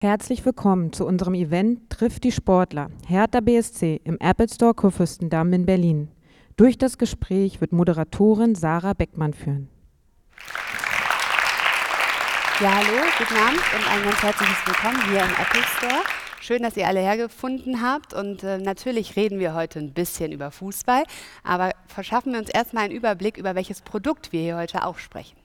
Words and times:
Herzlich 0.00 0.46
willkommen 0.46 0.92
zu 0.92 1.04
unserem 1.04 1.34
Event 1.34 1.90
Trifft 1.90 2.22
die 2.22 2.30
Sportler 2.30 2.88
Hertha 3.08 3.40
BSC 3.40 4.00
im 4.04 4.16
Apple 4.20 4.48
Store 4.48 4.72
Kurfürstendamm 4.72 5.52
in 5.52 5.66
Berlin. 5.66 6.08
Durch 6.56 6.78
das 6.78 6.98
Gespräch 6.98 7.60
wird 7.60 7.72
Moderatorin 7.72 8.54
Sarah 8.54 8.92
Beckmann 8.92 9.34
führen. 9.34 9.68
Ja, 12.60 12.76
hallo, 12.76 13.02
guten 13.18 13.34
Abend 13.34 13.58
und 13.58 13.92
ein 13.92 14.04
ganz 14.04 14.22
herzliches 14.22 14.66
Willkommen 14.66 15.10
hier 15.10 15.18
im 15.18 15.32
Apple 15.32 15.62
Store. 15.64 16.04
Schön, 16.40 16.62
dass 16.62 16.76
ihr 16.76 16.86
alle 16.86 17.00
hergefunden 17.00 17.82
habt 17.82 18.14
und 18.14 18.44
äh, 18.44 18.58
natürlich 18.58 19.16
reden 19.16 19.40
wir 19.40 19.54
heute 19.54 19.80
ein 19.80 19.94
bisschen 19.94 20.30
über 20.30 20.52
Fußball, 20.52 21.02
aber 21.42 21.72
verschaffen 21.88 22.34
wir 22.34 22.38
uns 22.38 22.50
erstmal 22.50 22.84
einen 22.84 22.94
Überblick 22.94 23.36
über 23.36 23.56
welches 23.56 23.82
Produkt 23.82 24.30
wir 24.30 24.42
hier 24.42 24.56
heute 24.58 24.86
auch 24.86 24.98
sprechen. 24.98 25.37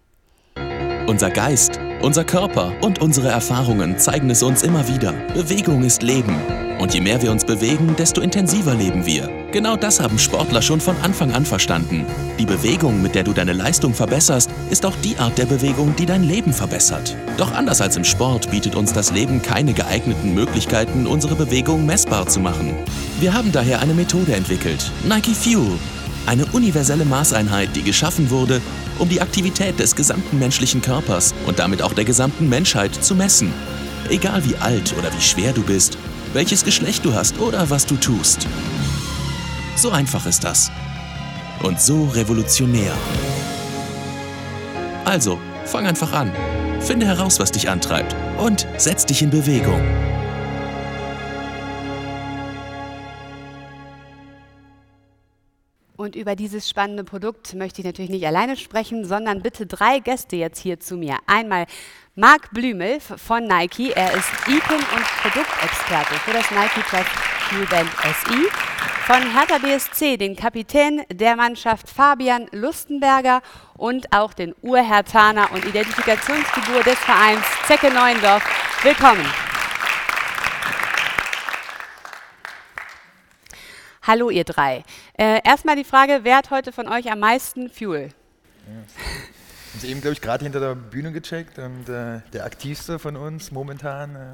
Unser 1.06 1.32
Geist, 1.32 1.82
unser 2.02 2.24
Körper 2.24 2.72
und 2.80 3.02
unsere 3.02 3.28
Erfahrungen 3.28 3.98
zeigen 3.98 4.30
es 4.30 4.42
uns 4.42 4.64
immer 4.64 4.88
wieder. 4.88 5.12
Bewegung 5.34 5.84
ist 5.84 6.02
Leben. 6.02 6.40
Und 6.80 6.94
je 6.94 7.02
mehr 7.02 7.22
wir 7.22 7.30
uns 7.30 7.44
bewegen, 7.44 7.94
desto 7.98 8.22
intensiver 8.22 8.74
leben 8.74 9.06
wir. 9.06 9.30
Genau 9.52 9.76
das 9.76 10.00
haben 10.00 10.18
Sportler 10.18 10.62
schon 10.62 10.80
von 10.80 10.96
Anfang 11.04 11.34
an 11.34 11.46
verstanden. 11.46 12.06
Die 12.40 12.46
Bewegung, 12.46 13.02
mit 13.02 13.16
der 13.16 13.24
du 13.24 13.34
deine 13.34 13.52
Leistung 13.52 13.94
verbesserst, 13.94 14.50
ist 14.70 14.86
auch 14.86 14.96
die 15.04 15.18
Art 15.18 15.38
der 15.38 15.46
Bewegung, 15.46 15.94
die 15.98 16.06
dein 16.06 16.24
Leben 16.24 16.54
verbessert. 16.54 17.18
Doch 17.38 17.52
anders 17.52 17.82
als 17.82 17.98
im 17.98 18.06
Sport 18.06 18.50
bietet 18.50 18.76
uns 18.76 18.94
das 18.94 19.12
Leben 19.12 19.42
keine 19.42 19.74
geeigneten 19.74 20.34
Möglichkeiten, 20.34 21.06
unsere 21.06 21.36
Bewegung 21.36 21.86
messbar 21.86 22.28
zu 22.28 22.40
machen. 22.40 22.74
Wir 23.20 23.34
haben 23.34 23.52
daher 23.52 23.82
eine 23.82 23.94
Methode 23.94 24.34
entwickelt, 24.34 24.90
Nike 25.04 25.36
Fuel. 25.36 25.78
Eine 26.26 26.46
universelle 26.48 27.06
Maßeinheit, 27.06 27.76
die 27.76 27.84
geschaffen 27.84 28.30
wurde, 28.30 28.62
um 28.98 29.10
die 29.10 29.22
Aktivität 29.22 29.80
des 29.80 29.96
gesamten 29.96 30.40
menschlichen 30.40 30.82
Körpers 30.82 31.34
und 31.46 31.60
damit 31.60 31.82
auch 31.82 31.94
der 31.94 32.06
gesamten 32.06 32.48
Menschheit 32.48 32.96
zu 32.96 33.16
messen. 33.16 33.52
Egal 34.10 34.46
wie 34.46 34.56
alt 34.58 34.94
oder 34.98 35.14
wie 35.14 35.22
schwer 35.22 35.52
du 35.52 35.64
bist, 35.64 35.98
welches 36.34 36.64
Geschlecht 36.64 37.04
du 37.06 37.14
hast 37.14 37.40
oder 37.40 37.70
was 37.70 37.86
du 37.86 37.96
tust. 37.96 38.48
So 39.76 39.92
einfach 39.92 40.26
ist 40.26 40.44
das. 40.44 40.72
Und 41.62 41.82
so 41.82 42.06
revolutionär. 42.06 42.94
Also, 45.06 45.40
fang 45.66 45.86
einfach 45.86 46.14
an. 46.14 46.32
Finde 46.80 47.06
heraus, 47.06 47.40
was 47.40 47.52
dich 47.52 47.70
antreibt 47.70 48.16
und 48.38 48.68
setz 48.78 49.06
dich 49.06 49.22
in 49.22 49.30
Bewegung. 49.30 49.82
Und 56.04 56.18
über 56.18 56.36
dieses 56.36 56.68
spannende 56.68 57.06
Produkt 57.06 57.54
möchte 57.54 57.80
ich 57.80 57.86
natürlich 57.86 58.12
nicht 58.12 58.28
alleine 58.28 58.58
sprechen, 58.58 59.06
sondern 59.06 59.42
bitte 59.42 59.66
drei 59.66 60.00
Gäste 60.00 60.36
jetzt 60.36 60.60
hier 60.60 60.78
zu 60.78 60.98
mir. 60.98 61.16
Einmal 61.28 61.66
Marc 62.14 62.52
Blümel 62.52 63.00
von 63.00 63.48
Nike. 63.48 63.94
Er 63.96 64.12
ist 64.12 64.28
Icon 64.46 64.76
und 64.76 65.06
Produktexperte 65.22 66.14
für 66.16 66.34
das 66.34 66.52
Nike 66.52 66.82
Track 66.90 67.06
Band 67.70 67.90
SI. 68.02 68.50
Von 69.06 69.34
Hertha 69.34 69.60
BSC 69.60 70.18
den 70.18 70.36
Kapitän 70.36 71.04
der 71.10 71.38
Mannschaft 71.38 71.88
Fabian 71.88 72.48
Lustenberger 72.52 73.42
und 73.78 74.12
auch 74.12 74.34
den 74.34 74.54
Urhertaner 74.62 75.54
und 75.54 75.64
Identifikationsfigur 75.64 76.84
des 76.84 77.00
Vereins 77.00 77.46
Zecke 77.66 77.94
Neuendorf. 77.94 78.44
Willkommen. 78.84 79.53
Hallo 84.06 84.30
ihr 84.30 84.44
drei. 84.44 84.84
Äh, 85.18 85.40
erstmal 85.46 85.78
die 85.78 85.86
Frage, 85.86 86.20
wer 86.24 86.36
hat 86.36 86.52
heute 86.52 86.74
von 86.74 86.90
euch 86.90 87.10
am 87.10 87.20
meisten 87.20 87.70
Fuel? 87.70 88.10
Ja. 88.68 88.74
Haben 88.74 89.80
Sie 89.80 89.90
eben, 89.90 90.02
glaube 90.02 90.12
ich, 90.12 90.22
gerade 90.22 90.44
hinter 90.44 90.60
der 90.60 90.76
Bühne 90.76 91.14
gecheckt 91.14 91.58
und 91.58 91.88
äh, 91.88 92.20
der 92.34 92.44
aktivste 92.44 93.00
von 93.00 93.16
uns 93.16 93.52
momentan 93.52 94.16
äh, 94.16 94.34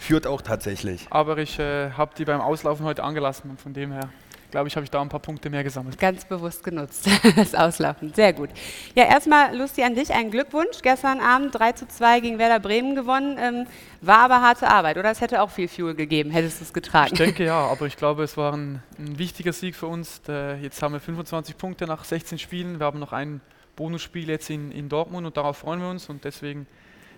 führt 0.00 0.26
auch 0.26 0.42
tatsächlich. 0.42 1.06
Aber 1.10 1.38
ich 1.38 1.60
äh, 1.60 1.92
habe 1.92 2.12
die 2.18 2.24
beim 2.24 2.40
Auslaufen 2.40 2.84
heute 2.84 3.04
angelassen 3.04 3.50
und 3.50 3.60
von 3.60 3.72
dem 3.72 3.92
her 3.92 4.10
glaube 4.54 4.68
ich, 4.68 4.76
habe 4.76 4.84
ich 4.84 4.90
da 4.90 5.02
ein 5.02 5.08
paar 5.08 5.18
Punkte 5.18 5.50
mehr 5.50 5.64
gesammelt. 5.64 5.98
Ganz 5.98 6.24
bewusst 6.26 6.62
genutzt, 6.62 7.08
das 7.36 7.56
Auslaufen. 7.56 8.14
Sehr 8.14 8.32
gut. 8.32 8.50
Ja, 8.94 9.02
erstmal, 9.02 9.56
Lusti, 9.56 9.82
an 9.82 9.96
dich 9.96 10.12
einen 10.12 10.30
Glückwunsch. 10.30 10.80
Gestern 10.80 11.18
Abend 11.18 11.52
3 11.58 11.72
zu 11.72 11.88
2 11.88 12.20
gegen 12.20 12.38
Werder 12.38 12.60
Bremen 12.60 12.94
gewonnen. 12.94 13.36
Ähm, 13.36 13.66
war 14.00 14.20
aber 14.20 14.42
harte 14.42 14.68
Arbeit, 14.68 14.96
oder? 14.96 15.10
Es 15.10 15.20
hätte 15.20 15.42
auch 15.42 15.50
viel 15.50 15.66
Fuel 15.66 15.96
gegeben, 15.96 16.30
hättest 16.30 16.60
du 16.60 16.64
es 16.66 16.72
getragen. 16.72 17.10
Ich 17.14 17.18
denke 17.18 17.44
ja, 17.44 17.66
aber 17.66 17.86
ich 17.86 17.96
glaube, 17.96 18.22
es 18.22 18.36
war 18.36 18.52
ein, 18.52 18.80
ein 18.96 19.18
wichtiger 19.18 19.52
Sieg 19.52 19.74
für 19.74 19.88
uns. 19.88 20.22
Der, 20.22 20.56
jetzt 20.60 20.80
haben 20.80 20.92
wir 20.92 21.00
25 21.00 21.58
Punkte 21.58 21.86
nach 21.88 22.04
16 22.04 22.38
Spielen. 22.38 22.78
Wir 22.78 22.86
haben 22.86 23.00
noch 23.00 23.12
ein 23.12 23.40
Bonusspiel 23.74 24.28
jetzt 24.28 24.50
in, 24.50 24.70
in 24.70 24.88
Dortmund 24.88 25.26
und 25.26 25.36
darauf 25.36 25.56
freuen 25.56 25.80
wir 25.80 25.90
uns. 25.90 26.08
Und 26.08 26.22
deswegen 26.22 26.68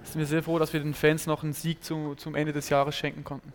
sind 0.05 0.21
wir 0.21 0.27
sehr 0.27 0.43
froh, 0.43 0.59
dass 0.59 0.73
wir 0.73 0.81
den 0.81 0.95
Fans 0.95 1.27
noch 1.27 1.43
einen 1.43 1.53
Sieg 1.53 1.85
zu, 1.85 2.15
zum 2.15 2.35
Ende 2.35 2.55
des 2.55 2.71
Jahres 2.71 2.97
schenken 2.97 3.25
konnten. 3.25 3.53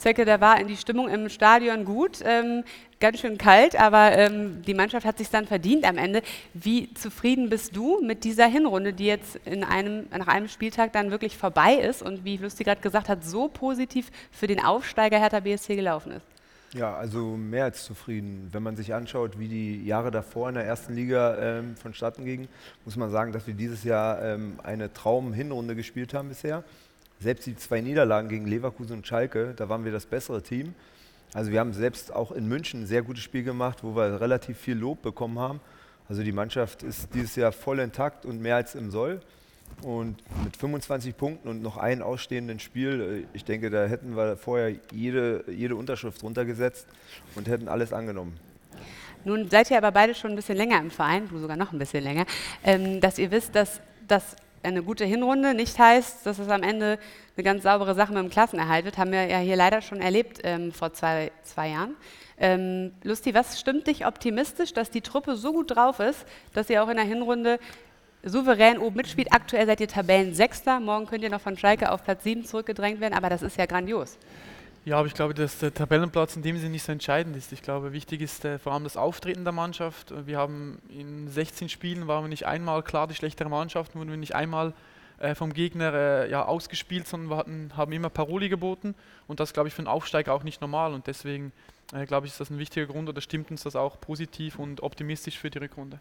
Zecke, 0.00 0.24
da 0.24 0.40
war 0.40 0.58
in 0.60 0.66
die 0.66 0.76
Stimmung 0.76 1.08
im 1.08 1.28
Stadion 1.28 1.84
gut, 1.84 2.20
ähm, 2.24 2.64
ganz 3.00 3.20
schön 3.20 3.38
kalt, 3.38 3.78
aber 3.78 4.12
ähm, 4.12 4.62
die 4.62 4.74
Mannschaft 4.74 5.06
hat 5.06 5.18
sich 5.18 5.28
dann 5.30 5.46
verdient 5.46 5.84
am 5.84 5.98
Ende. 5.98 6.22
Wie 6.54 6.92
zufrieden 6.94 7.50
bist 7.50 7.76
du 7.76 8.00
mit 8.02 8.24
dieser 8.24 8.46
Hinrunde, 8.46 8.92
die 8.92 9.06
jetzt 9.06 9.36
in 9.44 9.62
einem, 9.62 10.06
nach 10.10 10.28
einem 10.28 10.48
Spieltag 10.48 10.92
dann 10.92 11.10
wirklich 11.10 11.36
vorbei 11.36 11.74
ist 11.74 12.02
und 12.02 12.24
wie 12.24 12.38
Lusti 12.38 12.64
gerade 12.64 12.80
gesagt 12.80 13.08
hat, 13.08 13.24
so 13.24 13.48
positiv 13.48 14.10
für 14.30 14.46
den 14.46 14.62
Aufsteiger 14.64 15.18
Hertha 15.18 15.40
BSC 15.40 15.76
gelaufen 15.76 16.12
ist? 16.12 16.26
Ja, 16.72 16.94
also 16.94 17.36
mehr 17.36 17.64
als 17.64 17.84
zufrieden. 17.84 18.48
Wenn 18.52 18.62
man 18.62 18.76
sich 18.76 18.94
anschaut, 18.94 19.38
wie 19.38 19.48
die 19.48 19.84
Jahre 19.84 20.12
davor 20.12 20.48
in 20.48 20.54
der 20.54 20.64
ersten 20.64 20.94
Liga 20.94 21.36
ähm, 21.38 21.76
vonstatten 21.76 22.24
gingen, 22.24 22.48
muss 22.84 22.96
man 22.96 23.10
sagen, 23.10 23.32
dass 23.32 23.46
wir 23.46 23.54
dieses 23.54 23.82
Jahr 23.82 24.22
ähm, 24.22 24.60
eine 24.62 24.92
Traum-Hinrunde 24.92 25.74
gespielt 25.74 26.14
haben 26.14 26.28
bisher. 26.28 26.62
Selbst 27.20 27.46
die 27.46 27.54
zwei 27.54 27.82
Niederlagen 27.82 28.28
gegen 28.28 28.46
Leverkusen 28.46 28.98
und 28.98 29.06
Schalke, 29.06 29.52
da 29.54 29.68
waren 29.68 29.84
wir 29.84 29.92
das 29.92 30.06
bessere 30.06 30.42
Team. 30.42 30.74
Also 31.34 31.52
wir 31.52 31.60
haben 31.60 31.74
selbst 31.74 32.14
auch 32.14 32.32
in 32.32 32.48
München 32.48 32.82
ein 32.82 32.86
sehr 32.86 33.02
gutes 33.02 33.22
Spiel 33.22 33.44
gemacht, 33.44 33.84
wo 33.84 33.94
wir 33.94 34.20
relativ 34.20 34.58
viel 34.58 34.76
Lob 34.76 35.02
bekommen 35.02 35.38
haben. 35.38 35.60
Also 36.08 36.22
die 36.22 36.32
Mannschaft 36.32 36.82
ist 36.82 37.14
dieses 37.14 37.36
Jahr 37.36 37.52
voll 37.52 37.78
intakt 37.78 38.24
und 38.24 38.40
mehr 38.40 38.56
als 38.56 38.74
im 38.74 38.90
Soll. 38.90 39.20
Und 39.82 40.16
mit 40.44 40.56
25 40.56 41.16
Punkten 41.16 41.48
und 41.48 41.62
noch 41.62 41.76
einem 41.76 42.02
ausstehenden 42.02 42.58
Spiel, 42.58 43.24
äh, 43.24 43.36
ich 43.36 43.44
denke, 43.44 43.70
da 43.70 43.86
hätten 43.86 44.16
wir 44.16 44.36
vorher 44.36 44.74
jede, 44.90 45.44
jede 45.48 45.76
Unterschrift 45.76 46.22
runtergesetzt 46.22 46.86
und 47.36 47.48
hätten 47.48 47.68
alles 47.68 47.92
angenommen. 47.92 48.36
Nun 49.24 49.48
seid 49.48 49.70
ihr 49.70 49.78
aber 49.78 49.92
beide 49.92 50.14
schon 50.14 50.30
ein 50.30 50.36
bisschen 50.36 50.56
länger 50.56 50.80
im 50.80 50.90
Verein, 50.90 51.28
du 51.28 51.38
sogar 51.38 51.56
noch 51.56 51.72
ein 51.72 51.78
bisschen 51.78 52.02
länger, 52.02 52.26
ähm, 52.64 53.00
dass 53.00 53.18
ihr 53.18 53.30
wisst, 53.30 53.54
dass 53.54 53.80
das 54.08 54.36
eine 54.62 54.82
gute 54.82 55.04
Hinrunde 55.04 55.54
nicht 55.54 55.78
heißt, 55.78 56.26
dass 56.26 56.38
es 56.38 56.48
am 56.48 56.62
Ende 56.62 56.98
eine 57.36 57.44
ganz 57.44 57.62
saubere 57.62 57.94
Sache 57.94 58.12
mit 58.12 58.22
dem 58.22 58.30
Klassenerhalt 58.30 58.84
wird. 58.84 58.98
Haben 58.98 59.12
wir 59.12 59.26
ja 59.26 59.38
hier 59.38 59.56
leider 59.56 59.80
schon 59.80 60.00
erlebt 60.00 60.40
ähm, 60.44 60.72
vor 60.72 60.92
zwei, 60.92 61.32
zwei 61.42 61.68
Jahren. 61.68 61.96
Ähm, 62.38 62.92
Lusti, 63.02 63.34
was 63.34 63.60
stimmt 63.60 63.86
dich 63.86 64.06
optimistisch, 64.06 64.72
dass 64.72 64.90
die 64.90 65.00
Truppe 65.00 65.36
so 65.36 65.52
gut 65.52 65.74
drauf 65.74 66.00
ist, 66.00 66.24
dass 66.54 66.70
ihr 66.70 66.82
auch 66.82 66.88
in 66.88 66.96
der 66.96 67.04
Hinrunde 67.04 67.58
souverän 68.22 68.78
oben 68.78 68.96
mitspielt? 68.96 69.32
Aktuell 69.32 69.66
seid 69.66 69.80
ihr 69.80 69.88
Tabellensechster, 69.88 70.80
morgen 70.80 71.06
könnt 71.06 71.22
ihr 71.22 71.30
noch 71.30 71.40
von 71.40 71.56
Schalke 71.56 71.90
auf 71.90 72.04
Platz 72.04 72.24
7 72.24 72.44
zurückgedrängt 72.44 73.00
werden, 73.00 73.14
aber 73.14 73.28
das 73.28 73.42
ist 73.42 73.56
ja 73.56 73.66
grandios. 73.66 74.18
Ja, 74.86 74.96
aber 74.96 75.06
ich 75.06 75.14
glaube, 75.14 75.34
dass 75.34 75.58
der 75.58 75.74
Tabellenplatz 75.74 76.36
in 76.36 76.42
dem 76.42 76.56
Sinne 76.56 76.70
nicht 76.70 76.84
so 76.84 76.92
entscheidend 76.92 77.36
ist. 77.36 77.52
Ich 77.52 77.60
glaube, 77.60 77.92
wichtig 77.92 78.22
ist 78.22 78.46
äh, 78.46 78.58
vor 78.58 78.72
allem 78.72 78.84
das 78.84 78.96
Auftreten 78.96 79.44
der 79.44 79.52
Mannschaft. 79.52 80.14
Wir 80.26 80.38
haben 80.38 80.80
in 80.88 81.28
16 81.28 81.68
Spielen 81.68 82.08
waren 82.08 82.24
wir 82.24 82.28
nicht 82.28 82.46
einmal 82.46 82.82
klar 82.82 83.06
die 83.06 83.14
schlechtere 83.14 83.50
Mannschaft, 83.50 83.94
wurden 83.94 84.08
wir 84.08 84.16
nicht 84.16 84.34
einmal 84.34 84.72
äh, 85.18 85.34
vom 85.34 85.52
Gegner 85.52 85.92
äh, 85.92 86.30
ja, 86.30 86.46
ausgespielt, 86.46 87.06
sondern 87.06 87.28
wir 87.28 87.36
hatten, 87.36 87.72
haben 87.76 87.92
immer 87.92 88.08
Paroli 88.08 88.48
geboten. 88.48 88.94
Und 89.28 89.38
das, 89.38 89.52
glaube 89.52 89.68
ich, 89.68 89.74
für 89.74 89.80
einen 89.80 89.86
Aufsteiger 89.86 90.32
auch 90.32 90.44
nicht 90.44 90.62
normal. 90.62 90.94
Und 90.94 91.06
deswegen, 91.06 91.52
äh, 91.92 92.06
glaube 92.06 92.26
ich, 92.26 92.32
ist 92.32 92.40
das 92.40 92.48
ein 92.48 92.58
wichtiger 92.58 92.86
Grund 92.86 93.06
oder 93.06 93.20
stimmt 93.20 93.50
uns 93.50 93.64
das 93.64 93.76
auch 93.76 94.00
positiv 94.00 94.58
und 94.58 94.82
optimistisch 94.82 95.38
für 95.38 95.50
die 95.50 95.58
Rückrunde. 95.58 96.00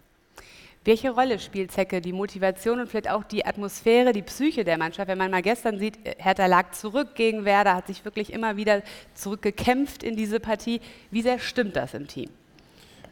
Welche 0.85 1.11
Rolle 1.11 1.39
spielt 1.39 1.71
Zecke 1.71 1.99
die 1.99 2.13
Motivation 2.13 2.79
und 2.79 2.87
vielleicht 2.87 3.09
auch 3.09 3.25
die 3.25 3.45
Atmosphäre, 3.45 4.13
die 4.13 4.21
Psyche 4.21 4.63
der 4.63 4.77
Mannschaft? 4.77 5.09
Wenn 5.09 5.17
man 5.17 5.29
mal 5.29 5.41
gestern 5.41 5.77
sieht, 5.77 5.99
Hertha 6.17 6.45
lag 6.45 6.71
zurück 6.71 7.15
gegen 7.15 7.43
Werder, 7.43 7.75
hat 7.75 7.87
sich 7.87 8.05
wirklich 8.05 8.31
immer 8.31 8.55
wieder 8.55 8.81
zurückgekämpft 9.13 10.03
in 10.03 10.15
diese 10.15 10.39
Partie. 10.39 10.79
Wie 11.11 11.21
sehr 11.21 11.37
stimmt 11.37 11.75
das 11.75 11.93
im 11.93 12.07
Team? 12.07 12.29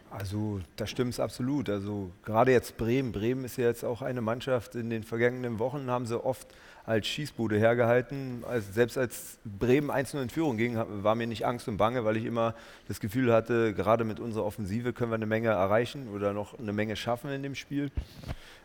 Also 0.09 0.61
da 0.77 0.87
stimmt 0.87 1.13
es 1.13 1.19
absolut. 1.19 1.69
Also 1.69 2.11
gerade 2.23 2.51
jetzt 2.51 2.77
Bremen. 2.77 3.11
Bremen 3.11 3.43
ist 3.43 3.57
ja 3.57 3.65
jetzt 3.65 3.83
auch 3.83 4.01
eine 4.01 4.21
Mannschaft. 4.21 4.75
In 4.75 4.89
den 4.89 5.03
vergangenen 5.03 5.59
Wochen 5.59 5.91
haben 5.91 6.05
sie 6.05 6.23
oft 6.23 6.47
als 6.87 7.05
Schießbude 7.05 7.59
hergehalten. 7.59 8.43
Also 8.49 8.71
selbst 8.71 8.97
als 8.97 9.37
Bremen 9.43 9.91
1-0 9.91 10.21
in 10.21 10.29
Führung 10.29 10.55
ging, 10.55 10.81
war 11.03 11.15
mir 11.15 11.27
nicht 11.27 11.45
Angst 11.45 11.67
und 11.67 11.75
Bange, 11.75 12.05
weil 12.05 12.15
ich 12.15 12.23
immer 12.23 12.55
das 12.87 13.01
Gefühl 13.01 13.33
hatte, 13.33 13.73
gerade 13.73 14.05
mit 14.05 14.21
unserer 14.21 14.45
Offensive 14.45 14.93
können 14.93 15.11
wir 15.11 15.15
eine 15.15 15.25
Menge 15.25 15.49
erreichen 15.49 16.07
oder 16.07 16.31
noch 16.31 16.57
eine 16.57 16.71
Menge 16.71 16.95
schaffen 16.95 17.29
in 17.29 17.43
dem 17.43 17.55
Spiel. 17.55 17.91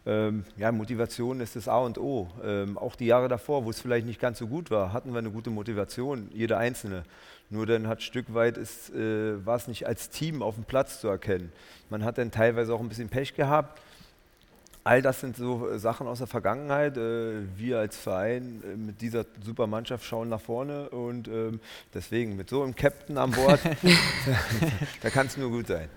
Ähm, 0.06 0.44
ja, 0.56 0.70
Motivation 0.70 1.40
ist 1.40 1.56
das 1.56 1.66
A 1.66 1.78
und 1.78 1.98
O. 1.98 2.28
Ähm, 2.44 2.78
auch 2.78 2.94
die 2.94 3.06
Jahre 3.06 3.26
davor, 3.26 3.64
wo 3.64 3.70
es 3.70 3.80
vielleicht 3.80 4.06
nicht 4.06 4.20
ganz 4.20 4.38
so 4.38 4.46
gut 4.46 4.70
war, 4.70 4.92
hatten 4.92 5.10
wir 5.10 5.18
eine 5.18 5.32
gute 5.32 5.50
Motivation, 5.50 6.28
jeder 6.32 6.58
Einzelne. 6.58 7.02
Nur 7.50 7.66
dann 7.66 7.88
hat 7.88 8.02
Stück 8.02 8.32
weit 8.34 8.56
ist, 8.56 8.94
äh, 8.94 9.44
war 9.44 9.56
es 9.56 9.66
nicht 9.66 9.88
als 9.88 10.10
Team 10.10 10.42
auf 10.42 10.54
dem 10.54 10.64
Platz 10.64 11.00
zu 11.00 11.08
erkennen. 11.08 11.52
Man 11.90 12.04
hat 12.04 12.18
dann 12.18 12.30
teilweise 12.30 12.72
auch 12.72 12.80
ein 12.80 12.88
bisschen 12.88 13.08
Pech 13.08 13.34
gehabt. 13.34 13.80
All 14.84 15.02
das 15.02 15.20
sind 15.20 15.37
so 15.37 15.69
äh, 15.69 15.79
Sachen 15.79 16.06
aus 16.06 16.19
der 16.19 16.26
Vergangenheit. 16.26 16.96
Äh, 16.96 17.43
wir 17.56 17.79
als 17.79 17.96
Verein 17.96 18.62
äh, 18.64 18.76
mit 18.76 19.00
dieser 19.00 19.25
super 19.44 19.67
Mannschaft 19.67 20.05
schauen 20.05 20.29
nach 20.29 20.40
vorne 20.40 20.90
und 20.90 21.29
ähm, 21.29 21.61
deswegen 21.94 22.37
mit 22.37 22.49
so 22.49 22.62
einem 22.62 22.75
Captain 22.75 23.17
an 23.19 23.31
Bord, 23.31 23.61
da 25.02 25.11
kann 25.11 25.26
es 25.26 25.37
nur 25.37 25.50
gut 25.50 25.69
sein. 25.69 25.88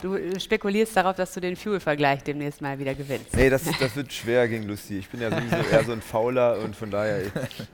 Du 0.00 0.16
spekulierst 0.38 0.96
darauf, 0.96 1.16
dass 1.16 1.34
du 1.34 1.40
den 1.40 1.56
Fuel-Vergleich 1.56 2.22
demnächst 2.22 2.60
mal 2.60 2.78
wieder 2.78 2.94
gewinnst. 2.94 3.34
Nee, 3.34 3.50
das, 3.50 3.64
das 3.80 3.96
wird 3.96 4.12
schwer 4.12 4.46
gegen 4.48 4.64
Lusti. 4.68 4.98
Ich 4.98 5.08
bin 5.08 5.20
ja 5.20 5.30
sowieso 5.30 5.56
eher 5.72 5.84
so 5.84 5.92
ein 5.92 6.02
Fauler 6.02 6.58
und 6.60 6.76
von 6.76 6.90
daher, 6.90 7.22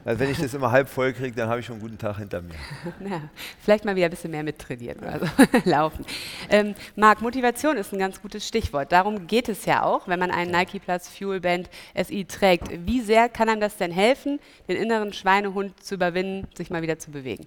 also 0.04 0.20
wenn 0.20 0.30
ich 0.30 0.38
das 0.38 0.54
immer 0.54 0.70
halb 0.70 0.88
voll 0.88 1.12
kriege, 1.12 1.36
dann 1.36 1.48
habe 1.48 1.60
ich 1.60 1.66
schon 1.66 1.74
einen 1.74 1.82
guten 1.82 1.98
Tag 1.98 2.18
hinter 2.18 2.40
mir. 2.40 2.54
Ja, 3.06 3.20
vielleicht 3.62 3.84
mal 3.84 3.94
wieder 3.94 4.06
ein 4.06 4.10
bisschen 4.10 4.30
mehr 4.30 4.42
mittrainieren 4.42 4.98
oder 4.98 5.20
so 5.20 5.70
laufen. 5.70 6.04
Ähm, 6.48 6.74
Marc, 6.96 7.20
Motivation 7.20 7.76
ist 7.76 7.92
ein 7.92 7.98
ganz 7.98 8.20
gutes 8.20 8.46
Stichwort. 8.46 8.90
Darum 8.90 9.26
geht 9.26 9.48
es 9.48 9.64
ja 9.64 9.82
auch, 9.82 10.08
wenn 10.08 10.18
man 10.18 10.30
einen 10.36 10.52
Nike 10.52 10.78
Plus 10.78 11.08
Fuel 11.08 11.40
Band 11.40 11.68
SI 11.94 12.24
trägt. 12.24 12.68
Wie 12.86 13.00
sehr 13.00 13.28
kann 13.28 13.48
einem 13.48 13.60
das 13.60 13.76
denn 13.76 13.90
helfen, 13.90 14.38
den 14.68 14.76
inneren 14.76 15.12
Schweinehund 15.12 15.82
zu 15.82 15.94
überwinden, 15.94 16.46
sich 16.54 16.70
mal 16.70 16.82
wieder 16.82 16.98
zu 16.98 17.10
bewegen? 17.10 17.46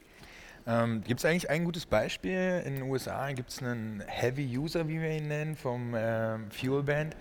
Ähm, 0.68 1.03
gibt 1.06 1.19
es 1.19 1.25
eigentlich 1.25 1.50
ein 1.50 1.63
gutes 1.63 1.86
Beispiel? 1.86 2.62
In 2.65 2.75
den 2.75 2.83
USA 2.83 3.31
gibt 3.31 3.50
es 3.50 3.63
einen 3.63 4.03
Heavy 4.06 4.57
User, 4.57 4.88
wie 4.88 5.01
wir 5.01 5.12
ihn 5.12 5.27
nennen, 5.27 5.56
vom 5.56 5.94
ähm, 5.95 6.51
Fuel 6.51 6.83
Band. 6.83 7.15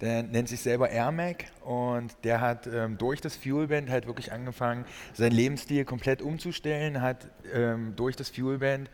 Der 0.00 0.24
nennt 0.24 0.48
sich 0.48 0.60
selber 0.60 0.90
AirMac 0.90 1.44
und 1.64 2.12
der 2.24 2.40
hat 2.40 2.66
ähm, 2.66 2.98
durch 2.98 3.20
das 3.20 3.36
Fuelband 3.36 3.88
halt 3.88 4.08
wirklich 4.08 4.32
angefangen, 4.32 4.84
seinen 5.14 5.30
Lebensstil 5.30 5.84
komplett 5.84 6.22
umzustellen, 6.22 7.00
hat 7.00 7.28
ähm, 7.54 7.94
durch 7.94 8.16
das 8.16 8.28
Fuelband 8.28 8.90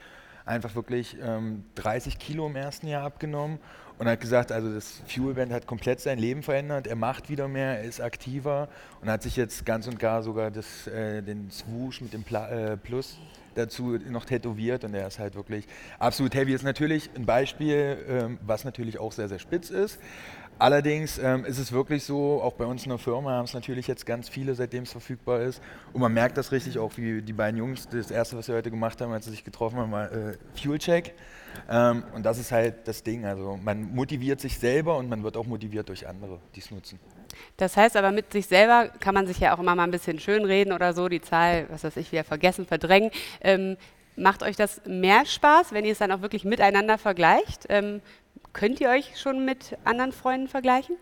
einfach 0.49 0.75
wirklich 0.75 1.17
ähm, 1.23 1.65
30 1.77 2.19
Kilo 2.19 2.47
im 2.47 2.57
ersten 2.57 2.89
Jahr 2.89 3.05
abgenommen 3.05 3.59
und 3.99 4.09
hat 4.09 4.21
gesagt, 4.21 4.53
also 4.53 4.73
das 4.73 5.03
Fuelband 5.07 5.53
hat 5.53 5.67
komplett 5.67 6.01
sein 6.01 6.19
Leben 6.19 6.43
verändert, 6.43 6.87
er 6.87 6.97
macht 6.97 7.29
wieder 7.29 7.49
mehr, 7.49 7.79
er 7.79 7.85
ist 7.85 8.01
aktiver 8.01 8.69
und 9.01 9.11
hat 9.11 9.23
sich 9.23 9.37
jetzt 9.37 9.67
ganz 9.67 9.87
und 9.87 9.99
gar 9.99 10.23
sogar 10.23 10.51
das, 10.51 10.87
äh, 10.87 11.23
den 11.23 11.51
Swoosh 11.51 12.01
mit 12.01 12.13
dem 12.13 12.23
Pla 12.23 12.49
äh, 12.49 12.77
Plus 12.77 13.19
dazu 13.55 13.99
noch 14.09 14.25
tätowiert 14.25 14.85
und 14.85 14.95
er 14.95 15.09
ist 15.09 15.19
halt 15.19 15.35
wirklich 15.35 15.67
absolut 15.99 16.35
heavy. 16.35 16.55
Ist 16.55 16.63
natürlich 16.63 17.11
ein 17.17 17.27
Beispiel, 17.27 17.99
ähm, 18.09 18.39
was 18.43 18.65
natürlich 18.65 18.99
auch 18.99 19.13
sehr, 19.13 19.29
sehr 19.29 19.41
spitz 19.41 19.71
ist. 19.71 19.99
Allerdings 20.59 21.19
ähm, 21.19 21.45
ist 21.45 21.59
es 21.59 21.71
wirklich 21.71 22.03
so, 22.03 22.43
auch 22.43 22.55
bei 22.55 22.65
uns 22.65 22.83
in 22.83 22.89
der 22.89 22.99
Firma 22.99 23.31
haben 23.31 23.45
es 23.45 23.55
natürlich 23.55 23.87
jetzt 23.87 24.05
ganz 24.05 24.29
viele, 24.29 24.55
seitdem 24.57 24.83
es 24.83 24.91
verfügbar 24.91 25.41
ist. 25.41 25.63
Und 25.93 26.01
man 26.01 26.13
merkt 26.13 26.37
das 26.37 26.51
richtig 26.51 26.79
auch, 26.79 26.93
wie 26.97 27.23
die 27.23 27.33
beiden 27.33 27.59
Jungs, 27.59 27.89
das 27.89 28.11
erste, 28.11 28.37
was 28.37 28.47
sie 28.47 28.55
heute 28.55 28.71
gemacht 28.71 29.01
haben, 29.01 29.13
als 29.13 29.27
sie 29.27 29.31
sich 29.31 29.45
getroffen 29.45 29.79
haben, 29.79 29.93
war 29.93 30.11
äh, 30.11 30.37
Fuel 30.61 30.79
Check. 30.79 31.15
Ähm, 31.71 32.03
und 32.13 32.27
das 32.27 32.39
ist 32.39 32.51
halt 32.51 32.89
das 32.89 33.05
Ding. 33.05 33.25
Also 33.25 33.57
man 33.63 33.95
motiviert 33.95 34.41
sich 34.41 34.59
selber 34.59 34.97
und 34.97 35.09
man 35.09 35.23
wird 35.23 35.37
auch 35.37 35.47
motiviert 35.47 35.89
durch 35.89 36.09
andere, 36.09 36.41
die 36.57 36.61
es 36.61 36.71
nutzen. 36.73 36.99
Das 37.57 37.77
heißt 37.77 37.97
aber, 37.97 38.11
mit 38.11 38.33
sich 38.33 38.47
selber 38.47 38.89
kann 39.01 39.15
man 39.15 39.29
sich 39.29 39.39
ja 39.39 39.55
auch 39.55 39.61
immer 39.61 39.77
mal 39.77 39.85
ein 39.85 39.93
bisschen 39.93 40.19
schönreden 40.19 40.73
oder 40.73 40.93
so, 40.93 41.09
die 41.09 41.21
Zahl, 41.21 41.67
was 41.71 41.85
weiß 41.85 41.97
ich, 41.99 42.11
wieder 42.11 42.25
vergessen, 42.25 42.67
verdrängen. 42.67 43.11
Ähm, 43.41 43.77
macht 44.17 44.43
euch 44.43 44.57
das 44.57 44.83
mehr 44.87 45.25
Spaß, 45.25 45.73
wenn 45.73 45.85
ihr 45.85 45.93
es 45.93 45.99
dann 45.99 46.11
auch 46.11 46.23
wirklich 46.23 46.45
miteinander 46.45 46.99
vergleicht? 46.99 47.67
Könnt 48.53 48.81
ihr 48.81 48.91
euch 48.91 49.19
schon 49.21 49.45
mit 49.45 49.77
anderen 49.85 50.13
Freunden 50.13 50.49
vergleichen? 50.49 50.97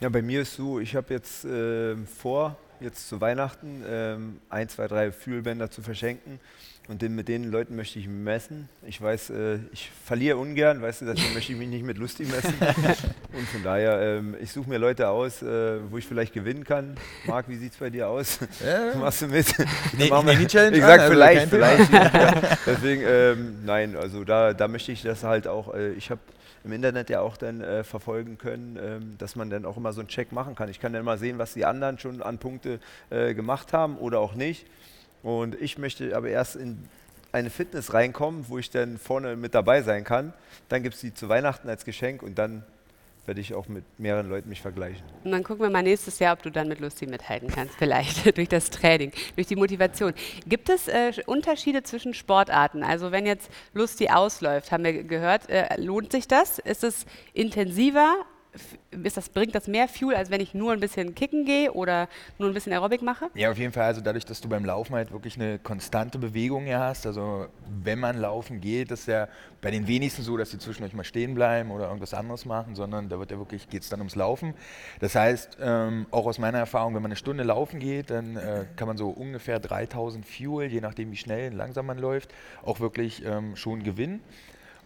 Ja, 0.00 0.08
bei 0.08 0.22
mir 0.22 0.42
ist 0.42 0.54
so, 0.54 0.80
ich 0.80 0.96
habe 0.96 1.14
jetzt 1.14 1.44
äh, 1.44 1.96
vor, 1.96 2.56
jetzt 2.80 3.08
zu 3.08 3.20
Weihnachten 3.20 3.84
ähm, 3.86 4.40
ein, 4.48 4.68
zwei, 4.68 4.88
drei 4.88 5.12
Fühlbänder 5.12 5.70
zu 5.70 5.82
verschenken. 5.82 6.40
Und 6.88 7.00
mit 7.00 7.28
den 7.28 7.50
Leuten 7.50 7.76
möchte 7.76 8.00
ich 8.00 8.08
messen. 8.08 8.68
Ich 8.84 9.00
weiß, 9.00 9.30
äh, 9.30 9.58
ich 9.72 9.88
verliere 10.04 10.36
ungern, 10.36 10.82
weißt 10.82 11.02
du, 11.02 11.04
deswegen 11.06 11.32
möchte 11.32 11.52
ich 11.52 11.58
mich 11.58 11.68
nicht 11.68 11.84
mit 11.84 11.96
Lustig 11.96 12.28
messen. 12.28 12.54
Und 13.32 13.48
von 13.48 13.62
daher, 13.62 14.00
ähm, 14.18 14.34
ich 14.40 14.50
suche 14.50 14.68
mir 14.68 14.78
Leute 14.78 15.08
aus, 15.08 15.42
äh, 15.42 15.78
wo 15.90 15.98
ich 15.98 16.06
vielleicht 16.06 16.32
gewinnen 16.32 16.64
kann. 16.64 16.96
Marc, 17.24 17.48
wie 17.48 17.54
sieht 17.54 17.72
es 17.72 17.78
bei 17.78 17.88
dir 17.88 18.08
aus? 18.08 18.40
Ja. 18.66 18.96
Machst 18.98 19.22
du 19.22 19.28
mit? 19.28 19.46
Nee, 19.96 20.06
ich 20.06 20.10
nehme 20.10 20.36
die 20.36 20.46
Challenge 20.48 20.76
Ich 20.76 20.82
sage 20.82 21.02
also 21.02 21.12
vielleicht, 21.14 21.48
vielleicht. 21.50 21.92
ja. 21.92 22.34
Deswegen, 22.66 23.02
ähm, 23.06 23.64
nein, 23.64 23.94
also 23.96 24.24
da, 24.24 24.52
da 24.52 24.66
möchte 24.66 24.90
ich 24.90 25.02
das 25.02 25.22
halt 25.22 25.46
auch, 25.46 25.72
äh, 25.74 25.92
ich 25.92 26.10
habe 26.10 26.20
im 26.64 26.72
Internet 26.72 27.10
ja 27.10 27.20
auch 27.20 27.36
dann 27.36 27.60
äh, 27.60 27.84
verfolgen 27.84 28.38
können, 28.38 28.76
ähm, 28.82 29.14
dass 29.18 29.36
man 29.36 29.50
dann 29.50 29.66
auch 29.66 29.76
immer 29.76 29.92
so 29.92 30.00
einen 30.00 30.08
Check 30.08 30.32
machen 30.32 30.56
kann. 30.56 30.68
Ich 30.68 30.80
kann 30.80 30.92
dann 30.92 31.04
mal 31.04 31.18
sehen, 31.18 31.38
was 31.38 31.54
die 31.54 31.64
anderen 31.64 31.98
schon 31.98 32.22
an 32.22 32.38
Punkte 32.38 32.80
äh, 33.10 33.34
gemacht 33.34 33.72
haben 33.72 33.96
oder 33.98 34.18
auch 34.18 34.34
nicht. 34.34 34.66
Und 35.22 35.60
ich 35.60 35.78
möchte 35.78 36.16
aber 36.16 36.28
erst 36.28 36.56
in 36.56 36.88
eine 37.32 37.50
Fitness 37.50 37.94
reinkommen, 37.94 38.46
wo 38.48 38.58
ich 38.58 38.70
dann 38.70 38.98
vorne 38.98 39.36
mit 39.36 39.54
dabei 39.54 39.82
sein 39.82 40.04
kann. 40.04 40.32
Dann 40.68 40.82
gibt 40.82 40.96
es 40.96 41.00
die 41.00 41.14
zu 41.14 41.28
Weihnachten 41.28 41.68
als 41.68 41.84
Geschenk 41.84 42.22
und 42.22 42.36
dann 42.38 42.64
werde 43.24 43.40
ich 43.40 43.54
auch 43.54 43.68
mit 43.68 43.84
mehreren 43.98 44.28
Leuten 44.28 44.48
mich 44.48 44.60
vergleichen. 44.60 45.04
Und 45.22 45.30
dann 45.30 45.44
gucken 45.44 45.62
wir 45.62 45.70
mal 45.70 45.82
nächstes 45.82 46.18
Jahr, 46.18 46.34
ob 46.34 46.42
du 46.42 46.50
dann 46.50 46.68
mit 46.68 46.80
Lusti 46.80 47.06
mithalten 47.06 47.48
kannst, 47.48 47.74
vielleicht 47.76 48.36
durch 48.36 48.48
das 48.48 48.70
Training, 48.70 49.12
durch 49.36 49.46
die 49.46 49.56
Motivation. 49.56 50.12
Gibt 50.46 50.68
es 50.68 50.88
äh, 50.88 51.12
Unterschiede 51.26 51.84
zwischen 51.84 52.14
Sportarten? 52.14 52.82
Also 52.82 53.12
wenn 53.12 53.24
jetzt 53.24 53.50
Lusti 53.74 54.08
ausläuft, 54.08 54.72
haben 54.72 54.84
wir 54.84 55.04
gehört, 55.04 55.48
äh, 55.48 55.80
lohnt 55.80 56.10
sich 56.10 56.26
das? 56.26 56.58
Ist 56.58 56.82
es 56.82 57.06
intensiver? 57.32 58.26
Ist 58.90 59.16
das, 59.16 59.30
bringt 59.30 59.54
das 59.54 59.66
mehr 59.66 59.88
Fuel, 59.88 60.14
als 60.14 60.30
wenn 60.30 60.40
ich 60.40 60.52
nur 60.52 60.72
ein 60.72 60.80
bisschen 60.80 61.14
kicken 61.14 61.44
gehe 61.44 61.72
oder 61.72 62.08
nur 62.38 62.48
ein 62.48 62.54
bisschen 62.54 62.72
Aerobic 62.72 63.00
mache? 63.00 63.30
Ja, 63.34 63.50
auf 63.50 63.56
jeden 63.56 63.72
Fall. 63.72 63.84
Also 63.84 64.00
dadurch, 64.00 64.26
dass 64.26 64.40
du 64.40 64.48
beim 64.48 64.64
Laufen 64.64 64.94
halt 64.94 65.10
wirklich 65.10 65.36
eine 65.36 65.58
konstante 65.58 66.18
Bewegung 66.18 66.64
hier 66.64 66.78
hast, 66.78 67.06
also 67.06 67.46
wenn 67.82 67.98
man 67.98 68.18
laufen 68.18 68.60
geht, 68.60 68.90
ist 68.90 69.08
ja 69.08 69.28
bei 69.62 69.70
den 69.70 69.86
wenigsten 69.86 70.22
so, 70.22 70.36
dass 70.36 70.50
sie 70.50 70.58
zwischendurch 70.58 70.92
mal 70.92 71.04
stehen 71.04 71.34
bleiben 71.34 71.70
oder 71.70 71.86
irgendwas 71.86 72.12
anderes 72.12 72.44
machen, 72.44 72.74
sondern 72.74 73.08
da 73.08 73.18
wird 73.18 73.30
ja 73.30 73.38
wirklich, 73.38 73.68
geht 73.70 73.82
es 73.82 73.88
dann 73.88 74.00
ums 74.00 74.16
Laufen. 74.16 74.54
Das 75.00 75.14
heißt, 75.14 75.58
ähm, 75.60 76.06
auch 76.10 76.26
aus 76.26 76.38
meiner 76.38 76.58
Erfahrung, 76.58 76.94
wenn 76.94 77.02
man 77.02 77.10
eine 77.10 77.16
Stunde 77.16 77.44
laufen 77.44 77.80
geht, 77.80 78.10
dann 78.10 78.36
äh, 78.36 78.66
kann 78.76 78.86
man 78.86 78.98
so 78.98 79.08
ungefähr 79.08 79.60
3000 79.60 80.26
Fuel, 80.26 80.66
je 80.66 80.80
nachdem 80.80 81.10
wie 81.10 81.16
schnell 81.16 81.52
und 81.52 81.56
langsam 81.56 81.86
man 81.86 81.98
läuft, 81.98 82.32
auch 82.62 82.80
wirklich 82.80 83.24
ähm, 83.24 83.56
schon 83.56 83.82
gewinnen. 83.82 84.20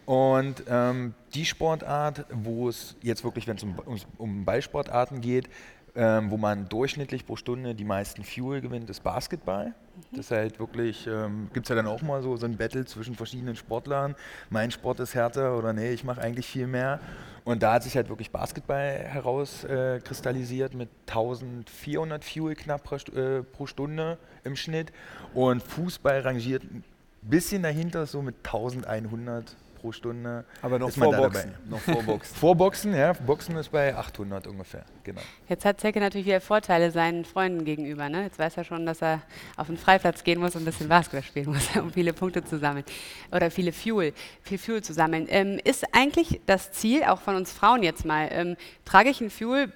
Und 0.07 0.63
ähm, 0.69 1.13
die 1.33 1.43
Sportart, 1.43 2.25
wo 2.31 2.69
es 2.69 2.95
jetzt 3.01 3.25
wirklich, 3.25 3.45
wenn 3.45 3.57
es 3.57 3.63
um, 3.63 3.75
um, 4.17 4.45
Ballsportarten 4.45 5.19
geht, 5.19 5.49
ähm, 5.97 6.31
wo 6.31 6.37
man 6.37 6.69
durchschnittlich 6.69 7.25
pro 7.25 7.35
Stunde 7.35 7.75
die 7.75 7.83
meisten 7.83 8.23
Fuel 8.23 8.61
gewinnt, 8.61 8.89
ist 8.89 9.03
Basketball. 9.03 9.65
Mhm. 9.65 9.73
Das 10.11 10.27
ist 10.27 10.31
halt 10.31 10.59
wirklich, 10.59 11.05
ähm, 11.07 11.49
gibt 11.53 11.65
es 11.65 11.69
ja 11.69 11.75
dann 11.75 11.87
auch 11.87 12.01
mal 12.01 12.21
so, 12.21 12.37
so 12.37 12.45
ein 12.45 12.55
Battle 12.55 12.85
zwischen 12.85 13.15
verschiedenen 13.15 13.57
Sportlern. 13.57 14.15
Mein 14.49 14.71
Sport 14.71 15.01
ist 15.01 15.13
härter 15.13 15.57
oder 15.57 15.73
nee, 15.73 15.91
ich 15.91 16.05
mache 16.05 16.21
eigentlich 16.21 16.47
viel 16.47 16.67
mehr. 16.67 17.01
Und 17.43 17.61
da 17.61 17.73
hat 17.73 17.83
sich 17.83 17.97
halt 17.97 18.07
wirklich 18.07 18.31
Basketball 18.31 18.99
herauskristallisiert 18.99 20.73
äh, 20.73 20.77
mit 20.77 20.89
1400 21.07 22.23
Fuel 22.23 22.55
knapp 22.55 22.81
pro, 22.85 22.95
äh, 22.95 23.43
pro 23.43 23.65
Stunde 23.65 24.17
im 24.45 24.55
Schnitt. 24.55 24.93
Und 25.33 25.61
Fußball 25.61 26.21
rangiert 26.21 26.63
ein 26.63 26.85
bisschen 27.23 27.61
dahinter, 27.61 28.05
so 28.05 28.21
mit 28.21 28.35
1100 28.37 29.57
pro 29.77 29.91
Stunde. 29.91 30.45
Aber 30.61 30.79
noch 30.79 30.91
vor 30.91 31.15
Boxen. 31.15 31.53
Noch 31.69 31.79
vor 31.79 32.03
Boxen. 32.03 32.35
vor 32.39 32.55
Boxen, 32.55 32.93
ja. 32.95 33.13
Boxen 33.13 33.55
ist 33.57 33.69
bei 33.69 33.95
800 33.95 34.47
ungefähr, 34.47 34.83
genau. 35.03 35.21
Jetzt 35.47 35.65
hat 35.65 35.79
Zecke 35.79 35.99
natürlich 35.99 36.27
wieder 36.27 36.41
Vorteile 36.41 36.91
seinen 36.91 37.25
Freunden 37.25 37.63
gegenüber. 37.65 38.09
Ne? 38.09 38.23
Jetzt 38.23 38.39
weiß 38.39 38.57
er 38.57 38.63
schon, 38.63 38.85
dass 38.85 39.01
er 39.01 39.21
auf 39.55 39.67
den 39.67 39.77
Freiplatz 39.77 40.23
gehen 40.23 40.39
muss 40.39 40.55
und 40.55 40.63
ein 40.63 40.65
bisschen 40.65 40.89
Basketball 40.89 41.23
spielen 41.23 41.47
muss, 41.47 41.75
um 41.81 41.91
viele 41.91 42.13
Punkte 42.13 42.43
zu 42.43 42.57
sammeln. 42.57 42.85
Oder 43.31 43.51
viele 43.51 43.71
Fuel, 43.71 44.13
viel 44.41 44.57
Fuel 44.57 44.83
zu 44.83 44.93
sammeln. 44.93 45.27
Ähm, 45.29 45.59
ist 45.63 45.85
eigentlich 45.93 46.41
das 46.45 46.71
Ziel, 46.71 47.03
auch 47.03 47.21
von 47.21 47.35
uns 47.35 47.51
Frauen 47.51 47.83
jetzt 47.83 48.05
mal, 48.05 48.29
ähm, 48.31 48.57
trage 48.85 49.09
ich 49.09 49.21
ein 49.21 49.29
Fuel 49.29 49.71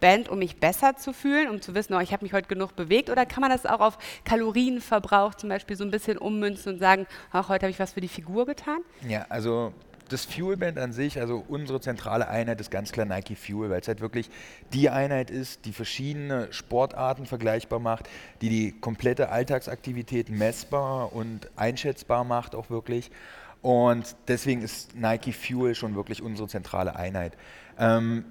Band, 0.00 0.28
um 0.28 0.38
mich 0.38 0.56
besser 0.56 0.96
zu 0.96 1.12
fühlen, 1.12 1.48
um 1.48 1.60
zu 1.60 1.74
wissen, 1.74 1.94
oh, 1.94 2.00
ich 2.00 2.12
habe 2.12 2.24
mich 2.24 2.32
heute 2.32 2.48
genug 2.48 2.76
bewegt? 2.76 3.10
Oder 3.10 3.26
kann 3.26 3.40
man 3.40 3.50
das 3.50 3.66
auch 3.66 3.80
auf 3.80 3.98
Kalorienverbrauch 4.24 5.34
zum 5.34 5.48
Beispiel 5.48 5.76
so 5.76 5.84
ein 5.84 5.90
bisschen 5.90 6.18
ummünzen 6.18 6.74
und 6.74 6.78
sagen, 6.78 7.06
ach, 7.30 7.48
heute 7.48 7.66
habe 7.66 7.70
ich 7.70 7.78
was 7.78 7.92
für 7.92 8.00
die 8.00 8.08
Figur 8.08 8.46
getan? 8.46 8.78
Ja, 9.06 9.26
also 9.28 9.72
das 10.08 10.24
Fuelband 10.24 10.78
an 10.78 10.92
sich, 10.92 11.20
also 11.20 11.44
unsere 11.48 11.80
zentrale 11.80 12.28
Einheit 12.28 12.60
ist 12.60 12.70
ganz 12.70 12.92
klar 12.92 13.06
Nike 13.06 13.36
Fuel, 13.36 13.70
weil 13.70 13.80
es 13.80 13.88
halt 13.88 14.00
wirklich 14.00 14.30
die 14.72 14.90
Einheit 14.90 15.30
ist, 15.30 15.64
die 15.64 15.72
verschiedene 15.72 16.52
Sportarten 16.52 17.26
vergleichbar 17.26 17.78
macht, 17.78 18.08
die 18.40 18.48
die 18.48 18.80
komplette 18.80 19.28
Alltagsaktivität 19.28 20.30
messbar 20.30 21.12
und 21.12 21.50
einschätzbar 21.56 22.24
macht 22.24 22.54
auch 22.54 22.70
wirklich. 22.70 23.10
Und 23.60 24.16
deswegen 24.28 24.62
ist 24.62 24.94
Nike 24.94 25.32
Fuel 25.32 25.74
schon 25.74 25.94
wirklich 25.94 26.22
unsere 26.22 26.48
zentrale 26.48 26.96
Einheit. 26.96 27.36
Ähm, 27.78 28.24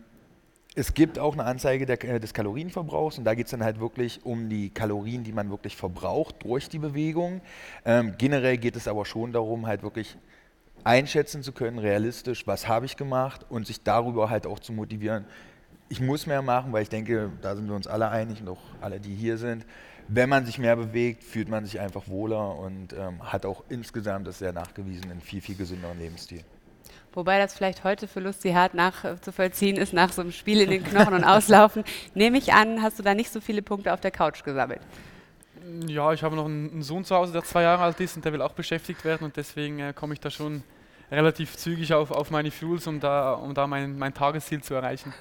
es 0.77 0.93
gibt 0.93 1.17
auch 1.17 1.34
eine 1.34 1.43
Anzeige 1.43 1.88
der, 1.88 2.03
äh, 2.03 2.19
des 2.19 2.36
Kalorienverbrauchs 2.36 3.17
und 3.17 3.24
da 3.24 3.34
geht 3.34 3.48
es 3.48 3.51
dann 3.51 3.63
halt 3.63 3.79
wirklich 3.79 4.24
um 4.24 4.48
die 4.48 4.69
Kalorien, 4.69 5.24
die 5.24 5.31
man 5.31 5.50
wirklich 5.50 5.75
verbraucht 5.75 6.36
durch 6.43 6.69
die 6.69 6.77
Bewegung. 6.77 7.41
Ähm, 7.84 8.13
generell 8.19 8.57
geht 8.57 8.75
es 8.75 8.88
aber 8.88 9.03
schon 9.05 9.34
darum, 9.34 9.65
halt 9.65 9.81
wirklich 9.81 10.17
einschätzen 10.84 11.41
zu 11.41 11.51
können, 11.51 11.79
realistisch, 11.79 12.46
was 12.46 12.67
habe 12.67 12.86
ich 12.86 12.96
gemacht 12.96 13.43
und 13.50 13.65
sich 13.65 13.81
darüber 13.81 14.29
halt 14.29 14.46
auch 14.46 14.60
zu 14.60 14.72
motivieren. 14.72 15.25
Ich 15.89 16.00
muss 16.00 16.27
mehr 16.27 16.43
machen, 16.43 16.72
weil 16.74 16.84
ich 16.84 16.89
denke, 16.89 17.31
da 17.41 17.55
sind 17.55 17.67
wir 17.67 17.75
uns 17.75 17.88
alle 17.88 18.10
einig 18.10 18.41
und 18.41 18.50
auch 18.50 18.62
alle, 18.79 19.00
die 19.00 19.15
hier 19.15 19.39
sind. 19.39 19.65
Wenn 20.07 20.29
man 20.29 20.46
sich 20.46 20.60
mehr 20.60 20.75
bewegt, 20.75 21.24
fühlt 21.24 21.50
man 21.50 21.65
sich 21.65 21.79
einfach 21.79 22.07
wohler 22.07 22.55
und 22.55 22.93
ähm, 22.93 23.19
hat 23.24 23.48
auch 23.48 23.63
insgesamt, 23.69 24.27
das 24.27 24.36
ist 24.36 24.41
ja 24.41 24.51
nachgewiesen, 24.51 25.10
einen 25.10 25.22
viel, 25.22 25.41
viel 25.41 25.55
gesünderen 25.55 25.98
Lebensstil. 25.98 26.43
Wobei 27.17 27.39
das 27.39 27.55
vielleicht 27.55 27.83
heute 27.83 28.07
für 28.07 28.19
Lusti 28.19 28.51
hart 28.51 28.75
nachzuvollziehen 28.75 29.77
ist, 29.77 29.91
nach 29.91 30.13
so 30.13 30.21
einem 30.21 30.31
Spiel 30.31 30.62
in 30.62 30.69
den 30.69 30.83
Knochen 30.83 31.15
und 31.15 31.24
Auslaufen. 31.24 31.83
Nehme 32.13 32.38
ich 32.38 32.53
an, 32.53 32.83
hast 32.83 33.00
du 33.00 33.03
da 33.03 33.15
nicht 33.15 33.31
so 33.31 33.41
viele 33.41 33.63
Punkte 33.63 33.91
auf 33.91 34.00
der 34.00 34.12
Couch 34.12 34.43
gesammelt? 34.43 34.81
Ja, 35.88 36.13
ich 36.13 36.21
habe 36.21 36.36
noch 36.36 36.45
einen 36.45 36.83
Sohn 36.83 37.03
zu 37.03 37.15
Hause, 37.15 37.33
der 37.33 37.43
zwei 37.43 37.63
Jahre 37.63 37.81
alt 37.81 38.00
ist 38.01 38.17
und 38.17 38.24
der 38.24 38.33
will 38.33 38.41
auch 38.43 38.53
beschäftigt 38.53 39.03
werden 39.03 39.25
und 39.25 39.36
deswegen 39.36 39.79
äh, 39.79 39.93
komme 39.93 40.13
ich 40.13 40.19
da 40.19 40.29
schon 40.29 40.62
relativ 41.09 41.57
zügig 41.57 41.91
auf, 41.91 42.12
auf 42.12 42.29
meine 42.29 42.51
Fuels, 42.51 42.86
um 42.86 43.00
da, 43.00 43.33
um 43.33 43.55
da 43.55 43.65
mein, 43.65 43.97
mein 43.97 44.13
Tagesziel 44.13 44.62
zu 44.62 44.75
erreichen. 44.75 45.12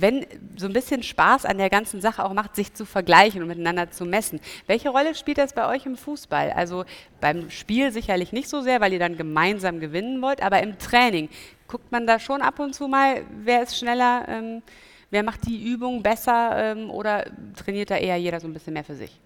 Wenn 0.00 0.26
so 0.56 0.66
ein 0.66 0.72
bisschen 0.72 1.02
Spaß 1.02 1.44
an 1.44 1.58
der 1.58 1.70
ganzen 1.70 2.00
Sache 2.00 2.24
auch 2.24 2.32
macht, 2.32 2.56
sich 2.56 2.72
zu 2.74 2.84
vergleichen 2.84 3.42
und 3.42 3.48
miteinander 3.48 3.90
zu 3.90 4.04
messen, 4.04 4.40
welche 4.66 4.88
Rolle 4.88 5.14
spielt 5.14 5.38
das 5.38 5.52
bei 5.52 5.68
euch 5.68 5.86
im 5.86 5.96
Fußball? 5.96 6.52
Also 6.52 6.84
beim 7.20 7.50
Spiel 7.50 7.92
sicherlich 7.92 8.32
nicht 8.32 8.48
so 8.48 8.62
sehr, 8.62 8.80
weil 8.80 8.92
ihr 8.92 8.98
dann 8.98 9.16
gemeinsam 9.16 9.80
gewinnen 9.80 10.22
wollt, 10.22 10.42
aber 10.42 10.62
im 10.62 10.78
Training 10.78 11.28
guckt 11.68 11.92
man 11.92 12.06
da 12.06 12.18
schon 12.18 12.42
ab 12.42 12.58
und 12.58 12.74
zu 12.74 12.88
mal, 12.88 13.22
wer 13.44 13.62
ist 13.62 13.78
schneller, 13.78 14.26
ähm, 14.28 14.62
wer 15.10 15.22
macht 15.22 15.46
die 15.46 15.70
Übung 15.70 16.02
besser 16.02 16.52
ähm, 16.56 16.90
oder 16.90 17.26
trainiert 17.56 17.90
da 17.90 17.96
eher 17.96 18.16
jeder 18.16 18.40
so 18.40 18.48
ein 18.48 18.52
bisschen 18.52 18.72
mehr 18.72 18.84
für 18.84 18.94
sich? 18.96 19.20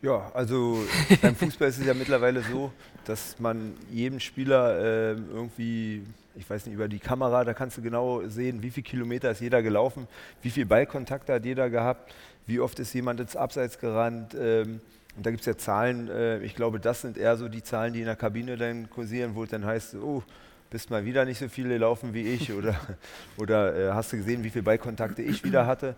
Ja, 0.00 0.30
also 0.32 0.84
beim 1.22 1.34
Fußball 1.34 1.68
ist 1.68 1.78
es 1.78 1.86
ja 1.86 1.94
mittlerweile 1.94 2.42
so, 2.42 2.70
dass 3.04 3.38
man 3.40 3.74
jedem 3.90 4.20
Spieler 4.20 4.78
äh, 4.78 5.10
irgendwie, 5.12 6.04
ich 6.38 6.48
weiß 6.48 6.66
nicht, 6.66 6.74
über 6.74 6.88
die 6.88 7.00
Kamera, 7.00 7.44
da 7.44 7.52
kannst 7.52 7.76
du 7.76 7.82
genau 7.82 8.26
sehen, 8.28 8.62
wie 8.62 8.70
viele 8.70 8.84
Kilometer 8.84 9.30
ist 9.30 9.40
jeder 9.40 9.62
gelaufen, 9.62 10.06
wie 10.42 10.50
viel 10.50 10.66
Ballkontakte 10.66 11.34
hat 11.34 11.44
jeder 11.44 11.68
gehabt, 11.68 12.14
wie 12.46 12.60
oft 12.60 12.78
ist 12.78 12.94
jemand 12.94 13.20
ins 13.20 13.34
Abseits 13.34 13.78
gerannt. 13.78 14.36
Ähm, 14.38 14.80
und 15.16 15.26
da 15.26 15.30
gibt 15.30 15.40
es 15.40 15.46
ja 15.46 15.58
Zahlen, 15.58 16.08
äh, 16.08 16.38
ich 16.38 16.54
glaube, 16.54 16.78
das 16.78 17.00
sind 17.00 17.18
eher 17.18 17.36
so 17.36 17.48
die 17.48 17.62
Zahlen, 17.62 17.92
die 17.92 18.00
in 18.00 18.06
der 18.06 18.16
Kabine 18.16 18.56
dann 18.56 18.88
kursieren, 18.88 19.34
wo 19.34 19.42
es 19.42 19.50
dann 19.50 19.64
heißt, 19.64 19.96
oh, 19.96 20.22
bist 20.70 20.90
mal 20.90 21.04
wieder 21.04 21.24
nicht 21.24 21.38
so 21.38 21.48
viele 21.48 21.76
laufen 21.76 22.14
wie 22.14 22.22
ich 22.22 22.52
oder, 22.52 22.78
oder 23.36 23.76
äh, 23.76 23.92
hast 23.92 24.12
du 24.12 24.18
gesehen, 24.18 24.44
wie 24.44 24.50
viele 24.50 24.62
Ballkontakte 24.62 25.22
ich 25.22 25.42
wieder 25.42 25.66
hatte. 25.66 25.96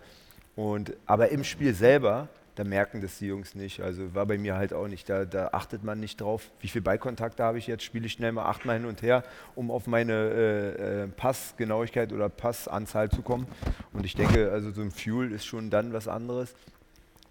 Und, 0.55 0.93
aber 1.05 1.29
im 1.29 1.43
Spiel 1.43 1.75
selber 1.75 2.27
da 2.55 2.63
merken 2.63 3.01
das 3.01 3.17
die 3.19 3.27
Jungs 3.27 3.55
nicht. 3.55 3.81
Also 3.81 4.13
war 4.13 4.25
bei 4.25 4.37
mir 4.37 4.55
halt 4.55 4.73
auch 4.73 4.87
nicht. 4.87 5.09
Da, 5.09 5.25
da 5.25 5.49
achtet 5.53 5.83
man 5.83 5.99
nicht 5.99 6.19
drauf, 6.21 6.51
wie 6.59 6.67
viel 6.67 6.81
Ballkontakte 6.81 7.43
habe 7.43 7.57
ich 7.57 7.67
jetzt, 7.67 7.83
spiele 7.83 8.05
ich 8.05 8.13
schnell 8.13 8.31
mal 8.31 8.45
achtmal 8.45 8.77
hin 8.77 8.85
und 8.85 9.01
her, 9.01 9.23
um 9.55 9.71
auf 9.71 9.87
meine 9.87 10.13
äh, 10.13 11.03
äh, 11.03 11.07
Passgenauigkeit 11.07 12.11
oder 12.13 12.29
Passanzahl 12.29 13.09
zu 13.09 13.21
kommen. 13.21 13.47
Und 13.93 14.05
ich 14.05 14.15
denke, 14.15 14.51
also 14.51 14.71
so 14.71 14.81
ein 14.81 14.91
Fuel 14.91 15.31
ist 15.31 15.45
schon 15.45 15.69
dann 15.69 15.93
was 15.93 16.07
anderes 16.07 16.53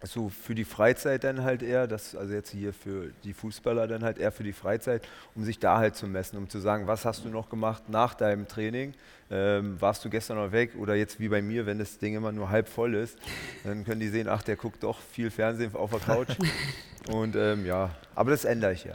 so 0.03 0.31
für 0.31 0.55
die 0.55 0.65
Freizeit 0.65 1.25
dann 1.25 1.43
halt 1.43 1.63
eher, 1.63 1.87
das, 1.87 2.15
also 2.15 2.33
jetzt 2.33 2.51
hier 2.51 2.73
für 2.73 3.11
die 3.25 3.35
Fußballer 3.35 3.87
dann 3.87 4.03
halt 4.03 4.19
eher 4.19 4.33
für 4.33 4.43
die 4.43 4.53
Freizeit, 4.53 5.07
um 5.35 5.45
sich 5.45 5.59
da 5.59 5.79
halt 5.79 5.97
zu 5.97 6.07
messen, 6.07 6.39
um 6.39 6.49
zu 6.49 6.59
sagen, 6.59 6.87
was 6.87 7.05
hast 7.05 7.25
du 7.25 7.29
noch 7.29 7.51
gemacht 7.51 7.89
nach 7.89 8.15
deinem 8.15 8.49
Training? 8.49 8.95
Ähm, 9.31 9.81
warst 9.81 10.05
du 10.05 10.11
gestern 10.11 10.39
noch 10.39 10.53
weg 10.53 10.73
oder 10.79 10.95
jetzt 10.95 11.21
wie 11.21 11.29
bei 11.29 11.43
mir, 11.43 11.67
wenn 11.67 11.79
das 11.79 11.99
Ding 11.99 12.17
immer 12.17 12.33
nur 12.33 12.51
halb 12.51 12.69
voll 12.69 12.95
ist, 12.95 13.19
dann 13.65 13.85
können 13.85 14.01
die 14.01 14.09
sehen, 14.09 14.29
ach, 14.29 14.43
der 14.43 14.57
guckt 14.57 14.83
doch 14.83 14.99
viel 14.99 15.31
Fernsehen 15.31 15.75
auf 15.75 15.91
der 15.91 16.01
Couch. 16.01 16.37
Und 17.13 17.37
ähm, 17.37 17.67
ja, 17.67 17.91
aber 18.15 18.31
das 18.31 18.45
ändere 18.45 18.73
ich 18.73 18.85
ja. 18.85 18.95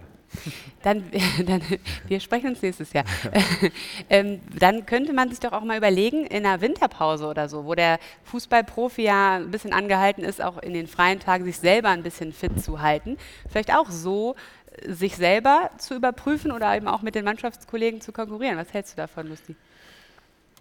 Dann, 0.83 1.03
dann, 1.45 1.61
wir 2.07 2.19
sprechen 2.19 2.49
uns 2.49 2.61
nächstes 2.61 2.93
Jahr. 2.93 3.05
ähm, 4.09 4.41
dann 4.57 4.85
könnte 4.85 5.13
man 5.13 5.29
sich 5.29 5.39
doch 5.39 5.51
auch 5.51 5.63
mal 5.63 5.77
überlegen, 5.77 6.25
in 6.25 6.45
einer 6.45 6.61
Winterpause 6.61 7.27
oder 7.27 7.49
so, 7.49 7.65
wo 7.65 7.75
der 7.75 7.99
Fußballprofi 8.25 9.03
ja 9.03 9.35
ein 9.35 9.51
bisschen 9.51 9.73
angehalten 9.73 10.23
ist, 10.23 10.41
auch 10.41 10.57
in 10.57 10.73
den 10.73 10.87
freien 10.87 11.19
Tagen 11.19 11.45
sich 11.45 11.57
selber 11.57 11.89
ein 11.89 12.03
bisschen 12.03 12.33
fit 12.33 12.63
zu 12.63 12.81
halten, 12.81 13.17
vielleicht 13.49 13.73
auch 13.73 13.89
so 13.89 14.35
äh, 14.83 14.91
sich 14.91 15.15
selber 15.15 15.71
zu 15.77 15.95
überprüfen 15.95 16.51
oder 16.51 16.75
eben 16.75 16.87
auch 16.87 17.01
mit 17.01 17.15
den 17.15 17.25
Mannschaftskollegen 17.25 18.01
zu 18.01 18.11
konkurrieren. 18.11 18.57
Was 18.57 18.73
hältst 18.73 18.93
du 18.93 18.97
davon, 18.97 19.27
Lusti? 19.27 19.55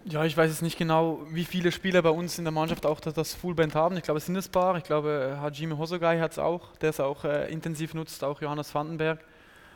Ja, 0.07 0.23
ich 0.25 0.37
weiß 0.37 0.51
jetzt 0.51 0.61
nicht 0.61 0.77
genau, 0.77 1.21
wie 1.31 1.45
viele 1.45 1.73
Spieler 1.73 2.03
bei 2.03 2.11
uns 2.11 2.37
in 2.37 2.45
der 2.45 2.53
Mannschaft 2.53 2.85
auch 2.85 3.01
das, 3.01 3.33
Fullband 3.33 3.75
haben. 3.75 3.97
Ich 3.97 4.03
glaube, 4.03 4.19
es 4.19 4.27
sind 4.27 4.37
es 4.37 4.51
paar. 4.51 4.77
Ich 4.77 4.85
glaube, 4.85 5.39
Hajime 5.41 5.79
Hosogai 5.79 6.21
hat 6.21 6.33
es 6.33 6.39
auch, 6.39 6.77
der 6.77 6.91
es 6.91 7.01
auch 7.01 7.25
äh, 7.25 7.51
intensiv 7.51 7.95
nutzt, 7.95 8.23
auch 8.23 8.43
Johannes 8.43 8.75
Vandenberg. 8.75 9.21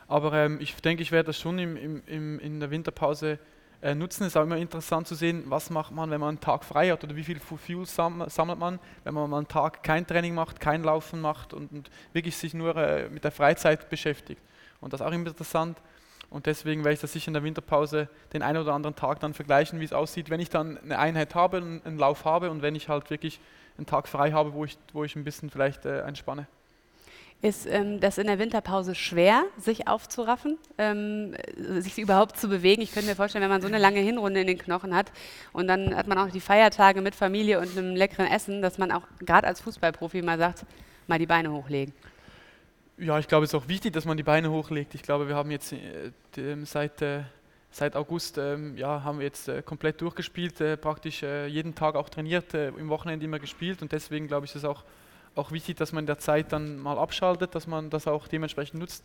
Aber 0.09 0.33
ähm, 0.33 0.57
ich 0.59 0.75
denke, 0.75 1.03
ich 1.03 1.11
werde 1.11 1.27
das 1.27 1.39
schon 1.39 1.59
im, 1.59 1.77
im, 1.77 2.03
im, 2.07 2.39
in 2.39 2.59
der 2.59 2.71
Winterpause 2.71 3.37
äh, 3.81 3.93
nutzen. 3.93 4.23
Es 4.23 4.29
ist 4.29 4.37
auch 4.37 4.43
immer 4.43 4.57
interessant 4.57 5.07
zu 5.07 5.13
sehen, 5.13 5.43
was 5.45 5.69
macht 5.69 5.91
man, 5.91 6.09
wenn 6.09 6.19
man 6.19 6.29
einen 6.29 6.39
Tag 6.39 6.65
frei 6.65 6.89
hat 6.89 7.03
oder 7.03 7.15
wie 7.15 7.23
viel 7.23 7.39
Fuel 7.39 7.85
sammelt 7.85 8.59
man, 8.59 8.79
wenn 9.03 9.13
man 9.13 9.29
mal 9.29 9.37
einen 9.37 9.47
Tag 9.47 9.83
kein 9.83 10.07
Training 10.07 10.33
macht, 10.33 10.59
kein 10.59 10.83
Laufen 10.83 11.21
macht 11.21 11.53
und, 11.53 11.71
und 11.71 11.91
wirklich 12.11 12.35
sich 12.35 12.55
nur 12.55 12.75
äh, 12.75 13.07
mit 13.09 13.23
der 13.23 13.31
Freizeit 13.31 13.87
beschäftigt. 13.89 14.41
Und 14.81 14.93
das 14.93 14.99
ist 14.99 15.05
auch 15.05 15.11
immer 15.11 15.27
interessant. 15.27 15.77
Und 16.31 16.47
deswegen 16.47 16.83
werde 16.83 16.95
ich 16.95 17.01
das 17.01 17.13
sicher 17.13 17.27
in 17.27 17.33
der 17.35 17.43
Winterpause 17.43 18.09
den 18.33 18.41
einen 18.41 18.57
oder 18.57 18.73
anderen 18.73 18.95
Tag 18.95 19.19
dann 19.19 19.35
vergleichen, 19.35 19.79
wie 19.79 19.85
es 19.85 19.93
aussieht, 19.93 20.31
wenn 20.31 20.39
ich 20.39 20.49
dann 20.49 20.79
eine 20.79 20.97
Einheit 20.97 21.35
habe, 21.35 21.57
einen 21.57 21.97
Lauf 21.99 22.25
habe 22.25 22.49
und 22.49 22.63
wenn 22.63 22.75
ich 22.75 22.89
halt 22.89 23.11
wirklich 23.11 23.39
einen 23.77 23.85
Tag 23.85 24.07
frei 24.07 24.31
habe, 24.31 24.53
wo 24.53 24.65
ich, 24.65 24.77
wo 24.91 25.03
ich 25.03 25.15
ein 25.15 25.23
bisschen 25.23 25.51
vielleicht 25.51 25.85
äh, 25.85 26.01
entspanne. 26.01 26.47
Ist 27.41 27.67
ähm, 27.67 28.01
das 28.01 28.17
in 28.17 28.27
der 28.27 28.37
Winterpause 28.37 28.95
schwer, 28.95 29.45
sich 29.57 29.87
aufzuraffen, 29.87 30.57
ähm, 30.77 31.35
sich 31.79 31.97
überhaupt 31.97 32.37
zu 32.37 32.49
bewegen? 32.49 32.81
Ich 32.81 32.91
könnte 32.91 33.07
mir 33.07 33.15
vorstellen, 33.15 33.43
wenn 33.43 33.49
man 33.49 33.61
so 33.61 33.67
eine 33.67 33.77
lange 33.77 34.01
Hinrunde 34.01 34.41
in 34.41 34.47
den 34.47 34.57
Knochen 34.57 34.93
hat 34.93 35.09
und 35.53 35.67
dann 35.67 35.95
hat 35.95 36.07
man 36.07 36.17
auch 36.17 36.29
die 36.29 36.41
Feiertage 36.41 36.99
mit 36.99 37.15
Familie 37.15 37.59
und 37.59 37.77
einem 37.77 37.95
leckeren 37.95 38.27
Essen, 38.27 38.61
dass 38.61 38.77
man 38.77 38.91
auch 38.91 39.03
gerade 39.19 39.47
als 39.47 39.61
Fußballprofi 39.61 40.21
mal 40.21 40.37
sagt, 40.37 40.65
mal 41.07 41.17
die 41.17 41.27
Beine 41.27 41.49
hochlegen. 41.49 41.93
Ja, 42.97 43.17
ich 43.17 43.29
glaube, 43.29 43.45
es 43.45 43.51
ist 43.51 43.55
auch 43.55 43.69
wichtig, 43.69 43.93
dass 43.93 44.03
man 44.03 44.17
die 44.17 44.23
Beine 44.23 44.51
hochlegt. 44.51 44.93
Ich 44.93 45.01
glaube, 45.01 45.29
wir 45.29 45.35
haben 45.35 45.49
jetzt 45.51 45.71
äh, 45.71 46.11
seit, 46.65 47.01
äh, 47.01 47.21
seit 47.71 47.95
August 47.95 48.37
ähm, 48.37 48.75
ja, 48.75 49.05
haben 49.05 49.19
wir 49.19 49.25
jetzt 49.25 49.47
äh, 49.47 49.61
komplett 49.61 50.01
durchgespielt, 50.01 50.59
äh, 50.59 50.75
praktisch 50.75 51.23
äh, 51.23 51.47
jeden 51.47 51.73
Tag 51.73 51.95
auch 51.95 52.09
trainiert, 52.09 52.53
äh, 52.53 52.67
im 52.67 52.89
Wochenende 52.89 53.23
immer 53.23 53.39
gespielt 53.39 53.81
und 53.81 53.93
deswegen 53.93 54.27
glaube 54.27 54.45
ich, 54.45 54.51
ist 54.51 54.63
es 54.63 54.65
auch 54.65 54.83
auch 55.35 55.51
wichtig, 55.51 55.77
dass 55.77 55.91
man 55.91 56.03
in 56.03 56.07
der 56.07 56.19
Zeit 56.19 56.51
dann 56.51 56.77
mal 56.77 56.97
abschaltet, 56.97 57.55
dass 57.55 57.67
man 57.67 57.89
das 57.89 58.07
auch 58.07 58.27
dementsprechend 58.27 58.79
nutzt. 58.79 59.03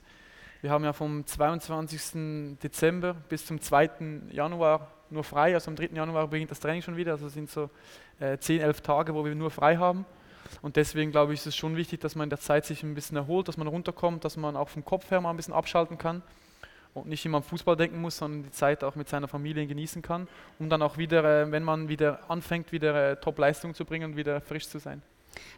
Wir 0.61 0.71
haben 0.71 0.85
ja 0.85 0.93
vom 0.93 1.27
22. 1.27 2.59
Dezember 2.63 3.15
bis 3.29 3.45
zum 3.47 3.61
2. 3.61 4.31
Januar 4.31 4.91
nur 5.11 5.25
frei, 5.25 5.55
also 5.55 5.71
am 5.71 5.77
3. 5.77 5.91
Januar 5.95 6.29
beginnt 6.29 6.51
das 6.51 6.61
Training 6.61 6.83
schon 6.83 6.97
wieder, 6.97 7.13
also 7.13 7.29
sind 7.29 7.51
so 7.51 7.71
äh, 8.19 8.39
10, 8.39 8.61
11 8.61 8.81
Tage, 8.81 9.15
wo 9.15 9.25
wir 9.25 9.35
nur 9.35 9.51
frei 9.51 9.77
haben. 9.77 10.07
Und 10.63 10.77
deswegen 10.77 11.11
glaube 11.11 11.35
ich, 11.35 11.41
ist 11.41 11.47
es 11.47 11.57
schon 11.57 11.77
wichtig, 11.77 12.01
dass 12.01 12.15
man 12.15 12.25
in 12.25 12.31
der 12.31 12.41
Zeit 12.41 12.65
sich 12.65 12.83
ein 12.83 12.95
bisschen 12.95 13.17
erholt, 13.17 13.49
dass 13.49 13.57
man 13.57 13.67
runterkommt, 13.67 14.25
dass 14.25 14.37
man 14.37 14.57
auch 14.57 14.69
vom 14.69 14.85
Kopf 14.85 15.11
her 15.11 15.21
mal 15.21 15.31
ein 15.31 15.37
bisschen 15.37 15.55
abschalten 15.55 15.99
kann 15.99 16.23
und 16.95 17.07
nicht 17.07 17.25
immer 17.27 17.39
am 17.39 17.43
Fußball 17.43 17.77
denken 17.77 18.01
muss, 18.01 18.17
sondern 18.19 18.45
die 18.45 18.51
Zeit 18.51 18.85
auch 18.85 18.95
mit 18.95 19.09
seiner 19.09 19.29
Familie 19.29 19.67
genießen 19.67 20.01
kann, 20.01 20.29
um 20.59 20.69
dann 20.69 20.81
auch 20.81 20.97
wieder, 20.97 21.25
äh, 21.25 21.51
wenn 21.51 21.65
man 21.65 21.89
wieder 21.89 22.21
anfängt, 22.29 22.73
wieder 22.73 23.11
äh, 23.11 23.17
Top-Leistung 23.17 23.75
zu 23.75 23.85
bringen 23.85 24.13
und 24.13 24.17
wieder 24.17 24.41
frisch 24.41 24.69
zu 24.69 24.79
sein. 24.79 25.03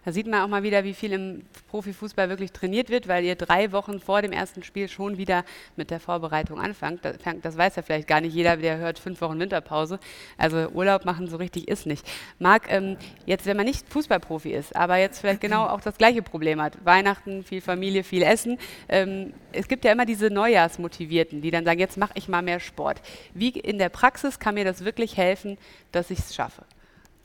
Da 0.05 0.13
sieht 0.13 0.27
man 0.27 0.43
auch 0.43 0.49
mal 0.49 0.63
wieder, 0.63 0.85
wie 0.85 0.95
viel 0.95 1.13
im 1.13 1.43
Profifußball 1.71 2.29
wirklich 2.29 2.53
trainiert 2.53 2.91
wird, 2.91 3.09
weil 3.09 3.25
ihr 3.25 3.35
drei 3.35 3.73
Wochen 3.73 4.01
vor 4.01 4.23
dem 4.23 4.33
ersten 4.33 4.63
Spiel 4.63 4.89
schon 4.89 5.19
wieder 5.19 5.45
mit 5.77 5.91
der 5.91 6.01
Vorbereitung 6.01 6.61
anfangt. 6.61 7.01
Das, 7.05 7.57
weiß 7.57 7.77
ja 7.77 7.83
vielleicht 7.83 8.09
gar 8.09 8.21
nicht 8.21 8.35
jeder, 8.35 8.57
der 8.57 8.79
hört 8.79 8.99
fünf 8.99 9.21
Wochen 9.21 9.39
Winterpause. 9.39 9.99
Also 10.39 10.69
Urlaub 10.69 11.05
machen 11.05 11.29
so 11.29 11.37
richtig 11.37 11.69
ist 11.69 11.87
nicht. 11.87 12.07
Marc, 12.39 12.71
ähm, 12.71 12.97
jetzt, 13.25 13.47
wenn 13.47 13.57
man 13.57 13.67
nicht 13.67 13.89
Fußballprofi 13.89 14.53
ist, 14.53 14.75
aber 14.77 14.97
jetzt 14.97 15.21
vielleicht 15.21 15.41
genau 15.41 15.67
auch 15.67 15.81
das 15.81 15.99
gleiche 15.99 16.23
Problem 16.23 16.61
hat, 16.61 16.85
Weihnachten, 16.85 17.45
viel 17.45 17.61
Familie, 17.61 18.05
viel 18.05 18.23
Essen. 18.23 18.59
Ähm, 18.89 19.33
es 19.53 19.69
gibt 19.69 19.85
ja 19.85 19.93
immer 19.93 20.07
diese 20.07 20.31
Neujahrsmotivierten, 20.31 21.43
die 21.43 21.51
dann 21.51 21.65
sagen, 21.65 21.81
jetzt 21.81 21.97
mache 21.97 22.13
ich 22.15 22.29
mal 22.29 22.43
mehr 22.43 22.61
Sport. 22.61 23.01
Wie 23.35 23.51
in 23.51 23.79
der 23.79 23.89
Praxis 23.89 24.39
kann 24.39 24.55
mir 24.55 24.65
das 24.65 24.85
wirklich 24.85 25.17
helfen, 25.17 25.59
dass 25.93 26.11
ich 26.11 26.19
es 26.19 26.35
schaffe? 26.35 26.63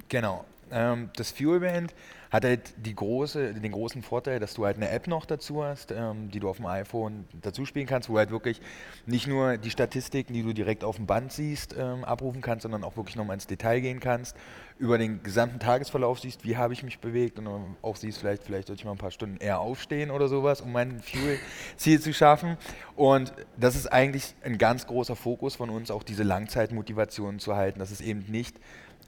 Genau. 0.09 0.45
Ähm, 0.71 1.09
das 1.15 1.31
Fuelband 1.31 1.93
hat 2.31 2.45
halt 2.45 2.73
die 2.77 2.95
große, 2.95 3.53
den 3.53 3.71
großen 3.73 4.01
Vorteil, 4.01 4.39
dass 4.39 4.53
du 4.53 4.65
halt 4.65 4.77
eine 4.77 4.89
App 4.89 5.07
noch 5.07 5.25
dazu 5.25 5.63
hast, 5.63 5.91
ähm, 5.91 6.31
die 6.31 6.39
du 6.39 6.49
auf 6.49 6.57
dem 6.57 6.65
iPhone 6.65 7.25
dazu 7.41 7.65
spielen 7.65 7.87
kannst, 7.87 8.09
wo 8.09 8.17
halt 8.17 8.31
wirklich 8.31 8.61
nicht 9.05 9.27
nur 9.27 9.57
die 9.57 9.69
Statistiken, 9.69 10.33
die 10.33 10.41
du 10.41 10.53
direkt 10.53 10.85
auf 10.85 10.95
dem 10.95 11.07
Band 11.07 11.33
siehst, 11.33 11.75
ähm, 11.77 12.05
abrufen 12.05 12.41
kannst, 12.41 12.63
sondern 12.63 12.85
auch 12.85 12.95
wirklich 12.95 13.17
nochmal 13.17 13.33
ins 13.33 13.47
Detail 13.47 13.81
gehen 13.81 13.99
kannst, 13.99 14.37
über 14.79 14.97
den 14.97 15.21
gesamten 15.23 15.59
Tagesverlauf 15.59 16.21
siehst, 16.21 16.45
wie 16.45 16.55
habe 16.55 16.73
ich 16.73 16.83
mich 16.83 16.99
bewegt 16.99 17.37
und 17.37 17.47
auch 17.81 17.97
siehst, 17.97 18.19
vielleicht, 18.19 18.43
vielleicht 18.43 18.67
sollte 18.67 18.79
ich 18.79 18.85
mal 18.85 18.93
ein 18.93 18.97
paar 18.97 19.11
Stunden 19.11 19.37
eher 19.37 19.59
aufstehen 19.59 20.09
oder 20.09 20.29
sowas, 20.29 20.61
um 20.61 20.71
mein 20.71 21.01
Fuel-Ziel 21.01 21.99
zu 21.99 22.13
schaffen. 22.13 22.57
Und 22.95 23.33
das 23.57 23.75
ist 23.75 23.91
eigentlich 23.91 24.33
ein 24.43 24.57
ganz 24.57 24.87
großer 24.87 25.17
Fokus 25.17 25.55
von 25.55 25.69
uns, 25.69 25.91
auch 25.91 26.03
diese 26.03 26.23
Langzeitmotivation 26.23 27.39
zu 27.39 27.57
halten, 27.57 27.79
dass 27.79 27.91
es 27.91 27.99
eben 27.99 28.25
nicht 28.29 28.55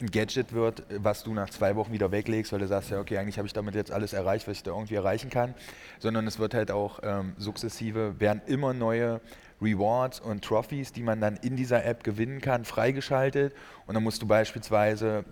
ein 0.02 0.12
Gadget 0.12 0.54
wird, 0.54 0.84
was 0.90 1.24
du 1.24 1.34
nach 1.34 1.50
zwei 1.50 1.76
Wochen 1.76 1.92
wieder 1.92 2.12
weglegst, 2.12 2.52
weil 2.52 2.60
du 2.60 2.68
sagst, 2.68 2.90
ja, 2.90 3.00
okay, 3.00 3.18
eigentlich 3.18 3.38
habe 3.38 3.48
ich 3.48 3.54
damit 3.54 3.76
jetzt 3.76 3.92
alles 3.92 4.14
erreicht, 4.14 4.48
was 4.48 4.58
ich 4.58 4.64
da 4.64 4.72
irgendwie 4.72 4.96
erreichen 4.96 5.30
kann, 5.30 5.54
sondern 6.00 6.28
es 6.28 6.40
wird 6.40 6.54
halt 6.54 6.72
auch 6.72 7.00
ähm, 7.04 7.34
sukzessive, 7.38 8.20
werden 8.20 8.42
immer 8.48 8.74
neue 8.74 9.22
Rewards 9.62 10.20
und 10.20 10.44
Trophies, 10.44 10.92
die 10.92 11.04
man 11.04 11.22
dann 11.22 11.38
in 11.38 11.56
dieser 11.56 11.86
App 11.86 12.04
gewinnen 12.04 12.42
kann, 12.42 12.66
freigeschaltet. 12.66 13.54
Und 13.88 13.96
dann 13.96 14.04
musst 14.04 14.22
du 14.22 14.28
beispielsweise, 14.28 15.24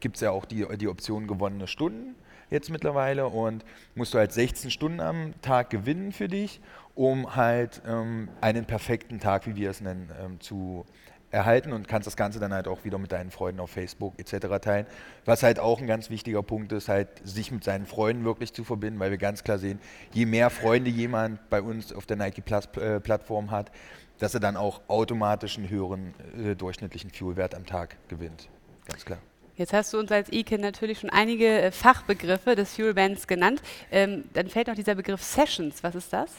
gibt 0.00 0.16
es 0.16 0.22
ja 0.22 0.30
auch 0.30 0.44
die, 0.44 0.66
die 0.76 0.88
Option 0.88 1.26
gewonnene 1.26 1.66
Stunden, 1.66 2.14
jetzt 2.50 2.70
mittlerweile 2.70 3.26
und 3.26 3.64
musst 3.94 4.14
du 4.14 4.18
halt 4.18 4.32
16 4.32 4.70
Stunden 4.70 5.00
am 5.00 5.34
Tag 5.42 5.70
gewinnen 5.70 6.12
für 6.12 6.28
dich, 6.28 6.60
um 6.94 7.36
halt 7.36 7.82
ähm, 7.86 8.28
einen 8.40 8.64
perfekten 8.64 9.20
Tag, 9.20 9.46
wie 9.46 9.56
wir 9.56 9.70
es 9.70 9.80
nennen, 9.80 10.10
ähm, 10.22 10.40
zu 10.40 10.84
erhalten 11.30 11.72
und 11.72 11.88
kannst 11.88 12.06
das 12.06 12.16
Ganze 12.16 12.40
dann 12.40 12.52
halt 12.52 12.68
auch 12.68 12.84
wieder 12.84 12.98
mit 12.98 13.12
deinen 13.12 13.30
Freunden 13.30 13.60
auf 13.60 13.70
Facebook 13.70 14.18
etc. 14.18 14.46
teilen. 14.60 14.86
Was 15.24 15.42
halt 15.42 15.58
auch 15.58 15.80
ein 15.80 15.86
ganz 15.86 16.10
wichtiger 16.10 16.42
Punkt 16.42 16.72
ist, 16.72 16.88
halt 16.88 17.08
sich 17.24 17.52
mit 17.52 17.64
seinen 17.64 17.86
Freunden 17.86 18.24
wirklich 18.24 18.52
zu 18.52 18.64
verbinden, 18.64 18.98
weil 18.98 19.10
wir 19.10 19.18
ganz 19.18 19.44
klar 19.44 19.58
sehen, 19.58 19.78
je 20.12 20.26
mehr 20.26 20.50
Freunde 20.50 20.90
jemand 20.90 21.48
bei 21.50 21.60
uns 21.60 21.92
auf 21.92 22.06
der 22.06 22.16
Nike 22.16 22.40
Plus 22.40 22.66
äh, 22.76 23.00
Plattform 23.00 23.50
hat, 23.50 23.70
dass 24.18 24.34
er 24.34 24.40
dann 24.40 24.56
auch 24.56 24.80
automatisch 24.88 25.58
einen 25.58 25.68
höheren 25.68 26.14
äh, 26.36 26.54
durchschnittlichen 26.54 27.10
Fuelwert 27.10 27.54
am 27.54 27.66
Tag 27.66 27.96
gewinnt. 28.08 28.48
Ganz 28.86 29.04
klar. 29.04 29.18
Jetzt 29.58 29.72
hast 29.72 29.92
du 29.92 29.98
uns 29.98 30.12
als 30.12 30.32
E-Kind 30.32 30.62
natürlich 30.62 31.00
schon 31.00 31.10
einige 31.10 31.46
äh, 31.46 31.72
Fachbegriffe 31.72 32.54
des 32.54 32.76
Fuelbands 32.76 33.26
genannt. 33.26 33.60
Ähm, 33.90 34.22
dann 34.32 34.48
fällt 34.48 34.68
noch 34.68 34.76
dieser 34.76 34.94
Begriff 34.94 35.20
Sessions. 35.20 35.82
Was 35.82 35.96
ist 35.96 36.12
das? 36.12 36.30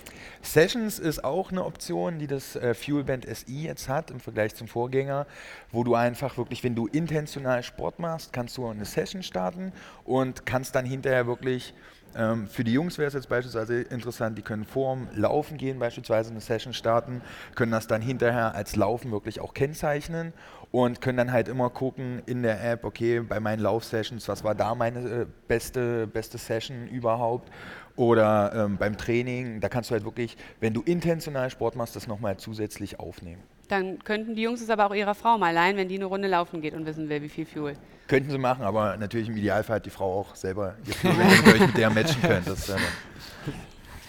Sessions 0.42 1.00
ist 1.00 1.26
auch 1.26 1.52
eine 1.52 1.66
Option, 1.66 2.18
die 2.18 2.28
das 2.28 2.56
äh, 2.56 2.74
Fuelband 2.74 3.26
SI 3.26 3.64
jetzt 3.64 3.90
hat 3.90 4.10
im 4.10 4.22
Vergleich 4.22 4.56
zum 4.56 4.70
Vorgänger, 4.70 5.28
wo 5.74 5.84
du 5.84 5.96
einfach 5.96 6.38
wirklich, 6.38 6.64
wenn 6.64 6.76
du 6.76 6.88
intentional 6.88 7.62
Sport 7.62 8.00
machst, 8.00 8.32
kannst 8.32 8.56
du 8.56 8.66
eine 8.66 8.86
Session 8.86 9.22
starten 9.22 9.74
und 10.06 10.46
kannst 10.46 10.74
dann 10.76 10.86
hinterher 10.86 11.28
wirklich 11.28 11.74
ähm, 12.16 12.48
für 12.48 12.64
die 12.64 12.74
Jungs 12.74 12.98
wäre 12.98 13.08
es 13.08 13.14
jetzt 13.14 13.30
beispielsweise 13.30 13.82
interessant, 13.82 14.38
die 14.38 14.42
können 14.42 14.66
vorm 14.66 15.08
Laufen 15.14 15.58
gehen, 15.58 15.78
beispielsweise 15.78 16.32
eine 16.32 16.42
Session 16.42 16.74
starten, 16.74 17.22
können 17.56 17.72
das 17.72 17.88
dann 17.88 18.02
hinterher 18.02 18.56
als 18.56 18.76
Laufen 18.76 19.12
wirklich 19.12 19.40
auch 19.40 19.54
kennzeichnen 19.54 20.34
und 20.72 21.02
können 21.02 21.18
dann 21.18 21.32
halt 21.32 21.48
immer 21.48 21.70
gucken 21.70 22.22
in 22.26 22.44
der 22.44 22.64
App, 22.64 22.84
okay, 22.84 23.22
bei 23.22 23.40
meinen 23.40 23.62
Laufsessions, 23.62 24.28
was 24.28 24.44
war 24.44 24.56
da 24.56 24.76
meine 24.76 25.00
äh, 25.00 25.26
beste, 25.48 26.08
beste 26.08 26.38
Session 26.38 26.88
überhaupt 26.88 27.50
oder 27.96 28.52
ähm, 28.56 28.78
beim 28.78 28.98
Training, 28.98 29.60
da 29.60 29.70
kannst 29.70 29.90
du 29.90 29.94
halt 29.94 30.06
wirklich, 30.06 30.38
wenn 30.60 30.74
du 30.74 30.82
intentional 30.82 31.50
Sport 31.50 31.76
machst, 31.76 31.96
das 31.96 32.08
nochmal 32.08 32.38
zusätzlich 32.38 33.00
aufnehmen. 33.00 33.42
Dann 33.68 34.04
könnten 34.04 34.36
die 34.36 34.44
Jungs 34.44 34.62
es 34.62 34.70
aber 34.70 34.88
auch 34.88 34.96
ihrer 34.96 35.16
Frau 35.16 35.38
mal 35.38 35.54
leihen, 35.54 35.78
wenn 35.78 35.90
die 35.90 35.96
eine 35.96 36.06
Runde 36.06 36.28
laufen 36.28 36.62
geht 36.62 36.74
und 36.74 36.86
wissen 36.86 37.10
will, 37.10 37.22
wie 37.22 37.30
viel 37.30 37.46
Fuel. 37.46 37.76
Könnten 38.08 38.32
sie 38.32 38.38
machen, 38.38 38.64
aber 38.64 38.98
natürlich 38.98 39.28
im 39.28 39.38
Idealfall 39.38 39.78
hat 39.78 39.86
die 39.86 39.92
Frau 39.92 40.22
auch 40.22 40.36
selber 40.36 40.76
ihr 40.86 40.94
Fuel, 40.94 41.14
wenn 41.18 41.28
ihr 41.28 41.54
euch 41.54 41.68
mit 41.68 41.78
der 41.78 41.90
matchen 41.90 42.22
könnt. 42.22 42.48
Das, 42.48 42.70
äh, 42.70 42.78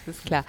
ist 0.07 0.25
klar. 0.25 0.45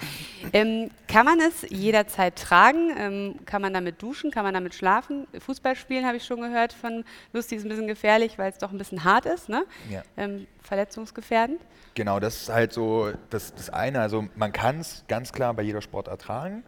Ähm, 0.52 0.90
kann 1.08 1.24
man 1.24 1.40
es 1.40 1.68
jederzeit 1.70 2.36
tragen? 2.36 2.90
Ähm, 2.96 3.34
kann 3.46 3.62
man 3.62 3.72
damit 3.72 4.02
duschen? 4.02 4.30
Kann 4.30 4.44
man 4.44 4.54
damit 4.54 4.74
schlafen? 4.74 5.26
Fußball 5.38 5.76
spielen 5.76 6.06
habe 6.06 6.16
ich 6.16 6.24
schon 6.24 6.40
gehört 6.40 6.72
von 6.72 7.04
Lustig 7.32 7.58
ist 7.58 7.64
ein 7.64 7.68
bisschen 7.68 7.86
gefährlich, 7.86 8.38
weil 8.38 8.50
es 8.50 8.58
doch 8.58 8.72
ein 8.72 8.78
bisschen 8.78 9.04
hart 9.04 9.26
ist, 9.26 9.48
ne? 9.48 9.64
Ja. 9.90 10.02
Ähm, 10.16 10.46
verletzungsgefährdend. 10.62 11.60
Genau, 11.94 12.20
das 12.20 12.42
ist 12.42 12.48
halt 12.48 12.72
so 12.72 13.12
das, 13.30 13.54
das 13.54 13.70
eine. 13.70 14.00
Also 14.00 14.26
man 14.36 14.52
kann 14.52 14.80
es 14.80 15.04
ganz 15.08 15.32
klar 15.32 15.52
bei 15.54 15.62
jeder 15.62 15.82
Sportart 15.82 16.22
tragen. 16.22 16.64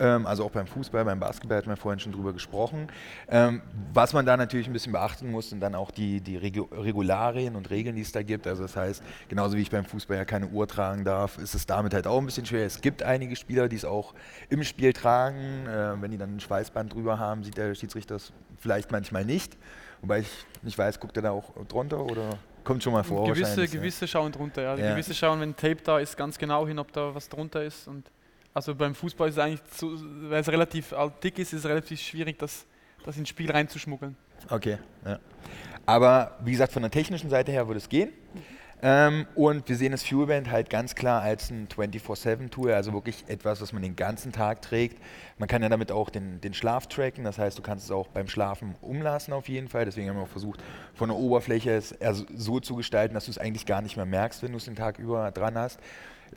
Ähm, 0.00 0.26
also 0.26 0.44
auch 0.44 0.50
beim 0.50 0.66
Fußball, 0.66 1.04
beim 1.04 1.20
Basketball 1.20 1.58
hatten 1.58 1.68
wir 1.68 1.76
vorhin 1.76 2.00
schon 2.00 2.12
drüber 2.12 2.32
gesprochen. 2.32 2.88
Ähm, 3.28 3.62
was 3.92 4.12
man 4.12 4.26
da 4.26 4.36
natürlich 4.36 4.66
ein 4.66 4.72
bisschen 4.72 4.92
beachten 4.92 5.30
muss, 5.30 5.50
sind 5.50 5.60
dann 5.60 5.74
auch 5.74 5.90
die, 5.90 6.20
die 6.20 6.36
Regularien 6.36 7.56
und 7.56 7.70
Regeln, 7.70 7.96
die 7.96 8.02
es 8.02 8.12
da 8.12 8.22
gibt. 8.22 8.46
Also 8.46 8.62
das 8.62 8.76
heißt, 8.76 9.02
genauso 9.28 9.56
wie 9.56 9.62
ich 9.62 9.70
beim 9.70 9.84
Fußball 9.84 10.16
ja 10.16 10.24
keine 10.24 10.48
Uhr 10.48 10.66
tragen 10.66 11.04
darf, 11.04 11.38
ist 11.38 11.54
es 11.54 11.66
damit 11.66 11.94
halt 11.94 12.06
auch 12.06 12.18
ein 12.18 12.26
bisschen 12.26 12.46
schwer. 12.46 12.66
Es 12.66 12.80
gibt 12.80 13.02
einige 13.02 13.36
Spieler, 13.36 13.68
die 13.68 13.76
es 13.76 13.84
auch 13.84 14.14
im 14.48 14.64
Spiel 14.64 14.92
tragen. 14.92 15.66
Äh, 15.66 16.00
wenn 16.00 16.10
die 16.10 16.18
dann 16.18 16.36
ein 16.36 16.40
Schweißband 16.40 16.92
drüber 16.92 17.18
haben, 17.18 17.44
sieht 17.44 17.56
der 17.56 17.74
Schiedsrichter 17.74 18.14
das 18.14 18.32
vielleicht 18.58 18.90
manchmal 18.92 19.24
nicht. 19.24 19.56
Wobei 20.00 20.20
ich 20.20 20.28
nicht 20.62 20.76
weiß, 20.76 21.00
guckt 21.00 21.16
er 21.16 21.22
da 21.22 21.30
auch 21.30 21.52
drunter 21.68 22.00
oder 22.00 22.38
kommt 22.62 22.82
schon 22.82 22.92
mal 22.92 23.04
vor? 23.04 23.26
Gewisse, 23.26 23.66
gewisse 23.66 24.04
ja. 24.04 24.08
schauen 24.08 24.32
drunter, 24.32 24.62
ja. 24.62 24.76
ja. 24.76 24.90
Gewisse 24.90 25.14
schauen, 25.14 25.40
wenn 25.40 25.56
Tape 25.56 25.78
da 25.82 25.98
ist, 25.98 26.16
ganz 26.16 26.38
genau 26.38 26.66
hin, 26.66 26.78
ob 26.78 26.92
da 26.92 27.14
was 27.14 27.28
drunter 27.28 27.62
ist. 27.62 27.88
Und 27.88 28.10
also 28.54 28.74
beim 28.74 28.94
Fußball 28.94 29.28
ist 29.28 29.34
es 29.34 29.38
eigentlich, 29.40 29.60
so, 29.74 29.92
weil 30.30 30.40
es 30.40 30.48
relativ 30.48 30.94
dick 31.22 31.38
ist, 31.38 31.52
ist 31.52 31.60
es 31.60 31.66
relativ 31.66 32.00
schwierig, 32.00 32.38
das, 32.38 32.64
das 33.04 33.16
ins 33.16 33.28
Spiel 33.28 33.50
reinzuschmuggeln. 33.50 34.16
Okay, 34.48 34.78
ja. 35.04 35.18
Aber 35.86 36.38
wie 36.42 36.52
gesagt, 36.52 36.72
von 36.72 36.82
der 36.82 36.90
technischen 36.90 37.28
Seite 37.28 37.52
her 37.52 37.66
würde 37.66 37.78
es 37.78 37.88
gehen. 37.88 38.12
Ähm, 38.86 39.26
und 39.34 39.68
wir 39.68 39.76
sehen 39.76 39.92
das 39.92 40.04
Fuelband 40.04 40.50
halt 40.50 40.68
ganz 40.68 40.94
klar 40.94 41.22
als 41.22 41.50
ein 41.50 41.68
24-7-Tool, 41.68 42.72
also 42.72 42.92
wirklich 42.92 43.24
etwas, 43.28 43.62
was 43.62 43.72
man 43.72 43.82
den 43.82 43.96
ganzen 43.96 44.30
Tag 44.30 44.62
trägt. 44.62 44.98
Man 45.38 45.48
kann 45.48 45.62
ja 45.62 45.68
damit 45.68 45.90
auch 45.90 46.10
den, 46.10 46.40
den 46.40 46.52
Schlaf 46.52 46.86
tracken, 46.86 47.24
das 47.24 47.38
heißt, 47.38 47.56
du 47.56 47.62
kannst 47.62 47.86
es 47.86 47.90
auch 47.90 48.08
beim 48.08 48.28
Schlafen 48.28 48.74
umlassen 48.82 49.32
auf 49.32 49.48
jeden 49.48 49.68
Fall. 49.68 49.86
Deswegen 49.86 50.10
haben 50.10 50.16
wir 50.16 50.24
auch 50.24 50.28
versucht, 50.28 50.62
von 50.94 51.08
der 51.08 51.16
Oberfläche 51.16 51.70
es 51.70 51.94
so 52.36 52.60
zu 52.60 52.76
gestalten, 52.76 53.14
dass 53.14 53.24
du 53.24 53.30
es 53.30 53.38
eigentlich 53.38 53.64
gar 53.64 53.80
nicht 53.80 53.96
mehr 53.96 54.06
merkst, 54.06 54.42
wenn 54.42 54.52
du 54.52 54.58
es 54.58 54.66
den 54.66 54.76
Tag 54.76 54.98
über 54.98 55.30
dran 55.30 55.56
hast. 55.56 55.80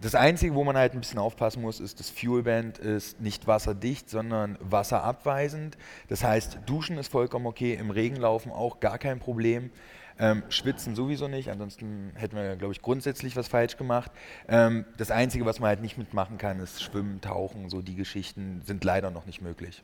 Das 0.02 0.14
Einzige, 0.14 0.54
wo 0.54 0.64
man 0.64 0.78
halt 0.78 0.94
ein 0.94 1.00
bisschen 1.00 1.18
aufpassen 1.18 1.62
muss, 1.62 1.80
ist, 1.80 2.00
das 2.00 2.12
Fuelband 2.12 2.78
ist 2.78 3.20
nicht 3.20 3.48
wasserdicht, 3.48 4.10
sondern 4.10 4.58
wasserabweisend. 4.62 5.76
Das 6.08 6.24
heißt, 6.24 6.60
Duschen 6.68 6.98
ist 7.00 7.12
vollkommen 7.12 7.48
okay, 7.48 7.74
im 7.74 7.90
Regen 7.90 8.18
laufen 8.18 8.52
auch 8.52 8.80
gar 8.80 9.00
kein 9.00 9.20
Problem. 9.20 9.72
Ähm, 10.20 10.44
schwitzen 10.50 10.96
sowieso 10.96 11.28
nicht, 11.28 11.50
ansonsten 11.50 12.12
hätten 12.16 12.36
wir, 12.36 12.56
glaube 12.56 12.74
ich, 12.74 12.82
grundsätzlich 12.82 13.36
was 13.36 13.48
falsch 13.48 13.78
gemacht. 13.78 14.12
Ähm, 14.48 14.86
das 14.98 15.12
Einzige, 15.12 15.46
was 15.46 15.60
man 15.60 15.70
halt 15.70 15.82
nicht 15.82 15.98
mitmachen 15.98 16.38
kann, 16.38 16.60
ist 16.60 16.82
Schwimmen, 16.82 17.22
Tauchen, 17.22 17.70
so 17.70 17.82
die 17.82 17.96
Geschichten 17.96 18.62
sind 18.66 18.84
leider 18.84 19.12
noch 19.12 19.26
nicht 19.26 19.42
möglich. 19.42 19.84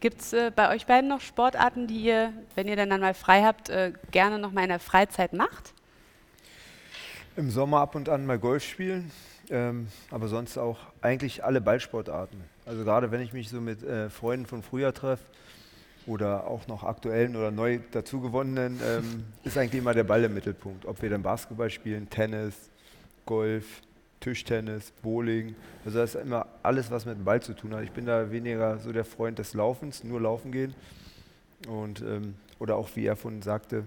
Gibt 0.00 0.20
es 0.20 0.32
äh, 0.32 0.50
bei 0.54 0.74
euch 0.74 0.86
beiden 0.86 1.08
noch 1.08 1.20
Sportarten, 1.20 1.86
die 1.86 2.02
ihr, 2.02 2.32
wenn 2.54 2.66
ihr 2.66 2.76
dann, 2.76 2.90
dann 2.90 3.00
mal 3.00 3.14
frei 3.14 3.42
habt, 3.42 3.68
äh, 3.68 3.92
gerne 4.10 4.38
noch 4.38 4.50
mal 4.52 4.62
in 4.62 4.70
der 4.70 4.80
Freizeit 4.80 5.32
macht? 5.32 5.72
Im 7.36 7.50
Sommer 7.50 7.80
ab 7.80 7.94
und 7.94 8.08
an 8.08 8.26
mal 8.26 8.38
Golf 8.38 8.64
spielen. 8.64 9.10
Ähm, 9.50 9.88
aber 10.10 10.28
sonst 10.28 10.56
auch 10.58 10.78
eigentlich 11.02 11.44
alle 11.44 11.60
Ballsportarten. 11.60 12.40
Also 12.66 12.84
gerade 12.84 13.10
wenn 13.10 13.20
ich 13.20 13.32
mich 13.32 13.48
so 13.48 13.60
mit 13.60 13.82
äh, 13.82 14.08
Freunden 14.08 14.46
von 14.46 14.62
früher 14.62 14.94
treffe 14.94 15.24
oder 16.06 16.46
auch 16.46 16.68
noch 16.68 16.84
aktuellen 16.84 17.34
oder 17.34 17.50
neu 17.50 17.80
dazugewonnenen, 17.90 18.80
ähm, 18.86 19.24
ist 19.44 19.58
eigentlich 19.58 19.80
immer 19.80 19.92
der 19.92 20.04
Ball 20.04 20.22
im 20.22 20.34
Mittelpunkt. 20.34 20.86
Ob 20.86 21.02
wir 21.02 21.10
dann 21.10 21.22
Basketball 21.22 21.68
spielen, 21.68 22.08
Tennis, 22.08 22.70
Golf, 23.26 23.82
Tischtennis, 24.20 24.92
Bowling. 25.02 25.56
Also 25.84 25.98
das 25.98 26.14
ist 26.14 26.22
immer 26.22 26.46
alles, 26.62 26.90
was 26.92 27.04
mit 27.04 27.16
dem 27.16 27.24
Ball 27.24 27.42
zu 27.42 27.54
tun 27.54 27.74
hat. 27.74 27.82
Ich 27.82 27.92
bin 27.92 28.06
da 28.06 28.30
weniger 28.30 28.78
so 28.78 28.92
der 28.92 29.04
Freund 29.04 29.40
des 29.40 29.54
Laufens, 29.54 30.04
nur 30.04 30.20
laufen 30.20 30.52
gehen. 30.52 30.74
Und, 31.66 32.02
ähm, 32.02 32.34
oder 32.60 32.76
auch, 32.76 32.90
wie 32.94 33.04
er 33.04 33.16
von 33.16 33.42
sagte, 33.42 33.84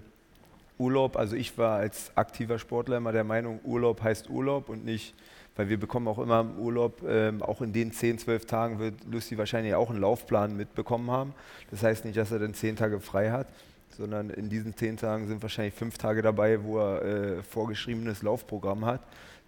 Urlaub. 0.78 1.16
Also 1.16 1.36
ich 1.36 1.56
war 1.56 1.76
als 1.76 2.12
aktiver 2.16 2.58
Sportler 2.58 2.96
immer 2.96 3.12
der 3.12 3.24
Meinung, 3.24 3.60
Urlaub 3.64 4.02
heißt 4.02 4.28
Urlaub 4.28 4.68
und 4.68 4.84
nicht 4.84 5.14
weil 5.56 5.68
wir 5.68 5.78
bekommen 5.78 6.08
auch 6.08 6.18
immer 6.18 6.40
im 6.40 6.58
Urlaub, 6.58 7.02
ähm, 7.08 7.42
auch 7.42 7.60
in 7.60 7.72
den 7.72 7.92
10, 7.92 8.18
12 8.18 8.46
Tagen 8.46 8.78
wird 8.78 8.94
Lucy 9.10 9.38
wahrscheinlich 9.38 9.74
auch 9.74 9.90
einen 9.90 10.00
Laufplan 10.00 10.56
mitbekommen 10.56 11.10
haben. 11.10 11.34
Das 11.70 11.82
heißt 11.82 12.04
nicht, 12.04 12.16
dass 12.16 12.32
er 12.32 12.40
dann 12.40 12.54
10 12.54 12.76
Tage 12.76 13.00
frei 13.00 13.30
hat, 13.30 13.46
sondern 13.90 14.30
in 14.30 14.48
diesen 14.48 14.76
10 14.76 14.96
Tagen 14.96 15.28
sind 15.28 15.42
wahrscheinlich 15.42 15.74
5 15.74 15.98
Tage 15.98 16.22
dabei, 16.22 16.62
wo 16.62 16.78
er 16.78 17.02
äh, 17.02 17.42
vorgeschriebenes 17.42 18.22
Laufprogramm 18.22 18.84
hat. 18.84 19.00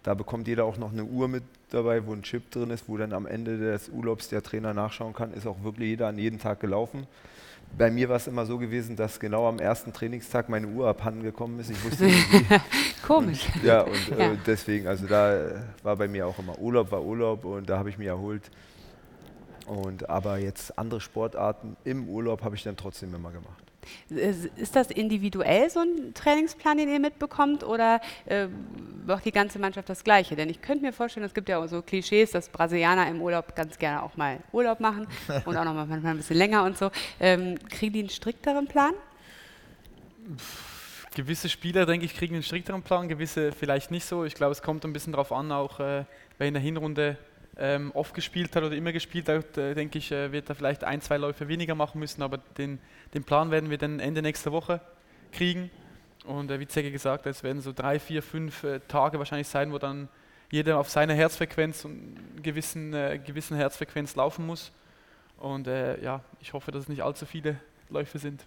Da 0.03 0.13
bekommt 0.13 0.47
jeder 0.47 0.63
auch 0.63 0.77
noch 0.77 0.93
eine 0.93 1.03
Uhr 1.03 1.27
mit 1.27 1.43
dabei, 1.69 2.05
wo 2.05 2.13
ein 2.13 2.21
Chip 2.23 2.49
drin 2.51 2.69
ist, 2.69 2.87
wo 2.87 2.95
dann 2.95 3.11
am 3.11 3.25
Ende 3.25 3.57
des 3.57 3.89
Urlaubs 3.89 4.29
der 4.29 4.41
Trainer 4.41 4.73
nachschauen 4.73 5.13
kann, 5.13 5.33
ist 5.33 5.45
auch 5.45 5.63
wirklich 5.63 5.89
jeder 5.89 6.07
an 6.07 6.17
jedem 6.17 6.39
Tag 6.39 6.61
gelaufen 6.61 7.07
bei 7.77 7.91
mir 7.91 8.09
war 8.09 8.17
es 8.17 8.27
immer 8.27 8.45
so 8.45 8.57
gewesen, 8.57 8.95
dass 8.95 9.19
genau 9.19 9.47
am 9.47 9.59
ersten 9.59 9.93
Trainingstag 9.93 10.49
meine 10.49 10.67
Uhr 10.67 10.87
abhanden 10.87 11.23
gekommen 11.23 11.59
ist. 11.59 11.69
Ich 11.69 11.83
wusste 11.83 12.05
nicht 12.05 12.31
wie. 12.31 12.59
Komisch. 13.07 13.47
Und, 13.55 13.63
ja, 13.63 13.81
und 13.81 14.11
äh, 14.11 14.19
ja. 14.19 14.31
Äh, 14.33 14.37
deswegen, 14.45 14.87
also 14.87 15.05
da 15.05 15.35
äh, 15.35 15.55
war 15.83 15.95
bei 15.95 16.07
mir 16.07 16.27
auch 16.27 16.39
immer 16.39 16.57
Urlaub, 16.59 16.91
war 16.91 17.03
Urlaub 17.03 17.45
und 17.45 17.69
da 17.69 17.77
habe 17.77 17.89
ich 17.89 17.97
mich 17.97 18.07
erholt. 18.07 18.49
Und 19.65 20.09
aber 20.09 20.37
jetzt 20.37 20.77
andere 20.79 21.01
Sportarten 21.01 21.75
im 21.83 22.07
Urlaub 22.07 22.43
habe 22.43 22.55
ich 22.55 22.63
dann 22.63 22.77
trotzdem 22.77 23.13
immer 23.13 23.31
gemacht. 23.31 23.66
Ist 24.09 24.75
das 24.75 24.91
individuell 24.91 25.69
so 25.69 25.79
ein 25.79 26.13
Trainingsplan, 26.13 26.77
den 26.77 26.89
ihr 26.89 26.99
mitbekommt, 26.99 27.63
oder 27.63 28.01
äh, 28.25 28.47
macht 29.05 29.25
die 29.25 29.31
ganze 29.31 29.59
Mannschaft 29.59 29.89
das 29.89 30.03
Gleiche? 30.03 30.35
Denn 30.35 30.49
ich 30.49 30.61
könnte 30.61 30.85
mir 30.85 30.93
vorstellen, 30.93 31.25
es 31.25 31.33
gibt 31.33 31.49
ja 31.49 31.57
auch 31.57 31.67
so 31.67 31.81
Klischees, 31.81 32.31
dass 32.31 32.49
Brasilianer 32.49 33.07
im 33.07 33.21
Urlaub 33.21 33.55
ganz 33.55 33.77
gerne 33.77 34.03
auch 34.03 34.17
mal 34.17 34.39
Urlaub 34.51 34.79
machen 34.79 35.07
und 35.45 35.57
auch 35.57 35.65
noch 35.65 35.73
mal 35.73 35.85
manchmal 35.85 36.13
ein 36.13 36.17
bisschen 36.17 36.37
länger 36.37 36.63
und 36.63 36.77
so. 36.77 36.91
Ähm, 37.19 37.57
kriegen 37.69 37.93
die 37.93 37.99
einen 37.99 38.09
strikteren 38.09 38.67
Plan? 38.67 38.93
Gewisse 41.15 41.49
Spieler, 41.49 41.85
denke 41.85 42.05
ich, 42.05 42.15
kriegen 42.15 42.35
einen 42.35 42.43
strikteren 42.43 42.83
Plan, 42.83 43.07
gewisse 43.07 43.51
vielleicht 43.51 43.91
nicht 43.91 44.05
so. 44.05 44.25
Ich 44.25 44.35
glaube, 44.35 44.51
es 44.51 44.61
kommt 44.61 44.85
ein 44.85 44.93
bisschen 44.93 45.13
darauf 45.13 45.31
an, 45.31 45.51
auch 45.51 45.79
äh, 45.79 46.05
wer 46.37 46.47
in 46.47 46.53
der 46.53 46.61
Hinrunde 46.61 47.17
ähm, 47.57 47.91
oft 47.93 48.13
gespielt 48.13 48.55
hat 48.55 48.63
oder 48.63 48.75
immer 48.75 48.91
gespielt 48.91 49.29
hat, 49.29 49.57
äh, 49.57 49.73
denke 49.73 49.97
ich, 49.97 50.11
äh, 50.11 50.31
wird 50.31 50.49
er 50.49 50.55
vielleicht 50.55 50.83
ein, 50.83 51.01
zwei 51.01 51.17
Läufe 51.17 51.47
weniger 51.47 51.75
machen 51.75 51.99
müssen, 51.99 52.21
aber 52.21 52.37
den, 52.57 52.79
den 53.13 53.23
Plan 53.23 53.51
werden 53.51 53.69
wir 53.69 53.77
dann 53.77 53.99
Ende 53.99 54.21
nächster 54.21 54.51
Woche 54.51 54.79
kriegen. 55.31 55.71
Und 56.25 56.51
äh, 56.51 56.59
wie 56.59 56.67
Zecke 56.67 56.91
gesagt 56.91 57.25
hat, 57.25 57.31
es 57.31 57.43
werden 57.43 57.61
so 57.61 57.73
drei, 57.73 57.99
vier, 57.99 58.21
fünf 58.21 58.63
äh, 58.63 58.79
Tage 58.87 59.17
wahrscheinlich 59.17 59.47
sein, 59.47 59.71
wo 59.71 59.77
dann 59.77 60.09
jeder 60.51 60.77
auf 60.77 60.89
seine 60.89 61.13
Herzfrequenz 61.13 61.83
und 61.85 62.15
gewissen, 62.43 62.93
äh, 62.93 63.19
gewissen 63.25 63.57
Herzfrequenz 63.57 64.15
laufen 64.15 64.45
muss. 64.45 64.71
Und 65.37 65.67
äh, 65.67 66.01
ja, 66.01 66.21
ich 66.39 66.53
hoffe, 66.53 66.71
dass 66.71 66.83
es 66.83 66.89
nicht 66.89 67.01
allzu 67.01 67.25
viele 67.25 67.59
Läufe 67.89 68.19
sind. 68.19 68.45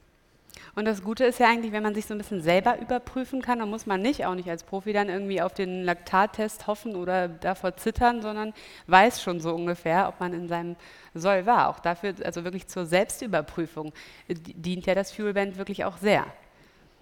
Und 0.74 0.84
das 0.84 1.02
Gute 1.02 1.24
ist 1.24 1.40
ja 1.40 1.48
eigentlich, 1.48 1.72
wenn 1.72 1.82
man 1.82 1.94
sich 1.94 2.06
so 2.06 2.14
ein 2.14 2.18
bisschen 2.18 2.42
selber 2.42 2.78
überprüfen 2.80 3.42
kann, 3.42 3.58
dann 3.58 3.70
muss 3.70 3.86
man 3.86 4.00
nicht, 4.00 4.24
auch 4.26 4.34
nicht 4.34 4.48
als 4.48 4.64
Profi, 4.64 4.92
dann 4.92 5.08
irgendwie 5.08 5.42
auf 5.42 5.52
den 5.52 5.84
Laktattest 5.84 6.66
hoffen 6.66 6.96
oder 6.96 7.28
davor 7.28 7.76
zittern, 7.76 8.22
sondern 8.22 8.52
weiß 8.86 9.22
schon 9.22 9.40
so 9.40 9.54
ungefähr, 9.54 10.08
ob 10.08 10.20
man 10.20 10.32
in 10.32 10.48
seinem 10.48 10.76
Soll 11.14 11.46
war. 11.46 11.68
Auch 11.68 11.80
dafür, 11.80 12.14
also 12.24 12.44
wirklich 12.44 12.68
zur 12.68 12.86
Selbstüberprüfung, 12.86 13.92
äh, 14.28 14.34
dient 14.34 14.86
ja 14.86 14.94
das 14.94 15.12
Fuelband 15.12 15.58
wirklich 15.58 15.84
auch 15.84 15.98
sehr. 15.98 16.26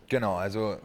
Genau, 0.08 0.36
also 0.36 0.78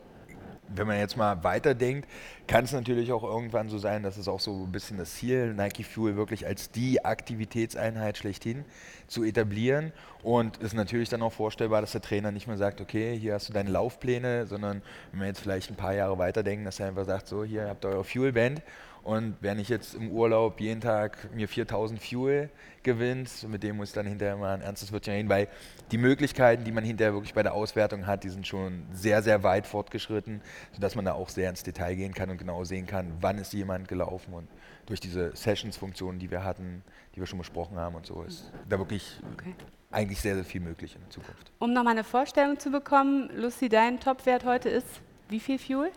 wenn 0.76 0.88
man 0.88 0.98
jetzt 0.98 1.18
mal 1.18 1.44
weiterdenkt, 1.44 2.08
kann 2.47 2.65
es 2.65 2.73
natürlich 2.73 3.12
auch 3.12 3.23
irgendwann 3.23 3.69
so 3.69 3.77
sein, 3.77 4.03
dass 4.03 4.17
es 4.17 4.27
auch 4.27 4.39
so 4.39 4.65
ein 4.65 4.71
bisschen 4.71 4.97
das 4.97 5.15
Ziel, 5.15 5.53
Nike 5.53 5.84
Fuel 5.84 6.15
wirklich 6.15 6.45
als 6.45 6.71
die 6.71 7.03
Aktivitätseinheit 7.03 8.17
schlechthin 8.17 8.65
zu 9.08 9.23
etablieren. 9.23 9.93
Und 10.21 10.58
es 10.58 10.67
ist 10.67 10.73
natürlich 10.73 11.10
dann 11.10 11.21
auch 11.21 11.34
vorstellbar, 11.34 11.82
dass 11.82 11.93
der 11.93 12.01
Trainer 12.01 12.32
nicht 12.32 12.47
mehr 12.47 12.58
sagt, 12.58 12.82
okay, 12.82 13.17
hier 13.17 13.34
hast 13.36 13.49
du 13.49 13.53
deine 13.53 13.69
Laufpläne, 13.69 14.45
sondern 14.45 14.82
wenn 15.12 15.21
wir 15.21 15.27
jetzt 15.27 15.39
vielleicht 15.39 15.69
ein 15.69 15.75
paar 15.75 15.93
Jahre 15.93 16.17
weiterdenken, 16.17 16.65
dass 16.65 16.79
er 16.79 16.88
einfach 16.88 17.06
sagt, 17.06 17.27
so, 17.27 17.43
hier 17.43 17.69
habt 17.69 17.86
ihr 17.86 17.89
eure 17.89 18.03
Fuelband 18.03 18.62
und 19.03 19.36
wenn 19.41 19.60
ich 19.60 19.67
jetzt 19.67 19.95
im 19.95 20.12
Urlaub 20.12 20.62
jeden 20.62 20.79
Tag 20.79 21.29
mir 21.36 21.49
4000 21.49 22.01
Fuel 22.01 22.49
gewinnt, 22.84 23.29
mit 23.49 23.62
dem 23.62 23.75
muss 23.75 23.89
ich 23.89 23.93
dann 23.93 24.06
hinterher 24.06 24.38
mal 24.38 24.53
ein 24.53 24.62
ernstes 24.62 24.93
Wörtchen 24.93 25.13
reden, 25.13 25.29
weil 25.29 25.49
die 25.91 25.97
Möglichkeiten, 25.97 26.63
die 26.63 26.71
man 26.71 26.86
hinterher 26.86 27.13
wirklich 27.13 27.34
bei 27.34 27.43
der 27.43 27.53
Auswertung 27.53 28.08
hat, 28.08 28.23
die 28.23 28.29
sind 28.29 28.47
schon 28.47 28.84
sehr, 28.93 29.21
sehr 29.21 29.43
weit 29.43 29.67
fortgeschritten, 29.67 30.41
sodass 30.71 30.95
man 30.95 31.03
da 31.03 31.13
auch 31.13 31.27
sehr 31.27 31.49
ins 31.49 31.63
Detail 31.63 31.95
gehen 31.95 32.13
kann 32.13 32.29
und 32.34 32.38
genau 32.38 32.63
sehen 32.63 32.86
kann, 32.86 33.13
wann 33.22 33.38
ist 33.38 33.54
jemand 33.54 33.88
gelaufen 33.88 34.34
und 34.34 34.48
durch 34.86 35.00
diese 35.00 35.36
Sessions-Funktionen, 35.36 36.19
die 36.19 36.30
wir 36.30 36.43
hatten, 36.43 36.84
die 37.15 37.19
wir 37.19 37.26
schon 37.26 37.39
besprochen 37.39 37.78
haben 37.78 37.96
und 37.96 38.06
so, 38.06 38.24
ist 38.24 38.52
da 38.67 38.78
wirklich 38.78 39.19
okay. 39.34 39.56
eigentlich 39.91 40.19
sehr, 40.19 40.36
sehr 40.36 40.43
viel 40.43 40.62
möglich 40.62 40.96
in 40.96 41.10
Zukunft. 41.10 41.52
Um 41.60 41.74
nochmal 41.74 41.93
eine 41.93 42.04
Vorstellung 42.04 42.60
zu 42.60 42.72
bekommen, 42.72 43.30
Lucy, 43.36 43.69
dein 43.69 44.00
Topwert 44.00 44.46
heute 44.46 44.69
ist 44.69 45.02
wie 45.30 45.39
viel 45.39 45.58
Fuel? 45.58 45.91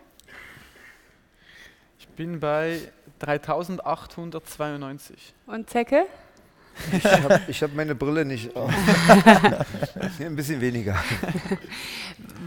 Ich 1.99 2.09
bin 2.09 2.41
bei 2.41 2.81
3892. 3.19 5.35
Und 5.47 5.69
Zecke? 5.69 6.07
Ich 6.93 7.05
habe 7.05 7.41
hab 7.53 7.75
meine 7.75 7.95
Brille 7.95 8.25
nicht 8.25 8.55
auf. 8.55 8.71
ein 10.21 10.37
bisschen 10.37 10.61
weniger. 10.61 10.97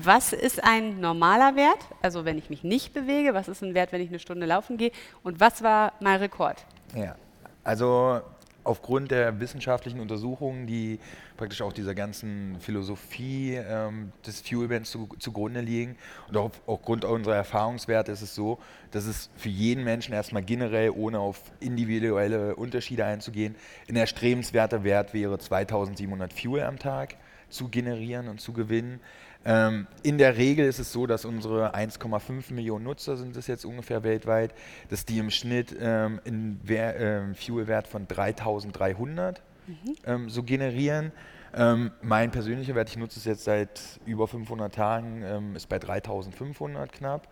Was 0.02 0.34
ist 0.34 0.64
ein 0.64 1.00
normaler 1.00 1.56
Wert? 1.56 1.80
Also 2.02 2.26
wenn 2.26 2.38
ich 2.38 2.50
mich 2.50 2.64
nicht 2.64 2.94
bewege, 2.94 3.34
was 3.34 3.48
ist 3.48 3.62
ein 3.62 3.74
Wert, 3.74 3.92
wenn 3.92 4.02
ich 4.02 4.10
eine 4.10 4.20
Stunde 4.20 4.46
laufen 4.46 4.78
gehe? 4.78 4.92
Und 5.24 5.40
was 5.40 5.64
war 5.64 5.94
mein 6.00 6.20
Rekord? 6.20 6.58
Ja, 6.96 7.16
also 7.64 8.22
aufgrund 8.64 9.12
der 9.12 9.40
wissenschaftlichen 9.40 10.00
Untersuchungen, 10.00 10.68
die 10.68 11.00
praktisch 11.38 11.62
auch 11.62 11.74
dieser 11.74 11.96
ganzen 11.96 12.60
Philosophie 12.60 13.56
ähm, 13.56 14.12
des 14.26 14.42
Fuelbands 14.42 14.92
zu, 14.92 15.10
zugrunde 15.20 15.62
liegen. 15.62 15.96
Und 16.28 16.38
auch 16.38 16.52
aufgrund 16.68 17.06
unserer 17.06 17.36
Erfahrungswerte 17.36 18.12
ist 18.12 18.22
es 18.22 18.36
so, 18.36 18.60
dass 18.92 19.06
es 19.06 19.30
für 19.38 19.50
jeden 19.50 19.84
Menschen 19.84 20.14
erstmal 20.14 20.44
generell, 20.44 20.92
ohne 20.92 21.20
auf 21.20 21.42
individuelle 21.60 22.56
Unterschiede 22.56 23.06
einzugehen, 23.06 23.56
ein 23.88 23.96
erstrebenswerter 23.96 24.84
Wert 24.84 25.14
wäre, 25.14 25.38
2700 25.38 26.34
Fuel 26.34 26.64
am 26.64 26.78
Tag 26.78 27.16
zu 27.50 27.70
generieren 27.70 28.28
und 28.28 28.42
zu 28.42 28.54
gewinnen. 28.54 29.00
Ähm, 29.46 29.88
in 30.04 30.18
der 30.18 30.38
Regel 30.38 30.68
ist 30.68 30.80
es 30.80 30.92
so, 30.92 31.08
dass 31.08 31.24
unsere 31.24 31.74
1,5 31.74 32.54
Millionen 32.54 32.84
Nutzer 32.84 33.16
sind 33.16 33.38
es 33.38 33.48
jetzt 33.48 33.66
ungefähr 33.66 34.04
weltweit, 34.04 34.54
dass 34.90 35.06
die 35.06 35.18
im 35.18 35.32
Schnitt 35.32 35.76
ähm, 35.80 36.20
einen 36.26 36.62
ähm, 36.68 37.36
Fuelwert 37.36 37.88
von 37.88 38.08
3300 38.08 39.42
mhm. 39.68 39.76
Ähm, 40.06 40.30
so 40.30 40.44
generieren. 40.44 41.12
Ähm, 41.54 41.92
mein 42.02 42.32
persönlicher 42.32 42.76
Wert, 42.76 42.90
ich 42.90 42.98
nutze 42.98 43.20
es 43.20 43.26
jetzt 43.26 43.44
seit 43.44 43.82
über 44.06 44.28
500 44.28 44.74
Tagen, 44.74 45.24
ähm, 45.24 45.56
ist 45.56 45.68
bei 45.68 45.80
3500 45.80 46.92
knapp. 46.92 47.28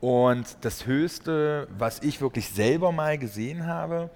Und 0.00 0.58
das 0.62 0.86
Höchste, 0.86 1.68
was 1.78 2.02
ich 2.02 2.20
wirklich 2.20 2.50
selber 2.50 2.92
mal 2.92 3.16
gesehen 3.16 3.66
habe, 3.66 4.10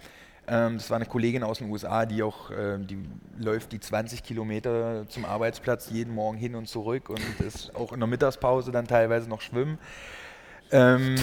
das 0.49 0.89
war 0.91 0.97
eine 0.97 1.07
Kollegin 1.07 1.43
aus 1.43 1.59
den 1.59 1.71
USA, 1.71 2.07
die 2.07 2.23
auch, 2.23 2.51
äh, 2.51 2.79
die 2.79 2.99
läuft 3.39 3.73
die 3.73 3.81
20 3.81 4.23
Kilometer 4.23 5.07
zum 5.09 5.25
Arbeitsplatz 5.25 5.91
jeden 5.91 6.15
Morgen 6.15 6.39
hin 6.39 6.55
und 6.55 6.69
zurück 6.69 7.11
und 7.11 7.21
ist 7.41 7.75
auch 7.77 7.93
in 7.93 8.01
der 8.01 8.07
Mittagspause 8.07 8.73
dann 8.73 8.87
teilweise 8.87 9.29
noch 9.29 9.43
schwimmen. 9.43 9.79
Ähm, 10.71 11.17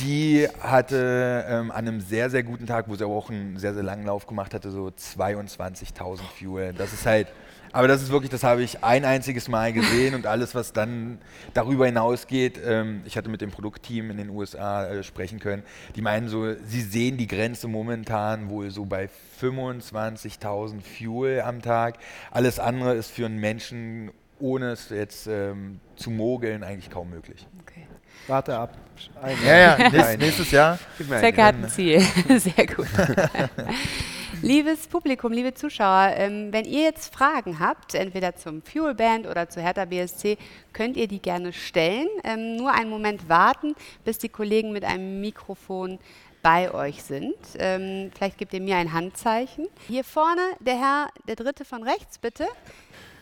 die 0.00 0.46
hatte 0.60 1.44
ähm, 1.48 1.70
an 1.70 1.88
einem 1.88 2.00
sehr, 2.00 2.30
sehr 2.30 2.42
guten 2.42 2.66
Tag, 2.66 2.88
wo 2.88 2.94
sie 2.94 3.06
auch 3.06 3.30
einen 3.30 3.58
sehr, 3.58 3.74
sehr 3.74 3.82
langen 3.82 4.06
Lauf 4.06 4.26
gemacht 4.26 4.54
hatte, 4.54 4.70
so 4.70 4.86
22.000 4.86 6.20
Fuel. 6.38 6.72
Das 6.72 6.92
ist 6.92 7.06
halt 7.06 7.28
aber 7.72 7.88
das 7.88 8.02
ist 8.02 8.10
wirklich, 8.10 8.30
das 8.30 8.44
habe 8.44 8.62
ich 8.62 8.82
ein 8.82 9.04
einziges 9.04 9.48
Mal 9.48 9.72
gesehen 9.72 10.14
und 10.14 10.26
alles, 10.26 10.54
was 10.54 10.72
dann 10.72 11.18
darüber 11.54 11.86
hinausgeht, 11.86 12.60
ähm, 12.64 13.02
ich 13.04 13.16
hatte 13.16 13.28
mit 13.28 13.40
dem 13.40 13.50
Produktteam 13.50 14.10
in 14.10 14.16
den 14.16 14.30
USA 14.30 14.86
äh, 14.86 15.02
sprechen 15.02 15.38
können, 15.38 15.62
die 15.96 16.02
meinen 16.02 16.28
so, 16.28 16.54
sie 16.64 16.82
sehen 16.82 17.16
die 17.16 17.26
Grenze 17.26 17.68
momentan 17.68 18.48
wohl 18.48 18.70
so 18.70 18.84
bei 18.84 19.08
25.000 19.40 20.80
Fuel 20.82 21.40
am 21.42 21.62
Tag. 21.62 21.98
Alles 22.30 22.58
andere 22.58 22.94
ist 22.94 23.10
für 23.10 23.26
einen 23.26 23.38
Menschen, 23.38 24.10
ohne 24.38 24.70
es 24.70 24.90
jetzt 24.90 25.26
ähm, 25.26 25.80
zu 25.96 26.10
mogeln, 26.10 26.62
eigentlich 26.62 26.90
kaum 26.90 27.10
möglich. 27.10 27.46
Okay. 27.60 27.86
Warte 28.26 28.56
ab. 28.56 28.76
Ein 29.22 29.36
ja, 29.44 29.56
ja, 29.56 29.76
nächstes, 29.90 30.18
nächstes 30.18 30.50
Jahr. 30.50 30.78
Zecke 31.08 31.44
hat 31.44 31.54
ein 31.54 31.68
Ziel. 31.68 32.00
Sehr 32.38 32.66
gut. 32.66 32.86
Liebes 34.42 34.86
Publikum, 34.86 35.32
liebe 35.32 35.52
Zuschauer, 35.52 36.12
ähm, 36.14 36.52
wenn 36.52 36.64
ihr 36.64 36.82
jetzt 36.82 37.12
Fragen 37.12 37.58
habt, 37.58 37.94
entweder 37.94 38.36
zum 38.36 38.62
Fuelband 38.62 39.26
oder 39.26 39.48
zu 39.48 39.60
Hertha 39.60 39.84
BSC, 39.84 40.38
könnt 40.72 40.96
ihr 40.96 41.08
die 41.08 41.20
gerne 41.20 41.52
stellen. 41.52 42.06
Ähm, 42.22 42.54
nur 42.54 42.72
einen 42.72 42.88
Moment 42.88 43.28
warten, 43.28 43.74
bis 44.04 44.18
die 44.18 44.28
Kollegen 44.28 44.72
mit 44.72 44.84
einem 44.84 45.20
Mikrofon 45.20 45.98
bei 46.40 46.72
euch 46.72 47.02
sind. 47.02 47.34
Ähm, 47.58 48.12
vielleicht 48.14 48.38
gebt 48.38 48.54
ihr 48.54 48.60
mir 48.60 48.76
ein 48.76 48.92
Handzeichen. 48.92 49.66
Hier 49.88 50.04
vorne 50.04 50.42
der 50.60 50.78
Herr, 50.78 51.08
der 51.26 51.34
dritte 51.34 51.64
von 51.64 51.82
rechts, 51.82 52.18
bitte. 52.18 52.46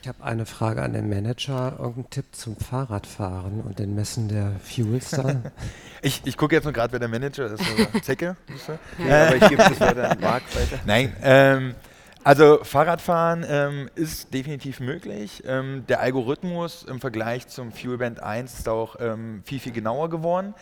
Ich 0.06 0.08
habe 0.08 0.22
eine 0.22 0.46
Frage 0.46 0.84
an 0.84 0.92
den 0.92 1.08
Manager. 1.08 1.78
Irgendein 1.80 2.10
Tipp 2.10 2.26
zum 2.30 2.54
Fahrradfahren 2.54 3.60
und 3.62 3.80
den 3.80 3.96
Messen 3.96 4.28
der 4.28 4.52
Fuels 4.62 5.10
da? 5.10 5.42
ich 6.00 6.22
ich 6.24 6.36
gucke 6.36 6.54
jetzt 6.54 6.62
nur 6.62 6.72
gerade, 6.72 6.92
wer 6.92 7.00
der 7.00 7.08
Manager 7.08 7.46
ist. 7.46 7.60
Zecke? 8.04 8.36
ja, 9.04 9.26
aber 9.26 9.34
ich 9.34 9.48
gebe 9.48 9.56
das 9.56 9.80
weiter 9.80 10.12
an 10.12 10.20
Marc 10.20 10.44
weiter. 10.54 10.78
Nein, 10.86 11.12
ähm, 11.24 11.74
also 12.22 12.60
Fahrradfahren 12.62 13.44
ähm, 13.48 13.90
ist 13.96 14.32
definitiv 14.32 14.78
möglich. 14.78 15.42
Ähm, 15.44 15.84
der 15.88 15.98
Algorithmus 15.98 16.84
im 16.84 17.00
Vergleich 17.00 17.48
zum 17.48 17.72
Fuelband 17.72 18.22
1 18.22 18.60
ist 18.60 18.68
auch 18.68 19.00
ähm, 19.00 19.42
viel, 19.44 19.58
viel 19.58 19.72
genauer 19.72 20.08
geworden. 20.08 20.54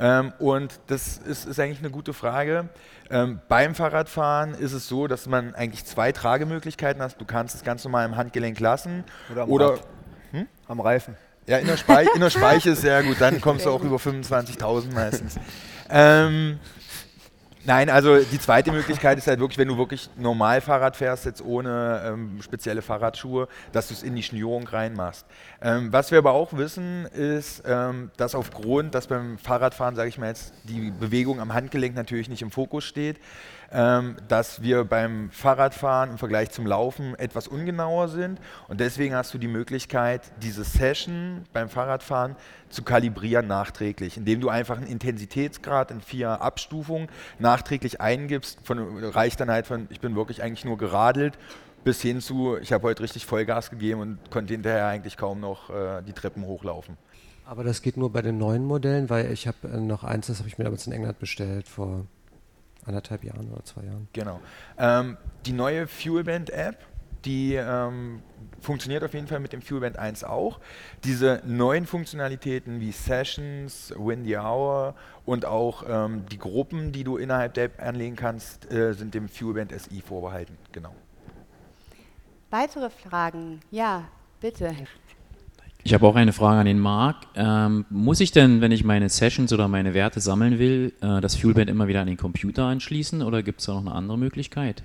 Ähm, 0.00 0.32
und 0.38 0.80
das 0.86 1.18
ist, 1.18 1.46
ist, 1.46 1.60
eigentlich 1.60 1.80
eine 1.80 1.90
gute 1.90 2.14
Frage. 2.14 2.70
Ähm, 3.10 3.40
beim 3.48 3.74
Fahrradfahren 3.74 4.54
ist 4.54 4.72
es 4.72 4.88
so, 4.88 5.06
dass 5.06 5.26
man 5.26 5.54
eigentlich 5.54 5.84
zwei 5.84 6.10
Tragemöglichkeiten 6.10 7.02
hat. 7.02 7.20
Du 7.20 7.26
kannst 7.26 7.54
es 7.54 7.62
ganz 7.62 7.84
normal 7.84 8.06
im 8.06 8.16
Handgelenk 8.16 8.58
lassen. 8.60 9.04
Oder 9.30 9.42
am, 9.42 9.50
oder, 9.50 9.78
hm? 10.30 10.46
am 10.68 10.80
Reifen. 10.80 11.16
Ja, 11.46 11.58
in 11.58 11.66
der, 11.66 11.76
Speich, 11.76 12.08
in 12.14 12.20
der 12.20 12.30
Speiche 12.30 12.70
ist 12.70 12.80
sehr 12.80 13.02
gut. 13.02 13.20
Dann 13.20 13.42
kommst 13.42 13.66
du 13.66 13.70
auch 13.70 13.82
über 13.82 13.96
25.000 13.96 14.94
meistens. 14.94 15.36
Ähm, 15.90 16.58
Nein, 17.64 17.90
also 17.90 18.18
die 18.18 18.38
zweite 18.38 18.72
Möglichkeit 18.72 19.18
ist 19.18 19.26
halt 19.26 19.38
wirklich, 19.38 19.58
wenn 19.58 19.68
du 19.68 19.76
wirklich 19.76 20.08
normal 20.16 20.62
Fahrrad 20.62 20.96
fährst, 20.96 21.26
jetzt 21.26 21.44
ohne 21.44 22.02
ähm, 22.06 22.40
spezielle 22.40 22.80
Fahrradschuhe, 22.80 23.48
dass 23.72 23.88
du 23.88 23.94
es 23.94 24.02
in 24.02 24.16
die 24.16 24.22
Schnürung 24.22 24.66
reinmachst. 24.66 25.26
Ähm, 25.60 25.92
was 25.92 26.10
wir 26.10 26.18
aber 26.18 26.32
auch 26.32 26.54
wissen, 26.54 27.04
ist, 27.04 27.62
ähm, 27.66 28.10
dass 28.16 28.34
aufgrund, 28.34 28.94
dass 28.94 29.08
beim 29.08 29.36
Fahrradfahren, 29.36 29.94
sage 29.94 30.08
ich 30.08 30.16
mal 30.16 30.28
jetzt, 30.28 30.54
die 30.64 30.90
Bewegung 30.90 31.38
am 31.38 31.52
Handgelenk 31.52 31.94
natürlich 31.94 32.30
nicht 32.30 32.40
im 32.40 32.50
Fokus 32.50 32.84
steht, 32.84 33.18
ähm, 33.72 34.16
dass 34.28 34.62
wir 34.62 34.84
beim 34.84 35.30
Fahrradfahren 35.30 36.10
im 36.10 36.18
Vergleich 36.18 36.50
zum 36.50 36.66
Laufen 36.66 37.14
etwas 37.18 37.46
ungenauer 37.46 38.08
sind. 38.08 38.40
Und 38.68 38.80
deswegen 38.80 39.14
hast 39.14 39.32
du 39.32 39.38
die 39.38 39.48
Möglichkeit, 39.48 40.22
diese 40.42 40.64
Session 40.64 41.44
beim 41.52 41.68
Fahrradfahren 41.68 42.36
zu 42.68 42.82
kalibrieren 42.82 43.46
nachträglich, 43.46 44.16
indem 44.16 44.40
du 44.40 44.48
einfach 44.48 44.76
einen 44.76 44.86
Intensitätsgrad 44.86 45.90
in 45.90 46.00
vier 46.00 46.42
Abstufungen 46.42 47.08
nachträglich 47.38 48.00
eingibst. 48.00 48.58
Von, 48.64 49.04
reicht 49.04 49.40
dann 49.40 49.50
halt 49.50 49.66
von, 49.66 49.86
ich 49.90 50.00
bin 50.00 50.16
wirklich 50.16 50.42
eigentlich 50.42 50.64
nur 50.64 50.78
geradelt, 50.78 51.38
bis 51.84 52.02
hin 52.02 52.20
zu, 52.20 52.58
ich 52.58 52.72
habe 52.72 52.88
heute 52.88 53.02
richtig 53.02 53.24
Vollgas 53.24 53.70
gegeben 53.70 54.00
und 54.00 54.30
konnte 54.30 54.52
hinterher 54.52 54.86
eigentlich 54.86 55.16
kaum 55.16 55.40
noch 55.40 55.70
äh, 55.70 56.02
die 56.02 56.12
Treppen 56.12 56.44
hochlaufen. 56.44 56.96
Aber 57.46 57.64
das 57.64 57.82
geht 57.82 57.96
nur 57.96 58.12
bei 58.12 58.22
den 58.22 58.38
neuen 58.38 58.64
Modellen, 58.64 59.10
weil 59.10 59.32
ich 59.32 59.46
habe 59.46 59.68
äh, 59.68 59.76
noch 59.78 60.04
eins, 60.04 60.26
das 60.26 60.38
habe 60.38 60.48
ich 60.48 60.58
mir 60.58 60.64
damals 60.64 60.86
in 60.86 60.92
England 60.92 61.18
bestellt 61.18 61.68
vor 61.68 62.06
anderthalb 62.86 63.24
Jahren 63.24 63.50
oder 63.50 63.64
zwei 63.64 63.84
Jahren. 63.84 64.08
Genau. 64.12 64.40
Ähm, 64.78 65.16
die 65.46 65.52
neue 65.52 65.86
Fuelband-App, 65.86 66.76
die 67.24 67.54
ähm, 67.54 68.22
funktioniert 68.60 69.04
auf 69.04 69.14
jeden 69.14 69.26
Fall 69.26 69.40
mit 69.40 69.52
dem 69.52 69.62
Fuelband 69.62 69.98
1 69.98 70.24
auch. 70.24 70.60
Diese 71.04 71.42
neuen 71.44 71.86
Funktionalitäten 71.86 72.80
wie 72.80 72.92
Sessions, 72.92 73.92
Win 73.96 74.24
the 74.24 74.38
Hour 74.38 74.94
und 75.24 75.44
auch 75.44 75.84
ähm, 75.88 76.24
die 76.30 76.38
Gruppen, 76.38 76.92
die 76.92 77.04
du 77.04 77.16
innerhalb 77.16 77.54
der 77.54 77.64
App 77.64 77.82
anlegen 77.82 78.16
kannst, 78.16 78.70
äh, 78.72 78.92
sind 78.94 79.14
dem 79.14 79.28
Fuelband 79.28 79.72
SI 79.78 80.00
vorbehalten. 80.00 80.56
Genau. 80.72 80.94
Weitere 82.50 82.90
Fragen? 82.90 83.60
Ja, 83.70 84.08
bitte. 84.40 84.74
Ich 85.82 85.94
habe 85.94 86.06
auch 86.06 86.14
eine 86.14 86.32
Frage 86.32 86.60
an 86.60 86.66
den 86.66 86.78
Marc. 86.78 87.16
Ähm, 87.34 87.86
muss 87.88 88.20
ich 88.20 88.32
denn, 88.32 88.60
wenn 88.60 88.72
ich 88.72 88.84
meine 88.84 89.08
Sessions 89.08 89.52
oder 89.52 89.68
meine 89.68 89.94
Werte 89.94 90.20
sammeln 90.20 90.58
will, 90.58 90.92
äh, 91.00 91.20
das 91.20 91.36
Fuelband 91.36 91.70
immer 91.70 91.88
wieder 91.88 92.00
an 92.00 92.06
den 92.06 92.16
Computer 92.16 92.64
anschließen 92.64 93.22
oder 93.22 93.42
gibt 93.42 93.60
es 93.60 93.66
da 93.66 93.74
noch 93.74 93.80
eine 93.80 93.92
andere 93.92 94.18
Möglichkeit? 94.18 94.82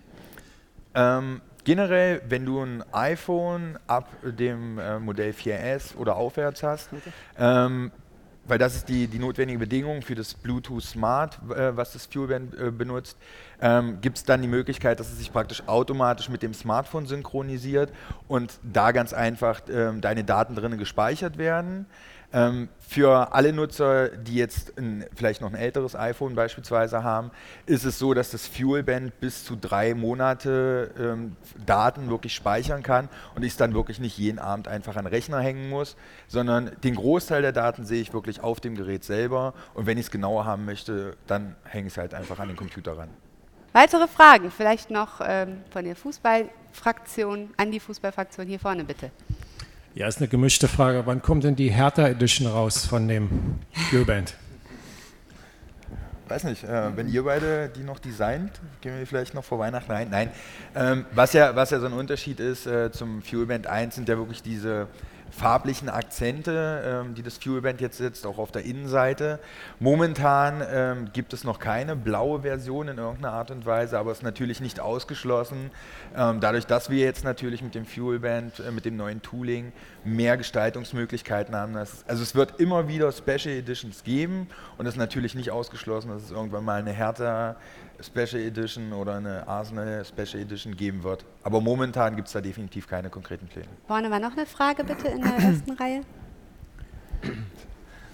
Ähm, 0.94 1.42
generell, 1.66 2.22
wenn 2.30 2.46
du 2.46 2.62
ein 2.62 2.84
iPhone 2.94 3.78
ab 3.88 4.10
dem 4.24 4.80
äh, 4.80 5.00
Modell 5.00 5.32
4S 5.32 5.98
oder 5.98 6.16
aufwärts 6.16 6.64
hast, 6.64 6.90
ähm, 7.38 7.92
weil 8.48 8.58
das 8.58 8.76
ist 8.76 8.90
die, 8.90 9.08
die 9.08 9.20
notwendige 9.20 9.60
Bedingung 9.60 10.02
für 10.02 10.16
das 10.16 10.34
Bluetooth 10.34 10.84
Smart, 10.84 11.40
äh, 11.50 11.76
was 11.76 11.94
das 11.94 12.06
Fuelband 12.06 12.58
äh, 12.58 12.72
benutzt, 12.72 13.18
ähm, 13.62 14.00
gibt 14.02 14.18
es 14.18 14.24
dann 14.24 14.42
die 14.42 14.48
Möglichkeit, 14.48 15.00
dass 15.00 15.12
es 15.12 15.18
sich 15.18 15.32
praktisch 15.32 15.64
automatisch 15.68 16.30
mit 16.30 16.44
dem 16.44 16.54
Smartphone 16.54 17.06
synchronisiert 17.06 17.92
und 18.28 18.60
da 18.64 18.92
ganz 18.92 19.14
einfach 19.14 19.62
ähm, 19.70 20.02
deine 20.02 20.24
Daten 20.24 20.56
drinnen 20.56 20.78
gespeichert 20.78 21.38
werden. 21.38 21.86
Ähm, 22.34 22.70
für 22.80 23.34
alle 23.34 23.54
Nutzer, 23.54 24.10
die 24.10 24.36
jetzt 24.36 24.78
ein, 24.78 25.06
vielleicht 25.16 25.42
noch 25.42 25.50
ein 25.50 25.56
älteres 25.56 25.96
iPhone 25.96 26.36
beispielsweise 26.36 27.04
haben, 27.04 27.32
ist 27.66 27.84
es 27.84 27.98
so, 27.98 28.14
dass 28.14 28.32
das 28.32 28.48
Fuelband 28.48 29.20
bis 29.20 29.44
zu 29.44 29.56
drei 29.56 29.94
Monate 29.94 30.92
ähm, 31.00 31.36
Daten 31.66 32.10
wirklich 32.10 32.34
speichern 32.34 32.84
kann 32.84 33.10
und 33.36 33.44
ich 33.44 33.54
es 33.54 33.58
dann 33.58 33.74
wirklich 33.74 34.00
nicht 34.00 34.18
jeden 34.18 34.40
Abend 34.40 34.68
einfach 34.68 34.96
an 34.96 35.06
den 35.06 35.14
Rechner 35.14 35.40
hängen 35.40 35.70
muss, 35.70 35.96
sondern 36.28 36.72
den 36.84 36.96
Großteil 36.96 37.42
der 37.42 37.52
Daten 37.52 37.86
sehe 37.86 38.02
ich 38.02 38.14
wirklich 38.14 38.42
auf 38.42 38.60
dem 38.60 38.76
Gerät 38.76 39.04
selber 39.04 39.54
und 39.74 39.86
wenn 39.86 39.98
ich 39.98 40.06
es 40.06 40.12
genauer 40.12 40.46
haben 40.46 40.66
möchte, 40.66 41.18
dann 41.28 41.56
hänge 41.64 41.88
ich 41.88 41.94
es 41.94 41.98
halt 41.98 42.14
einfach 42.14 42.40
an 42.40 42.50
den 42.50 42.58
Computer 42.58 42.98
ran. 42.98 43.10
Weitere 43.74 44.08
Fragen, 44.08 44.52
vielleicht 44.52 44.90
noch 44.90 45.20
ähm, 45.22 45.64
von 45.70 45.84
der 45.84 45.98
Fußballfraktion, 45.98 47.54
an 47.58 47.72
die 47.72 47.82
Fußballfraktion 47.82 48.48
hier 48.48 48.60
vorne 48.60 48.86
bitte. 48.86 49.12
Ja, 49.96 50.08
ist 50.08 50.18
eine 50.18 50.28
gemischte 50.28 50.68
Frage. 50.68 51.04
Wann 51.06 51.22
kommt 51.22 51.46
denn 51.46 51.56
die 51.56 51.70
Hertha 51.70 52.06
Edition 52.06 52.48
raus 52.48 52.86
von 52.86 53.08
dem 53.08 53.30
Fuelband? 53.90 54.34
Weiß 56.28 56.44
nicht, 56.44 56.66
äh, 56.66 56.98
wenn 56.98 57.08
ihr 57.08 57.24
beide 57.24 57.70
die 57.70 57.84
noch 57.84 58.00
designt, 58.00 58.52
gehen 58.82 59.00
wir 59.00 59.08
vielleicht 59.08 59.34
noch 59.34 59.46
vor 59.46 59.58
Weihnachten 59.58 59.90
rein. 59.90 60.10
Nein, 60.12 60.32
ähm, 60.76 61.06
was, 61.14 61.32
ja, 61.32 61.56
was 61.56 61.70
ja 61.70 61.80
so 61.80 61.86
ein 61.86 61.94
Unterschied 61.94 62.42
ist 62.42 62.68
äh, 62.68 62.92
zum 62.92 63.22
Fuelband 63.22 63.68
1 63.68 63.96
sind 63.96 64.10
ja 64.10 64.18
wirklich 64.18 64.44
diese 64.44 64.88
farblichen 65.36 65.90
Akzente, 65.90 67.04
ähm, 67.06 67.14
die 67.16 67.22
das 67.22 67.38
Fuelband 67.38 67.82
jetzt 67.82 67.98
setzt, 67.98 68.26
auch 68.26 68.38
auf 68.38 68.52
der 68.52 68.64
Innenseite. 68.64 69.40
Momentan 69.80 70.64
ähm, 70.72 71.10
gibt 71.12 71.34
es 71.34 71.44
noch 71.44 71.60
keine 71.60 71.96
blaue 71.96 72.42
Version 72.42 72.88
in 72.88 72.98
irgendeiner 72.98 73.34
Art 73.34 73.52
und 73.52 73.66
Weise, 73.66 74.00
aber 74.00 74.12
es 74.12 74.20
ist 74.20 74.24
natürlich 74.24 74.62
nicht 74.62 74.80
ausgeschlossen. 74.80 75.72
Ähm, 76.16 76.40
dadurch, 76.40 76.66
dass 76.66 76.90
wir 76.90 77.00
jetzt 77.00 77.24
natürlich 77.24 77.62
mit 77.62 77.76
dem 77.76 77.86
Fuelband, 77.86 78.60
äh, 78.60 78.72
mit 78.72 78.86
dem 78.86 78.96
neuen 78.96 79.22
Tooling 79.22 79.74
mehr 80.06 80.38
Gestaltungsmöglichkeiten 80.38 81.54
haben. 81.54 81.74
Dass, 81.74 82.06
also 82.08 82.24
es 82.24 82.36
wird 82.36 82.60
immer 82.60 82.88
wieder 82.88 83.12
Special 83.12 83.56
Editions 83.56 84.04
geben 84.04 84.48
und 84.78 84.86
es 84.86 84.94
ist 84.94 85.00
natürlich 85.00 85.36
nicht 85.36 85.52
ausgeschlossen, 85.52 86.10
dass 86.10 86.24
es 86.24 86.32
irgendwann 86.32 86.64
mal 86.64 86.80
eine 86.80 86.92
härter 86.92 87.58
Special 88.02 88.42
Edition 88.42 88.94
oder 88.94 89.16
eine 89.16 89.48
Arsenal 89.48 90.04
Special 90.06 90.42
Edition 90.42 90.76
geben 90.76 91.04
wird. 91.04 91.26
Aber 91.44 91.62
momentan 91.62 92.16
gibt 92.16 92.28
es 92.28 92.34
da 92.34 92.42
definitiv 92.42 92.88
keine 92.88 93.10
konkreten 93.10 93.48
Pläne. 93.48 93.68
Vorne 93.88 94.10
war 94.12 94.20
noch 94.20 94.34
eine 94.34 94.46
Frage 94.46 94.84
bitte 94.84 95.08
in 95.08 95.22
der 95.22 95.34
ersten 95.34 95.72
Reihe. 95.80 96.02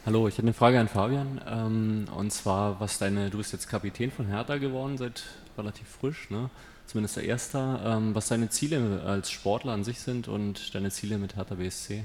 Hallo, 0.06 0.28
ich 0.28 0.34
hätte 0.34 0.48
eine 0.48 0.54
Frage 0.54 0.80
an 0.80 0.88
Fabian. 0.88 1.42
Ähm, 1.48 2.06
und 2.16 2.32
zwar, 2.32 2.80
was 2.80 2.98
deine, 2.98 3.30
du 3.30 3.38
bist 3.38 3.54
jetzt 3.54 3.70
Kapitän 3.70 4.12
von 4.12 4.28
Hertha 4.28 4.58
geworden, 4.58 4.98
seit 4.98 5.24
relativ 5.58 5.88
frisch, 5.88 6.30
ne? 6.30 6.50
zumindest 6.86 7.18
der 7.18 7.24
Erste. 7.24 7.80
Ähm, 7.86 8.16
was 8.16 8.28
deine 8.28 8.50
Ziele 8.50 9.02
als 9.06 9.32
Sportler 9.32 9.74
an 9.74 9.84
sich 9.84 10.00
sind 10.00 10.28
und 10.28 10.74
deine 10.76 10.92
Ziele 10.92 11.18
mit 11.18 11.36
Hertha 11.36 11.56
BSC? 11.56 12.04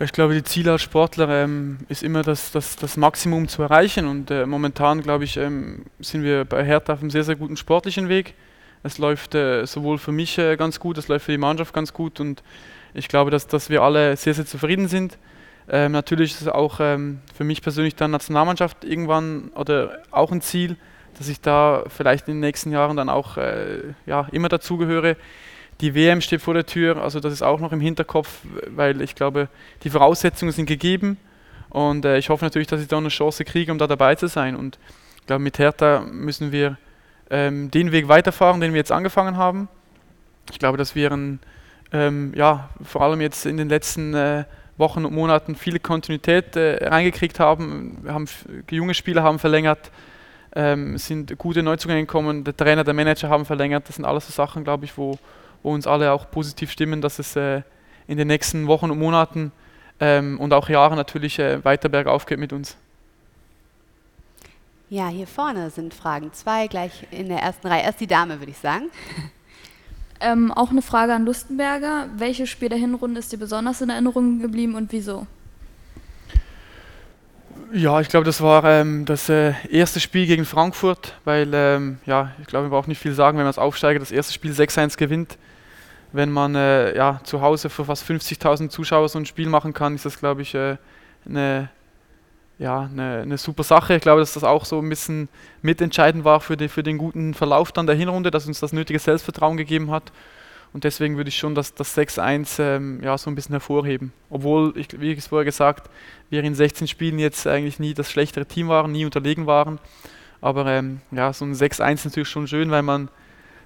Ich 0.00 0.12
glaube, 0.12 0.34
die 0.34 0.42
Ziele 0.42 0.72
als 0.72 0.82
Sportler 0.82 1.28
ähm, 1.28 1.78
ist 1.88 2.02
immer 2.02 2.22
das, 2.22 2.50
das, 2.50 2.76
das 2.76 2.96
Maximum 2.96 3.46
zu 3.46 3.62
erreichen. 3.62 4.06
Und 4.06 4.30
äh, 4.30 4.46
momentan, 4.46 5.02
glaube 5.02 5.24
ich, 5.24 5.36
ähm, 5.36 5.84
sind 6.00 6.22
wir 6.22 6.44
bei 6.44 6.64
Hertha 6.64 6.94
auf 6.94 7.00
einem 7.00 7.10
sehr, 7.10 7.24
sehr 7.24 7.36
guten 7.36 7.56
sportlichen 7.56 8.08
Weg. 8.08 8.34
Es 8.82 8.98
läuft 8.98 9.34
äh, 9.34 9.64
sowohl 9.66 9.98
für 9.98 10.12
mich 10.12 10.38
äh, 10.38 10.56
ganz 10.56 10.80
gut, 10.80 10.98
es 10.98 11.08
läuft 11.08 11.26
für 11.26 11.32
die 11.32 11.38
Mannschaft 11.38 11.74
ganz 11.74 11.92
gut. 11.92 12.20
Und 12.20 12.42
ich 12.94 13.08
glaube, 13.08 13.30
dass, 13.30 13.46
dass 13.46 13.68
wir 13.70 13.82
alle 13.82 14.16
sehr, 14.16 14.34
sehr 14.34 14.46
zufrieden 14.46 14.88
sind. 14.88 15.18
Ähm, 15.68 15.92
natürlich 15.92 16.32
ist 16.32 16.42
es 16.42 16.48
auch 16.48 16.80
ähm, 16.80 17.20
für 17.34 17.44
mich 17.44 17.62
persönlich 17.62 17.94
dann 17.94 18.10
Nationalmannschaft 18.10 18.84
irgendwann 18.84 19.50
oder 19.54 20.02
auch 20.10 20.32
ein 20.32 20.40
Ziel, 20.40 20.76
dass 21.18 21.28
ich 21.28 21.40
da 21.40 21.84
vielleicht 21.88 22.26
in 22.28 22.34
den 22.34 22.40
nächsten 22.40 22.72
Jahren 22.72 22.96
dann 22.96 23.08
auch 23.08 23.36
äh, 23.36 23.94
ja, 24.06 24.26
immer 24.32 24.48
dazugehöre. 24.48 25.16
Die 25.82 25.94
WM 25.94 26.20
steht 26.20 26.40
vor 26.40 26.54
der 26.54 26.64
Tür, 26.64 27.02
also 27.02 27.20
das 27.20 27.32
ist 27.32 27.42
auch 27.42 27.58
noch 27.60 27.72
im 27.72 27.80
Hinterkopf, 27.80 28.38
weil 28.68 29.02
ich 29.02 29.16
glaube, 29.16 29.48
die 29.82 29.90
Voraussetzungen 29.90 30.52
sind 30.52 30.66
gegeben 30.66 31.18
und 31.70 32.04
äh, 32.04 32.18
ich 32.18 32.28
hoffe 32.28 32.44
natürlich, 32.44 32.68
dass 32.68 32.80
ich 32.80 32.86
da 32.86 32.98
eine 32.98 33.08
Chance 33.08 33.44
kriege, 33.44 33.72
um 33.72 33.78
da 33.78 33.86
dabei 33.86 34.14
zu 34.14 34.28
sein. 34.28 34.54
Und 34.54 34.78
ich 35.18 35.26
glaube, 35.26 35.42
mit 35.42 35.58
Hertha 35.58 36.00
müssen 36.00 36.52
wir 36.52 36.76
ähm, 37.30 37.70
den 37.70 37.92
Weg 37.92 38.08
weiterfahren, 38.08 38.60
den 38.60 38.74
wir 38.74 38.78
jetzt 38.78 38.92
angefangen 38.92 39.36
haben. 39.36 39.68
Ich 40.50 40.58
glaube, 40.58 40.78
dass 40.78 40.94
wir 40.94 41.10
ein, 41.10 41.40
ähm, 41.92 42.32
ja, 42.36 42.68
vor 42.84 43.00
allem 43.00 43.20
jetzt 43.20 43.46
in 43.46 43.56
den 43.56 43.68
letzten 43.70 44.12
äh, 44.12 44.44
Wochen 44.76 45.04
und 45.04 45.14
Monaten 45.14 45.56
viele 45.56 45.80
Kontinuität 45.80 46.54
äh, 46.56 46.86
reingekriegt 46.86 47.40
haben. 47.40 47.98
Wir 48.02 48.12
haben 48.12 48.26
junge 48.70 48.94
Spieler 48.94 49.22
haben 49.22 49.38
verlängert, 49.38 49.90
ähm, 50.54 50.98
sind 50.98 51.38
gute 51.38 51.62
Neuzugänge 51.62 52.02
gekommen, 52.02 52.44
der 52.44 52.56
Trainer, 52.56 52.84
der 52.84 52.94
Manager 52.94 53.30
haben 53.30 53.46
verlängert. 53.46 53.88
Das 53.88 53.96
sind 53.96 54.04
alles 54.04 54.26
so 54.26 54.32
Sachen, 54.32 54.62
glaube 54.62 54.84
ich, 54.84 54.96
wo, 54.98 55.18
wo 55.62 55.72
uns 55.72 55.86
alle 55.86 56.12
auch 56.12 56.30
positiv 56.30 56.70
stimmen, 56.70 57.00
dass 57.00 57.18
es 57.18 57.36
äh, 57.36 57.62
in 58.06 58.18
den 58.18 58.28
nächsten 58.28 58.66
Wochen 58.66 58.90
und 58.90 58.98
Monaten 58.98 59.52
ähm, 60.00 60.38
und 60.40 60.52
auch 60.52 60.68
Jahren 60.68 60.96
natürlich 60.96 61.38
äh, 61.38 61.64
weiter 61.64 61.88
bergauf 61.88 62.26
geht 62.26 62.38
mit 62.38 62.52
uns. 62.52 62.76
Ja, 64.90 65.08
hier 65.08 65.26
vorne 65.26 65.70
sind 65.70 65.94
Fragen. 65.94 66.32
Zwei 66.34 66.66
gleich 66.66 67.06
in 67.10 67.28
der 67.28 67.38
ersten 67.38 67.66
Reihe. 67.66 67.82
Erst 67.82 68.00
die 68.00 68.06
Dame, 68.06 68.40
würde 68.40 68.50
ich 68.50 68.58
sagen. 68.58 68.90
Ähm, 70.24 70.52
auch 70.52 70.70
eine 70.70 70.82
Frage 70.82 71.12
an 71.12 71.24
Lustenberger. 71.24 72.08
Welches 72.16 72.48
Spiel 72.48 72.68
der 72.68 72.78
Hinrunde 72.78 73.18
ist 73.18 73.32
dir 73.32 73.38
besonders 73.38 73.80
in 73.80 73.90
Erinnerung 73.90 74.38
geblieben 74.38 74.76
und 74.76 74.92
wieso? 74.92 75.26
Ja, 77.72 78.00
ich 78.00 78.08
glaube, 78.08 78.24
das 78.24 78.42
war 78.42 78.64
ähm, 78.64 79.06
das 79.06 79.28
äh, 79.28 79.54
erste 79.70 79.98
Spiel 79.98 80.26
gegen 80.26 80.44
Frankfurt, 80.44 81.14
weil, 81.24 81.50
ähm, 81.54 81.98
ja, 82.04 82.32
ich 82.40 82.46
glaube, 82.46 82.64
man 82.64 82.70
braucht 82.70 82.88
nicht 82.88 83.00
viel 83.00 83.14
sagen, 83.14 83.38
wenn 83.38 83.44
man 83.44 83.48
als 83.48 83.58
Aufsteiger 83.58 83.98
das 83.98 84.12
erste 84.12 84.32
Spiel 84.32 84.52
6-1 84.52 84.98
gewinnt 84.98 85.38
wenn 86.12 86.30
man 86.30 86.54
äh, 86.54 86.94
ja, 86.94 87.20
zu 87.24 87.40
Hause 87.40 87.70
für 87.70 87.84
fast 87.84 88.08
50.000 88.08 88.68
Zuschauer 88.68 89.08
so 89.08 89.18
ein 89.18 89.26
Spiel 89.26 89.48
machen 89.48 89.72
kann, 89.72 89.94
ist 89.94 90.04
das, 90.04 90.18
glaube 90.18 90.42
ich, 90.42 90.54
äh, 90.54 90.76
eine, 91.26 91.70
ja, 92.58 92.82
eine, 92.82 93.22
eine, 93.22 93.38
super 93.38 93.62
Sache. 93.62 93.96
Ich 93.96 94.02
glaube, 94.02 94.20
dass 94.20 94.34
das 94.34 94.44
auch 94.44 94.64
so 94.64 94.78
ein 94.78 94.88
bisschen 94.88 95.28
mitentscheidend 95.62 96.24
war 96.24 96.40
für, 96.40 96.56
die, 96.56 96.68
für 96.68 96.82
den 96.82 96.98
guten 96.98 97.34
Verlauf 97.34 97.72
dann 97.72 97.86
der 97.86 97.96
Hinrunde, 97.96 98.30
dass 98.30 98.46
uns 98.46 98.60
das 98.60 98.72
nötige 98.72 98.98
Selbstvertrauen 98.98 99.56
gegeben 99.56 99.90
hat. 99.90 100.12
Und 100.72 100.84
deswegen 100.84 101.16
würde 101.16 101.28
ich 101.28 101.36
schon 101.36 101.54
das, 101.54 101.74
das 101.74 101.96
6-1 101.96 102.62
ähm, 102.62 103.00
ja, 103.02 103.16
so 103.18 103.30
ein 103.30 103.34
bisschen 103.34 103.52
hervorheben. 103.52 104.12
Obwohl, 104.30 104.72
ich, 104.76 105.00
wie 105.00 105.12
ich 105.12 105.18
es 105.18 105.26
vorher 105.26 105.44
gesagt, 105.44 105.90
wir 106.30 106.42
in 106.42 106.54
16 106.54 106.88
Spielen 106.88 107.18
jetzt 107.18 107.46
eigentlich 107.46 107.78
nie 107.78 107.92
das 107.92 108.10
schlechtere 108.10 108.46
Team 108.46 108.68
waren, 108.68 108.92
nie 108.92 109.04
unterlegen 109.04 109.46
waren. 109.46 109.78
Aber 110.40 110.66
ähm, 110.66 111.00
ja, 111.10 111.32
so 111.32 111.44
ein 111.44 111.54
6-1 111.54 111.94
ist 111.94 112.04
natürlich 112.06 112.28
schon 112.28 112.48
schön, 112.48 112.70
weil 112.70 112.82
man 112.82 113.10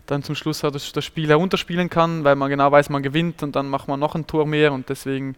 dann 0.06 0.22
zum 0.22 0.34
Schluss 0.34 0.60
das, 0.60 0.92
das 0.92 1.04
Spiel 1.04 1.28
herunterspielen 1.28 1.90
kann, 1.90 2.24
weil 2.24 2.36
man 2.36 2.50
genau 2.50 2.70
weiß, 2.70 2.90
man 2.90 3.02
gewinnt 3.02 3.42
und 3.42 3.56
dann 3.56 3.68
macht 3.68 3.88
man 3.88 4.00
noch 4.00 4.14
ein 4.14 4.26
Tor 4.26 4.46
mehr 4.46 4.72
und 4.72 4.88
deswegen 4.88 5.36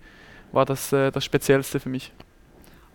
war 0.53 0.65
das 0.65 0.93
äh, 0.93 1.11
das 1.11 1.25
Speziellste 1.25 1.81
für 1.81 1.89
mich. 1.89 2.13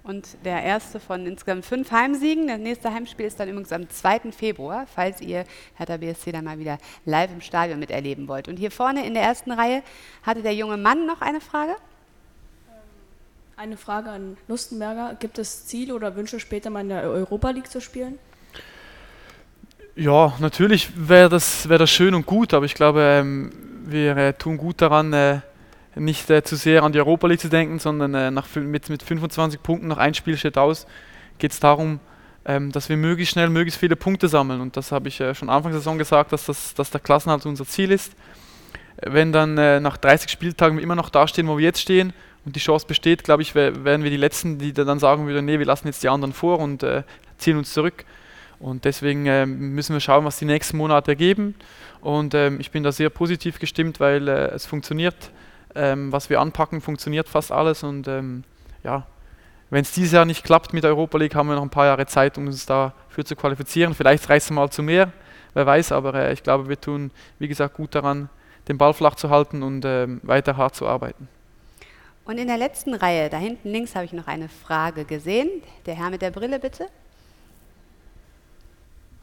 Und 0.04 0.28
der 0.44 0.62
erste 0.62 1.00
von 1.00 1.26
insgesamt 1.26 1.66
fünf 1.66 1.90
Heimsiegen. 1.92 2.48
Das 2.48 2.60
nächste 2.60 2.94
Heimspiel 2.94 3.26
ist 3.26 3.40
dann 3.40 3.48
übrigens 3.48 3.72
am 3.72 3.90
2. 3.90 4.34
Februar, 4.34 4.86
falls 4.94 5.22
ihr 5.22 5.46
Hertha 5.76 5.96
BSC 5.96 6.34
dann 6.34 6.44
mal 6.44 6.60
wieder 6.60 6.78
live 7.06 7.32
im 7.32 7.40
Stadion 7.40 7.80
miterleben 7.80 8.28
wollt. 8.28 8.50
Und 8.50 8.58
hier 8.58 8.70
vorne 8.70 9.08
in 9.08 9.14
der 9.14 9.24
ersten 9.24 9.52
Reihe 9.52 9.82
hatte 10.24 10.42
der 10.42 10.54
junge 10.54 10.76
Mann 10.76 11.06
noch 11.06 11.22
eine 11.22 11.40
Frage. 11.40 11.76
Eine 13.56 13.78
Frage 13.78 14.10
an 14.10 14.36
Lustenberger. 14.50 15.16
Gibt 15.20 15.40
es 15.40 15.68
Ziele 15.68 15.96
oder 15.96 16.18
Wünsche, 16.18 16.42
später 16.42 16.70
mal 16.70 16.82
in 16.82 16.90
der 16.90 17.04
Europa 17.04 17.52
League 17.52 17.72
zu 17.72 17.80
spielen? 17.80 18.20
Ja, 19.96 20.34
natürlich 20.40 20.90
wäre 20.96 21.30
das, 21.30 21.70
wär 21.70 21.78
das 21.78 21.92
schön 21.92 22.14
und 22.14 22.26
gut, 22.26 22.54
aber 22.54 22.66
ich 22.66 22.74
glaube, 22.74 23.02
ähm, 23.02 23.52
wir 23.86 24.18
äh, 24.18 24.34
tun 24.34 24.58
gut 24.58 24.82
daran, 24.82 25.14
äh, 25.14 25.42
nicht 25.96 26.30
äh, 26.30 26.44
zu 26.44 26.56
sehr 26.56 26.84
an 26.84 26.92
die 26.92 27.00
Europa 27.00 27.28
League 27.28 27.40
zu 27.40 27.50
denken, 27.50 27.80
sondern 27.80 28.14
äh, 28.14 28.32
nach, 28.32 28.48
mit, 28.56 28.90
mit 28.90 29.04
25 29.04 29.62
Punkten 29.62 29.88
nach 29.88 29.98
ein 29.98 30.14
Spiel 30.14 30.38
steht 30.38 30.58
aus, 30.58 30.88
geht 31.38 31.52
es 31.52 31.60
darum, 31.60 32.00
ähm, 32.46 32.72
dass 32.72 32.90
wir 32.90 32.98
möglichst 32.98 33.34
schnell 33.34 33.50
möglichst 33.50 33.80
viele 33.80 33.96
Punkte 33.96 34.28
sammeln. 34.28 34.62
Und 34.62 34.76
das 34.76 34.92
habe 34.92 35.08
ich 35.08 35.20
äh, 35.20 35.36
schon 35.36 35.50
Anfang 35.50 35.72
der 35.72 35.80
Saison 35.80 35.98
gesagt, 35.98 36.34
dass, 36.34 36.46
das, 36.46 36.74
dass 36.74 36.90
der 36.90 37.02
Klassenhalt 37.02 37.46
unser 37.46 37.66
Ziel 37.66 37.92
ist. 37.92 38.14
Wenn 39.02 39.32
dann 39.32 39.58
äh, 39.58 39.80
nach 39.80 39.98
30 39.98 40.30
Spieltagen 40.30 40.78
wir 40.78 40.84
immer 40.84 40.96
noch 40.96 41.10
dastehen, 41.10 41.48
wo 41.48 41.58
wir 41.58 41.66
jetzt 41.66 41.82
stehen 41.82 42.14
und 42.46 42.56
die 42.56 42.60
Chance 42.60 42.86
besteht, 42.88 43.24
glaube 43.24 43.42
ich, 43.42 43.56
wären 43.56 44.04
wir 44.04 44.10
die 44.10 44.18
Letzten, 44.18 44.60
die 44.60 44.74
dann 44.74 45.00
sagen 45.00 45.28
würden, 45.28 45.46
nee, 45.46 45.60
wir 45.60 45.66
lassen 45.66 45.88
jetzt 45.88 46.04
die 46.04 46.10
anderen 46.10 46.34
vor 46.34 46.60
und 46.60 46.86
ziehen 47.38 47.58
uns 47.58 47.74
zurück. 47.74 48.06
Und 48.64 48.86
deswegen 48.86 49.26
äh, 49.26 49.46
müssen 49.46 49.94
wir 49.94 50.00
schauen, 50.00 50.24
was 50.24 50.40
die 50.40 50.46
nächsten 50.46 50.78
Monate 50.78 51.12
ergeben. 51.12 51.56
Und 52.00 52.34
ähm, 52.34 52.62
ich 52.62 52.72
bin 52.72 52.82
da 52.82 52.94
sehr 52.94 53.10
positiv 53.10 53.60
gestimmt, 53.60 54.00
weil 54.00 54.28
äh, 54.30 54.52
es 54.52 54.66
funktioniert. 54.66 55.32
Ähm, 55.76 56.12
was 56.12 56.30
wir 56.30 56.40
anpacken, 56.40 56.82
funktioniert 56.82 57.28
fast 57.28 57.52
alles 57.52 57.84
und 57.84 58.08
ähm, 58.08 58.44
ja, 58.84 59.08
wenn 59.70 59.82
es 59.82 59.92
dieses 59.92 60.12
Jahr 60.12 60.26
nicht 60.26 60.44
klappt 60.44 60.72
mit 60.72 60.84
der 60.84 60.92
Europa 60.92 61.18
League, 61.18 61.34
haben 61.34 61.48
wir 61.48 61.56
noch 61.56 61.64
ein 61.64 61.70
paar 61.70 61.88
Jahre 61.88 62.06
Zeit, 62.06 62.38
um 62.38 62.46
uns 62.46 62.66
dafür 62.68 63.26
zu 63.26 63.36
qualifizieren. 63.36 63.96
Vielleicht 63.96 64.30
reicht 64.30 64.46
es 64.46 64.52
mal 64.52 64.70
zu 64.70 64.84
mehr, 64.84 65.12
wer 65.56 65.66
weiß, 65.66 65.92
aber 65.92 66.14
äh, 66.14 66.34
ich 66.34 66.44
glaube, 66.44 66.70
wir 66.70 66.80
tun, 66.80 67.10
wie 67.40 67.48
gesagt, 67.48 67.76
gut 67.76 67.96
daran, 67.96 68.30
den 68.68 68.78
Ball 68.78 68.94
flach 68.94 69.16
zu 69.16 69.32
halten 69.32 69.64
und 69.64 69.84
äh, 69.84 70.08
weiter 70.22 70.58
hart 70.58 70.76
zu 70.76 70.88
arbeiten. 70.88 71.28
Und 72.26 72.38
in 72.38 72.48
der 72.48 72.58
letzten 72.58 72.94
Reihe, 72.94 73.30
da 73.30 73.38
hinten 73.38 73.70
links, 73.70 73.96
habe 73.96 74.06
ich 74.06 74.14
noch 74.14 74.28
eine 74.28 74.48
Frage 74.48 75.06
gesehen. 75.06 75.50
Der 75.86 75.96
Herr 75.96 76.10
mit 76.10 76.22
der 76.22 76.32
Brille, 76.32 76.60
bitte. 76.60 76.88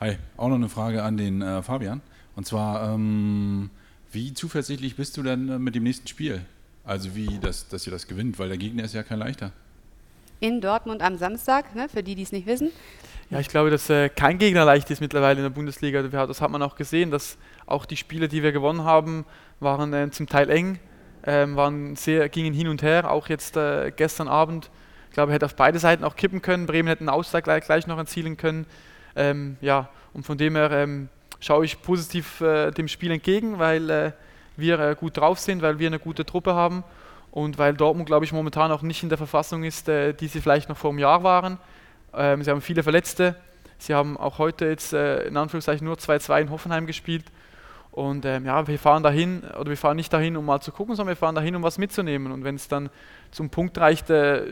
Hi, 0.01 0.19
auch 0.37 0.49
noch 0.49 0.57
eine 0.57 0.69
Frage 0.69 1.03
an 1.03 1.17
den 1.17 1.43
äh, 1.43 1.63
Fabian. 1.63 2.03
Und 2.35 2.47
zwar, 2.47 2.93
ähm, 2.93 3.71
wie 4.13 4.35
zuversichtlich 4.35 4.97
bist 4.97 5.17
du 5.17 5.23
denn 5.23 5.49
äh, 5.49 5.59
mit 5.59 5.75
dem 5.75 5.85
nächsten 5.85 6.07
Spiel? 6.07 6.43
Also 6.85 7.15
wie, 7.15 7.39
das, 7.41 7.69
dass 7.69 7.87
ihr 7.87 7.93
das 7.93 8.07
gewinnt, 8.07 8.39
weil 8.39 8.49
der 8.49 8.59
Gegner 8.59 8.85
ist 8.85 8.95
ja 8.95 9.03
kein 9.03 9.19
leichter. 9.19 9.53
In 10.41 10.61
Dortmund 10.61 11.03
am 11.03 11.19
Samstag, 11.19 11.75
ne, 11.75 11.89
für 11.89 12.03
die, 12.03 12.15
die 12.15 12.23
es 12.23 12.33
nicht 12.33 12.47
wissen. 12.47 12.71
Ja, 13.29 13.39
ich 13.39 13.49
glaube, 13.49 13.71
dass 13.71 13.89
äh, 13.91 14.09
kein 14.09 14.39
Gegner 14.39 14.65
leicht 14.65 14.91
ist 14.91 15.01
mittlerweile 15.01 15.37
in 15.37 15.45
der 15.45 15.51
Bundesliga. 15.51 16.03
Das 16.03 16.41
hat 16.41 16.51
man 16.51 16.63
auch 16.63 16.75
gesehen, 16.75 17.11
dass 17.11 17.37
auch 17.67 17.87
die 17.87 17.97
Spiele, 17.97 18.27
die 18.27 18.43
wir 18.43 18.51
gewonnen 18.51 18.83
haben, 18.83 19.25
waren 19.61 19.93
äh, 19.93 20.11
zum 20.11 20.27
Teil 20.27 20.51
eng, 20.51 20.81
ähm, 21.25 21.55
waren 21.55 21.95
sehr, 21.95 22.29
gingen 22.29 22.55
hin 22.55 22.67
und 22.67 22.83
her. 22.83 23.11
Auch 23.11 23.29
jetzt 23.29 23.57
äh, 23.57 23.93
gestern 23.95 24.27
Abend, 24.27 24.71
ich 25.09 25.15
glaube, 25.15 25.33
hätte 25.33 25.47
auf 25.47 25.55
beide 25.55 25.79
Seiten 25.79 26.03
auch 26.03 26.17
kippen 26.17 26.43
können. 26.43 26.67
Bremen 26.67 26.89
hätte 26.89 27.03
einen 27.03 27.11
Ausgleich 27.11 27.45
gleich, 27.45 27.65
gleich 27.65 27.87
noch 27.87 27.99
erzielen 27.99 28.37
können. 28.37 28.67
Ähm, 29.15 29.59
ja, 29.61 29.91
und 30.13 30.25
von 30.25 30.39
dem 30.39 30.57
her 30.57 30.71
ähm, 30.73 31.09
schaue 31.41 31.65
ich 31.65 31.83
positiv 31.83 32.41
äh, 32.41 32.71
dem 32.71 32.89
Spiel 32.89 33.11
entgegen, 33.11 33.59
weil 33.59 33.91
äh, 33.91 34.13
wir 34.57 34.79
äh, 34.79 34.95
gut 34.95 35.17
drauf 35.17 35.39
sind, 35.39 35.63
weil 35.63 35.79
wir 35.79 35.89
eine 35.89 35.99
gute 35.99 36.25
Truppe 36.25 36.55
haben 36.55 36.85
und 37.31 37.59
weil 37.59 37.75
Dortmund, 37.75 38.07
glaube 38.07 38.25
ich, 38.25 38.33
momentan 38.33 38.71
auch 38.73 38.83
nicht 38.83 39.03
in 39.03 39.09
der 39.09 39.19
Verfassung 39.19 39.65
ist, 39.65 39.87
die 39.87 40.27
sie 40.27 40.41
vielleicht 40.41 40.69
noch 40.69 40.77
vor 40.77 40.91
einem 40.91 40.99
Jahr 40.99 41.23
waren. 41.23 41.59
Ähm, 42.13 42.43
sie 42.43 42.51
haben 42.51 42.61
viele 42.61 42.83
Verletzte. 42.83 43.37
Sie 43.79 43.95
haben 43.95 44.17
auch 44.17 44.39
heute 44.39 44.67
jetzt 44.67 44.93
äh, 44.93 45.25
in 45.25 45.37
Anführungszeichen 45.37 45.87
nur 45.87 45.97
2-2 45.97 46.43
in 46.43 46.51
Hoffenheim 46.51 46.87
gespielt. 46.87 47.25
Und 47.93 48.25
ähm, 48.25 48.45
ja, 48.47 48.67
wir 48.67 48.79
fahren 48.79 49.03
dahin, 49.03 49.43
oder 49.59 49.71
wir 49.71 49.77
fahren 49.77 49.97
nicht 49.97 50.13
dahin, 50.13 50.37
um 50.37 50.45
mal 50.45 50.61
zu 50.61 50.71
gucken, 50.71 50.95
sondern 50.95 51.15
wir 51.15 51.17
fahren 51.17 51.35
dahin, 51.35 51.57
um 51.57 51.63
was 51.63 51.79
mitzunehmen. 51.79 52.31
Und 52.31 52.45
wenn 52.45 52.55
es 52.55 52.69
dann 52.69 52.91
zum 53.31 53.51
Punkt 53.51 53.79
reicht, 53.79 54.11
äh, 54.11 54.45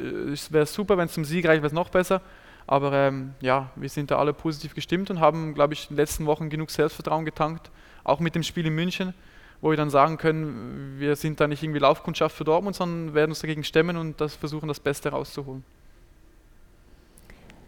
wäre 0.50 0.64
es 0.64 0.74
super, 0.74 0.96
wenn 0.96 1.06
es 1.06 1.12
zum 1.12 1.24
Sieg 1.24 1.46
reicht, 1.46 1.62
wäre 1.62 1.68
es 1.68 1.72
noch 1.72 1.90
besser. 1.90 2.20
Aber 2.68 2.92
ähm, 2.92 3.32
ja, 3.40 3.70
wir 3.76 3.88
sind 3.88 4.10
da 4.10 4.18
alle 4.18 4.34
positiv 4.34 4.74
gestimmt 4.74 5.10
und 5.10 5.20
haben, 5.20 5.54
glaube 5.54 5.72
ich, 5.72 5.84
in 5.84 5.96
den 5.96 6.02
letzten 6.02 6.26
Wochen 6.26 6.50
genug 6.50 6.70
Selbstvertrauen 6.70 7.24
getankt, 7.24 7.70
auch 8.04 8.20
mit 8.20 8.34
dem 8.34 8.42
Spiel 8.42 8.66
in 8.66 8.74
München, 8.74 9.14
wo 9.62 9.70
wir 9.70 9.78
dann 9.78 9.88
sagen 9.88 10.18
können, 10.18 10.96
wir 10.98 11.16
sind 11.16 11.40
da 11.40 11.48
nicht 11.48 11.62
irgendwie 11.62 11.80
Laufkundschaft 11.80 12.36
für 12.36 12.44
Dortmund, 12.44 12.76
sondern 12.76 13.14
werden 13.14 13.30
uns 13.30 13.40
dagegen 13.40 13.64
stemmen 13.64 13.96
und 13.96 14.20
das 14.20 14.36
versuchen, 14.36 14.68
das 14.68 14.80
Beste 14.80 15.08
rauszuholen. 15.08 15.64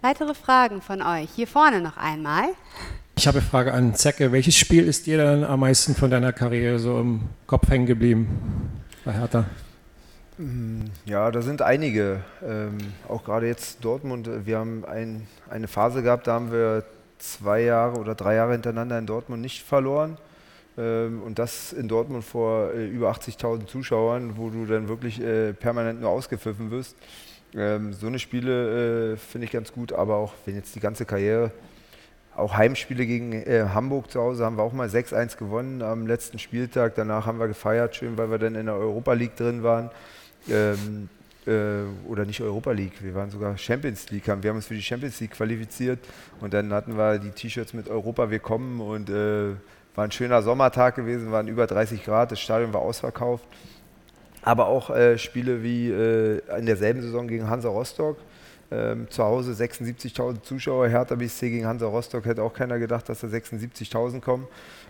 Weitere 0.02 0.34
Fragen 0.34 0.82
von 0.82 1.00
euch? 1.00 1.30
Hier 1.34 1.46
vorne 1.46 1.80
noch 1.80 1.96
einmal. 1.96 2.44
Ich 3.16 3.26
habe 3.26 3.38
eine 3.38 3.46
Frage 3.46 3.72
an 3.72 3.94
Zecke. 3.94 4.32
Welches 4.32 4.56
Spiel 4.56 4.86
ist 4.86 5.06
dir 5.06 5.16
dann 5.16 5.44
am 5.44 5.60
meisten 5.60 5.94
von 5.94 6.10
deiner 6.10 6.34
Karriere 6.34 6.78
so 6.78 7.00
im 7.00 7.22
Kopf 7.46 7.70
hängen 7.70 7.86
geblieben 7.86 8.28
bei 9.06 9.12
Hertha? 9.12 9.46
Ja, 11.04 11.30
da 11.30 11.42
sind 11.42 11.60
einige. 11.60 12.22
Ähm, 12.42 12.78
auch 13.08 13.24
gerade 13.24 13.46
jetzt 13.46 13.84
Dortmund. 13.84 14.30
Wir 14.46 14.58
haben 14.58 14.86
ein, 14.86 15.26
eine 15.50 15.68
Phase 15.68 16.02
gehabt, 16.02 16.26
da 16.26 16.32
haben 16.32 16.50
wir 16.50 16.84
zwei 17.18 17.60
Jahre 17.60 17.98
oder 17.98 18.14
drei 18.14 18.36
Jahre 18.36 18.52
hintereinander 18.52 18.98
in 18.98 19.04
Dortmund 19.04 19.42
nicht 19.42 19.62
verloren. 19.62 20.16
Ähm, 20.78 21.20
und 21.22 21.38
das 21.38 21.74
in 21.74 21.88
Dortmund 21.88 22.24
vor 22.24 22.72
äh, 22.72 22.86
über 22.86 23.10
80.000 23.10 23.66
Zuschauern, 23.66 24.38
wo 24.38 24.48
du 24.48 24.64
dann 24.64 24.88
wirklich 24.88 25.20
äh, 25.20 25.52
permanent 25.52 26.00
nur 26.00 26.08
ausgepfiffen 26.08 26.70
wirst. 26.70 26.96
Ähm, 27.54 27.92
so 27.92 28.06
eine 28.06 28.18
Spiele 28.18 29.12
äh, 29.12 29.16
finde 29.18 29.44
ich 29.44 29.50
ganz 29.50 29.72
gut, 29.72 29.92
aber 29.92 30.16
auch 30.16 30.32
wenn 30.46 30.54
jetzt 30.54 30.74
die 30.74 30.80
ganze 30.80 31.04
Karriere, 31.04 31.50
auch 32.34 32.54
Heimspiele 32.56 33.04
gegen 33.04 33.32
äh, 33.32 33.66
Hamburg 33.74 34.10
zu 34.10 34.20
Hause 34.20 34.46
haben 34.46 34.56
wir 34.56 34.62
auch 34.62 34.72
mal 34.72 34.88
6-1 34.88 35.36
gewonnen 35.36 35.82
am 35.82 36.06
letzten 36.06 36.38
Spieltag. 36.38 36.94
Danach 36.94 37.26
haben 37.26 37.38
wir 37.38 37.48
gefeiert, 37.48 37.96
schön, 37.96 38.16
weil 38.16 38.30
wir 38.30 38.38
dann 38.38 38.54
in 38.54 38.66
der 38.66 38.76
Europa 38.76 39.12
League 39.12 39.36
drin 39.36 39.62
waren. 39.62 39.90
Ähm, 40.48 41.08
äh, 41.46 42.08
oder 42.08 42.24
nicht 42.24 42.40
Europa 42.40 42.72
League, 42.72 43.02
wir 43.02 43.14
waren 43.14 43.30
sogar 43.30 43.56
Champions 43.56 44.10
League, 44.10 44.28
haben, 44.28 44.42
wir 44.42 44.50
haben 44.50 44.56
uns 44.56 44.66
für 44.66 44.74
die 44.74 44.82
Champions 44.82 45.20
League 45.20 45.32
qualifiziert 45.32 45.98
und 46.40 46.52
dann 46.54 46.72
hatten 46.72 46.96
wir 46.96 47.18
die 47.18 47.30
T-Shirts 47.30 47.72
mit 47.72 47.88
Europa 47.88 48.30
Willkommen 48.30 48.80
und 48.80 49.08
äh, 49.08 49.54
war 49.94 50.04
ein 50.04 50.12
schöner 50.12 50.42
Sommertag 50.42 50.96
gewesen, 50.96 51.32
waren 51.32 51.48
über 51.48 51.66
30 51.66 52.04
Grad, 52.04 52.30
das 52.32 52.40
Stadion 52.40 52.72
war 52.72 52.82
ausverkauft 52.82 53.44
aber 54.42 54.66
auch 54.66 54.90
äh, 54.90 55.18
Spiele 55.18 55.62
wie 55.62 55.90
äh, 55.90 56.40
in 56.58 56.66
derselben 56.66 57.02
Saison 57.02 57.28
gegen 57.28 57.48
Hansa 57.48 57.68
Rostock. 57.68 58.16
Ähm, 58.72 59.10
zu 59.10 59.24
Hause 59.24 59.52
76.000 59.52 60.42
Zuschauer, 60.42 60.86
Hertha 60.86 61.16
BSC 61.16 61.50
gegen 61.50 61.66
Hansa 61.66 61.86
Rostock, 61.86 62.24
hätte 62.24 62.44
auch 62.44 62.54
keiner 62.54 62.78
gedacht, 62.78 63.08
dass 63.08 63.20
da 63.20 63.26
76.000 63.26 64.20
kommen. 64.20 64.46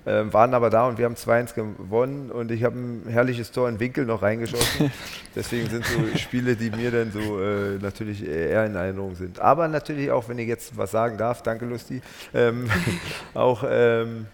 Ähm, 0.07 0.33
waren 0.33 0.55
aber 0.55 0.71
da 0.71 0.89
und 0.89 0.97
wir 0.97 1.05
haben 1.05 1.15
2-1 1.15 1.55
gewonnen 1.55 2.31
und 2.31 2.51
ich 2.51 2.65
habe 2.65 2.79
ein 2.79 3.05
herrliches 3.07 3.51
Tor 3.53 3.69
in 3.69 3.79
Winkel 3.81 4.07
noch 4.07 4.23
reingeschossen. 4.23 4.91
Deswegen 5.37 5.69
sind 5.69 5.85
so 5.85 6.19
Spiele, 6.19 6.57
die 6.57 6.71
mir 6.71 6.91
dann 6.91 7.13
so 7.13 7.39
äh, 7.39 7.77
natürlich 7.79 8.27
eher 8.27 8.65
in 8.65 8.77
Erinnerung 8.77 9.15
sind. 9.15 9.41
Aber 9.41 9.69
natürlich 9.69 10.11
auch, 10.11 10.29
wenn 10.31 10.39
ich 10.39 10.49
jetzt 10.49 10.77
was 10.79 10.91
sagen 10.91 11.19
darf, 11.19 11.43
danke 11.43 11.67
Lusti, 11.67 12.01
ähm, 12.33 12.71
auch 13.35 13.63
ähm, 13.69 14.27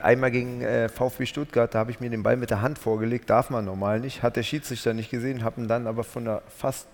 einmal 0.00 0.30
gegen 0.30 0.62
äh, 0.62 0.88
VfB 0.88 1.26
Stuttgart, 1.26 1.74
da 1.74 1.80
habe 1.80 1.90
ich 1.90 1.98
mir 1.98 2.10
den 2.10 2.22
Ball 2.22 2.36
mit 2.36 2.50
der 2.50 2.62
Hand 2.62 2.78
vorgelegt, 2.78 3.28
darf 3.28 3.50
man 3.50 3.64
normal 3.64 3.98
nicht, 3.98 4.22
hat 4.22 4.36
der 4.36 4.42
Schiedsrichter 4.44 4.94
nicht 4.94 5.10
gesehen, 5.10 5.42
habe 5.42 5.60
ihn 5.60 5.68
dann 5.68 5.88
aber 5.88 6.04
von 6.04 6.26
der 6.26 6.42
fast 6.56 6.86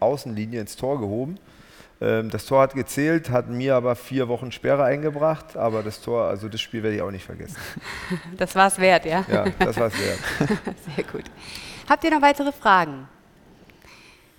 Außenlinie 0.00 0.60
ins 0.60 0.76
Tor 0.76 1.00
gehoben. 1.00 1.38
Ähm, 2.00 2.30
das 2.30 2.46
Tor 2.46 2.62
hat 2.62 2.74
gezählt, 2.74 3.30
hat 3.30 3.48
mir 3.48 3.74
aber 3.76 3.94
vier 3.94 4.28
Wochen 4.28 4.50
Sperre 4.50 4.84
eingebracht, 4.84 5.56
aber 5.56 5.82
das 5.82 6.00
Tor, 6.00 6.24
also 6.24 6.48
das 6.48 6.60
Spiel 6.60 6.82
werde 6.82 6.96
ich 6.96 7.02
auch 7.02 7.10
nicht 7.10 7.24
vergessen. 7.24 7.56
Das 8.36 8.54
war 8.54 8.66
es 8.66 8.78
wert, 8.78 9.04
ja? 9.04 9.24
Ja, 9.30 9.44
das 9.58 9.76
war 9.76 9.86
es 9.86 9.94
wert. 9.98 10.18
Sehr 10.96 11.04
gut. 11.04 11.24
Habt 11.88 12.04
ihr 12.04 12.10
noch 12.10 12.22
weitere 12.22 12.52
Fragen? 12.52 13.08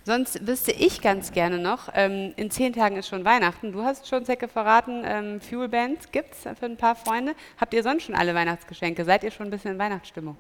Sonst 0.06 0.46
wüsste 0.46 0.74
ich 0.74 1.02
ganz 1.02 1.32
gerne 1.32 1.60
noch, 1.60 1.90
ähm, 1.94 2.34
in 2.36 2.52
zehn 2.52 2.74
Tagen 2.74 2.98
ist 2.98 3.08
schon 3.08 3.24
Weihnachten. 3.24 3.72
Du 3.72 3.84
hast 3.84 4.06
schon, 4.06 4.26
Zecke, 4.26 4.50
verraten, 4.50 5.04
ähm, 5.06 5.40
Fuelband 5.40 6.12
gibt 6.12 6.34
es 6.34 6.42
für 6.42 6.66
ein 6.66 6.76
paar 6.76 6.96
Freunde. 6.96 7.34
Habt 7.58 7.74
ihr 7.74 7.84
sonst 7.84 8.04
schon 8.04 8.16
alle 8.16 8.36
Weihnachtsgeschenke? 8.36 9.06
Seid 9.06 9.24
ihr 9.24 9.32
schon 9.32 9.48
ein 9.48 9.52
bisschen 9.52 9.72
in 9.72 9.80
Weihnachtsstimmung? 9.80 10.36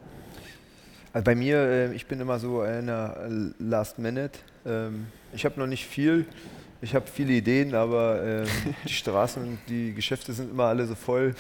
Also 1.13 1.23
bei 1.23 1.36
mir, 1.36 1.58
äh, 1.60 1.93
ich 1.93 2.08
bin 2.08 2.19
immer 2.19 2.39
so 2.39 2.60
einer 2.60 3.15
Last 3.58 3.99
Minute. 3.99 4.39
Ähm, 4.65 5.08
ich 5.32 5.45
habe 5.45 5.58
noch 5.58 5.67
nicht 5.67 5.86
viel. 5.86 6.26
Ich 6.84 6.93
habe 6.93 7.08
viele 7.08 7.32
Ideen, 7.32 7.74
aber 7.76 8.22
ähm, 8.22 8.48
die 8.86 8.91
Straßen 8.91 9.41
und 9.41 9.58
die 9.69 9.93
Geschäfte 9.93 10.34
sind 10.34 10.52
immer 10.52 10.65
alle 10.65 10.86
so 10.86 10.96
voll. 10.96 11.34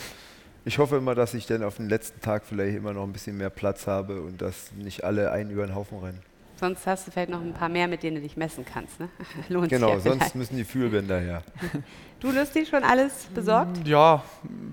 Ich 0.63 0.77
hoffe 0.77 0.95
immer, 0.95 1.15
dass 1.15 1.33
ich 1.33 1.45
dann 1.45 1.63
auf 1.63 1.75
den 1.75 1.89
letzten 1.89 2.21
Tag 2.21 2.45
vielleicht 2.45 2.77
immer 2.77 2.93
noch 2.93 3.03
ein 3.03 3.11
bisschen 3.11 3.37
mehr 3.37 3.49
Platz 3.49 3.85
habe 3.85 4.21
und 4.21 4.41
dass 4.41 4.71
nicht 4.71 5.03
alle 5.03 5.31
einen 5.33 5.51
über 5.51 5.67
den 5.67 5.75
Haufen 5.75 5.99
rennen. 5.99 6.21
Sonst 6.55 6.87
hast 6.87 7.07
du 7.07 7.11
vielleicht 7.11 7.29
noch 7.29 7.41
ein 7.41 7.53
paar 7.53 7.67
mehr, 7.67 7.89
mit 7.89 8.03
denen 8.03 8.15
du 8.15 8.21
dich 8.21 8.37
messen 8.37 8.63
kannst. 8.63 9.01
Ne? 9.01 9.09
Lohnt 9.49 9.67
genau, 9.67 9.89
ja 9.89 9.99
sonst 9.99 10.15
vielleicht. 10.15 10.35
müssen 10.35 10.55
die 10.55 10.63
Fühlbänder 10.63 11.19
her. 11.19 11.43
Du 12.21 12.31
lustig 12.31 12.69
schon 12.69 12.85
alles 12.85 13.25
besorgt? 13.35 13.85
Ja, 13.85 14.23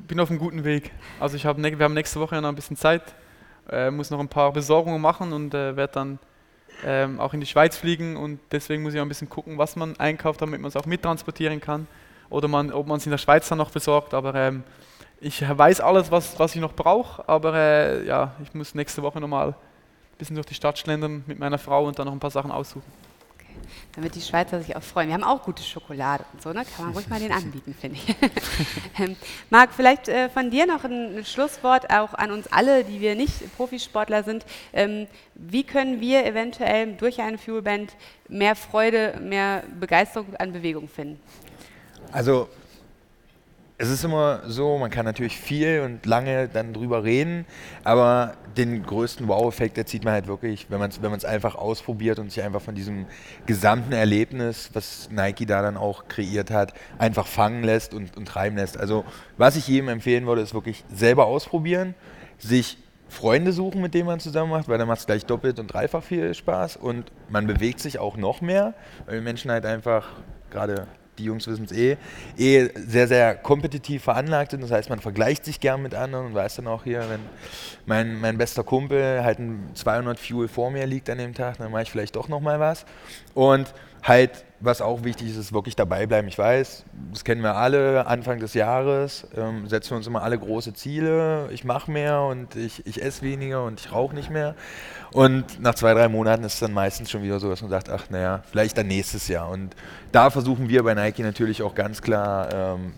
bin 0.06 0.20
auf 0.20 0.30
einem 0.30 0.38
guten 0.38 0.62
Weg. 0.62 0.92
Also 1.18 1.34
ich 1.34 1.44
hab 1.44 1.58
ne 1.58 1.76
wir 1.76 1.84
haben 1.84 1.94
nächste 1.94 2.20
Woche 2.20 2.40
noch 2.40 2.48
ein 2.48 2.54
bisschen 2.54 2.76
Zeit, 2.76 3.02
äh, 3.68 3.90
muss 3.90 4.08
noch 4.10 4.20
ein 4.20 4.28
paar 4.28 4.52
Besorgungen 4.52 5.00
machen 5.00 5.32
und 5.32 5.52
äh, 5.52 5.74
werde 5.74 5.92
dann 5.94 6.18
ähm, 6.84 7.20
auch 7.20 7.34
in 7.34 7.40
die 7.40 7.46
Schweiz 7.46 7.76
fliegen 7.76 8.16
und 8.16 8.40
deswegen 8.52 8.82
muss 8.82 8.94
ich 8.94 9.00
auch 9.00 9.04
ein 9.04 9.08
bisschen 9.08 9.28
gucken, 9.28 9.58
was 9.58 9.76
man 9.76 9.98
einkauft, 9.98 10.40
damit 10.42 10.60
man 10.60 10.68
es 10.68 10.76
auch 10.76 10.86
mittransportieren 10.86 11.60
kann 11.60 11.86
oder 12.30 12.48
man, 12.48 12.72
ob 12.72 12.86
man 12.86 12.98
es 12.98 13.06
in 13.06 13.10
der 13.10 13.18
Schweiz 13.18 13.48
dann 13.48 13.58
noch 13.58 13.70
besorgt. 13.70 14.14
Aber 14.14 14.34
ähm, 14.34 14.62
ich 15.20 15.42
weiß 15.46 15.80
alles, 15.80 16.10
was, 16.10 16.38
was 16.38 16.54
ich 16.54 16.60
noch 16.60 16.74
brauche, 16.74 17.28
aber 17.28 17.54
äh, 17.54 18.06
ja, 18.06 18.34
ich 18.42 18.54
muss 18.54 18.74
nächste 18.74 19.02
Woche 19.02 19.20
nochmal 19.20 19.54
bisschen 20.20 20.36
durch 20.36 20.46
die 20.46 20.54
Stadt 20.54 20.78
schlendern 20.78 21.24
mit 21.26 21.38
meiner 21.38 21.58
Frau 21.58 21.86
und 21.86 21.98
dann 21.98 22.06
noch 22.06 22.12
ein 22.12 22.20
paar 22.20 22.30
Sachen 22.30 22.52
aussuchen. 22.52 23.09
Damit 23.94 24.14
die 24.14 24.20
Schweizer 24.20 24.60
sich 24.60 24.76
auch 24.76 24.82
freuen. 24.82 25.08
Wir 25.08 25.14
haben 25.14 25.24
auch 25.24 25.42
gute 25.42 25.62
Schokolade 25.62 26.24
und 26.32 26.42
so, 26.42 26.52
ne? 26.52 26.64
Kann 26.76 26.86
man 26.86 26.94
ruhig 26.94 27.08
mal 27.08 27.20
den 27.20 27.32
anbieten, 27.32 27.74
finde 27.78 27.96
ich. 27.96 28.14
ähm, 28.98 29.16
Marc, 29.50 29.72
vielleicht 29.74 30.08
äh, 30.08 30.28
von 30.28 30.50
dir 30.50 30.66
noch 30.66 30.84
ein 30.84 31.24
Schlusswort 31.24 31.90
auch 31.92 32.14
an 32.14 32.30
uns 32.30 32.46
alle, 32.52 32.84
die 32.84 33.00
wir 33.00 33.14
nicht 33.14 33.56
Profisportler 33.56 34.22
sind. 34.22 34.44
Ähm, 34.72 35.06
wie 35.34 35.64
können 35.64 36.00
wir 36.00 36.24
eventuell 36.24 36.94
durch 36.94 37.20
eine 37.20 37.38
Fuelband 37.38 37.94
mehr 38.28 38.56
Freude, 38.56 39.18
mehr 39.20 39.64
Begeisterung 39.78 40.36
an 40.36 40.52
Bewegung 40.52 40.88
finden? 40.88 41.20
Also 42.12 42.48
es 43.80 43.88
ist 43.88 44.04
immer 44.04 44.42
so, 44.46 44.76
man 44.76 44.90
kann 44.90 45.06
natürlich 45.06 45.38
viel 45.38 45.80
und 45.80 46.04
lange 46.04 46.48
dann 46.48 46.74
drüber 46.74 47.02
reden, 47.02 47.46
aber 47.82 48.34
den 48.54 48.82
größten 48.82 49.26
Wow-Effekt 49.26 49.78
erzielt 49.78 50.04
man 50.04 50.12
halt 50.12 50.26
wirklich, 50.26 50.66
wenn 50.68 50.78
man 50.78 50.90
es 50.90 51.02
wenn 51.02 51.24
einfach 51.24 51.54
ausprobiert 51.54 52.18
und 52.18 52.30
sich 52.30 52.42
einfach 52.42 52.60
von 52.60 52.74
diesem 52.74 53.06
gesamten 53.46 53.92
Erlebnis, 53.92 54.68
was 54.74 55.08
Nike 55.10 55.46
da 55.46 55.62
dann 55.62 55.78
auch 55.78 56.08
kreiert 56.08 56.50
hat, 56.50 56.74
einfach 56.98 57.26
fangen 57.26 57.64
lässt 57.64 57.94
und, 57.94 58.18
und 58.18 58.26
treiben 58.26 58.56
lässt. 58.56 58.78
Also 58.78 59.06
was 59.38 59.56
ich 59.56 59.66
jedem 59.66 59.88
empfehlen 59.88 60.26
würde, 60.26 60.42
ist 60.42 60.52
wirklich 60.52 60.84
selber 60.92 61.24
ausprobieren, 61.24 61.94
sich 62.36 62.76
Freunde 63.08 63.52
suchen, 63.52 63.80
mit 63.80 63.94
denen 63.94 64.06
man 64.06 64.20
zusammen 64.20 64.50
macht, 64.50 64.68
weil 64.68 64.76
dann 64.76 64.88
macht 64.88 65.00
es 65.00 65.06
gleich 65.06 65.24
doppelt 65.24 65.58
und 65.58 65.68
dreifach 65.68 66.02
viel 66.02 66.34
Spaß 66.34 66.76
und 66.76 67.10
man 67.30 67.46
bewegt 67.46 67.80
sich 67.80 67.98
auch 67.98 68.18
noch 68.18 68.42
mehr, 68.42 68.74
weil 69.06 69.20
die 69.20 69.24
Menschen 69.24 69.50
halt 69.50 69.64
einfach, 69.64 70.06
gerade 70.50 70.86
die 71.18 71.24
Jungs 71.24 71.46
wissen 71.46 71.64
es 71.64 71.72
eh, 71.72 71.96
eh 72.38 72.70
sehr, 72.74 73.08
sehr 73.08 73.34
kompetitiv 73.34 74.04
veranlagt 74.04 74.52
sind. 74.52 74.62
Das 74.62 74.70
heißt, 74.70 74.88
man 74.88 75.00
vergleicht 75.00 75.44
sich 75.44 75.60
gern 75.60 75.82
mit 75.82 75.94
anderen 75.94 76.26
und 76.26 76.34
weiß 76.34 76.56
dann 76.56 76.66
auch 76.66 76.84
hier, 76.84 77.04
wenn 77.08 77.20
mein, 77.86 78.20
mein 78.20 78.38
bester 78.38 78.64
Kumpel 78.64 79.22
halt 79.22 79.38
ein 79.38 79.70
200 79.74 80.18
Fuel 80.18 80.48
vor 80.48 80.70
mir 80.70 80.86
liegt 80.86 81.10
an 81.10 81.18
dem 81.18 81.34
Tag, 81.34 81.58
dann 81.58 81.70
mache 81.70 81.82
ich 81.82 81.90
vielleicht 81.90 82.16
doch 82.16 82.28
nochmal 82.28 82.60
was. 82.60 82.84
Und 83.34 83.72
halt, 84.02 84.44
was 84.60 84.82
auch 84.82 85.04
wichtig 85.04 85.30
ist, 85.30 85.36
ist 85.36 85.52
wirklich 85.52 85.76
dabei 85.76 86.06
bleiben. 86.06 86.28
Ich 86.28 86.38
weiß, 86.38 86.84
das 87.12 87.24
kennen 87.24 87.42
wir 87.42 87.56
alle, 87.56 88.06
Anfang 88.06 88.40
des 88.40 88.54
Jahres 88.54 89.26
ähm, 89.36 89.66
setzen 89.68 89.90
wir 89.90 89.96
uns 89.96 90.06
immer 90.06 90.22
alle 90.22 90.38
große 90.38 90.74
Ziele. 90.74 91.48
Ich 91.52 91.64
mache 91.64 91.90
mehr 91.90 92.20
und 92.22 92.56
ich, 92.56 92.86
ich 92.86 93.02
esse 93.02 93.22
weniger 93.22 93.64
und 93.64 93.80
ich 93.80 93.92
rauche 93.92 94.14
nicht 94.14 94.30
mehr. 94.30 94.54
Und 95.12 95.60
nach 95.60 95.74
zwei, 95.74 95.94
drei 95.94 96.08
Monaten 96.08 96.44
ist 96.44 96.54
es 96.54 96.60
dann 96.60 96.72
meistens 96.72 97.10
schon 97.10 97.22
wieder 97.22 97.40
so, 97.40 97.48
dass 97.48 97.62
man 97.62 97.70
sagt, 97.70 97.88
ach 97.88 98.10
naja, 98.10 98.42
vielleicht 98.50 98.76
dann 98.76 98.86
nächstes 98.86 99.28
Jahr. 99.28 99.48
Und 99.48 99.74
da 100.12 100.30
versuchen 100.30 100.68
wir 100.68 100.82
bei 100.82 100.94
Nike 100.94 101.22
natürlich 101.22 101.62
auch 101.62 101.74
ganz 101.74 102.02
klar, 102.02 102.52
ähm, 102.52 102.92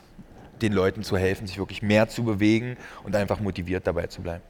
den 0.61 0.73
Leuten 0.73 1.03
zu 1.03 1.17
helfen, 1.17 1.47
sich 1.47 1.59
wirklich 1.59 1.83
mehr 1.83 2.09
zu 2.09 2.25
bewegen 2.25 2.77
und 3.05 3.17
einfach 3.17 3.41
motiviert 3.41 3.87
dabei 3.87 4.07
zu 4.07 4.23
bleiben. 4.23 4.43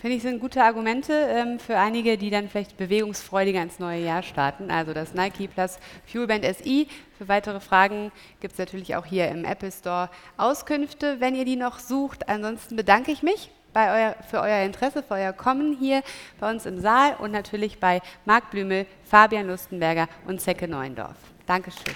Finde 0.00 0.16
ich, 0.16 0.22
sind 0.22 0.40
gute 0.40 0.62
Argumente 0.62 1.12
ähm, 1.12 1.58
für 1.58 1.76
einige, 1.76 2.16
die 2.16 2.30
dann 2.30 2.48
vielleicht 2.48 2.76
bewegungsfreudiger 2.76 3.60
ins 3.60 3.80
neue 3.80 4.00
Jahr 4.00 4.22
starten. 4.22 4.70
Also 4.70 4.92
das 4.92 5.12
Nike 5.12 5.48
Plus 5.48 5.78
Fuelband 6.06 6.44
SI. 6.44 6.86
Für 7.18 7.26
weitere 7.26 7.58
Fragen 7.58 8.12
gibt 8.40 8.52
es 8.52 8.58
natürlich 8.60 8.94
auch 8.94 9.04
hier 9.04 9.28
im 9.28 9.44
Apple 9.44 9.72
Store 9.72 10.08
Auskünfte, 10.36 11.18
wenn 11.18 11.34
ihr 11.34 11.44
die 11.44 11.56
noch 11.56 11.80
sucht. 11.80 12.28
Ansonsten 12.28 12.76
bedanke 12.76 13.10
ich 13.10 13.24
mich 13.24 13.50
euer, 13.74 14.14
für 14.30 14.40
euer 14.40 14.64
Interesse, 14.64 15.02
für 15.02 15.14
euer 15.14 15.32
Kommen 15.32 15.76
hier 15.76 16.02
bei 16.40 16.50
uns 16.50 16.66
im 16.66 16.80
Saal 16.80 17.16
und 17.18 17.32
natürlich 17.32 17.78
bei 17.78 18.00
Marc 18.24 18.50
Blümel, 18.50 18.86
Fabian 19.04 19.46
Lustenberger 19.46 20.08
und 20.26 20.40
Zecke 20.40 20.68
Neuendorf. 20.68 21.16
Dankeschön. 21.46 21.94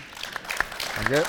Danke. 0.96 1.24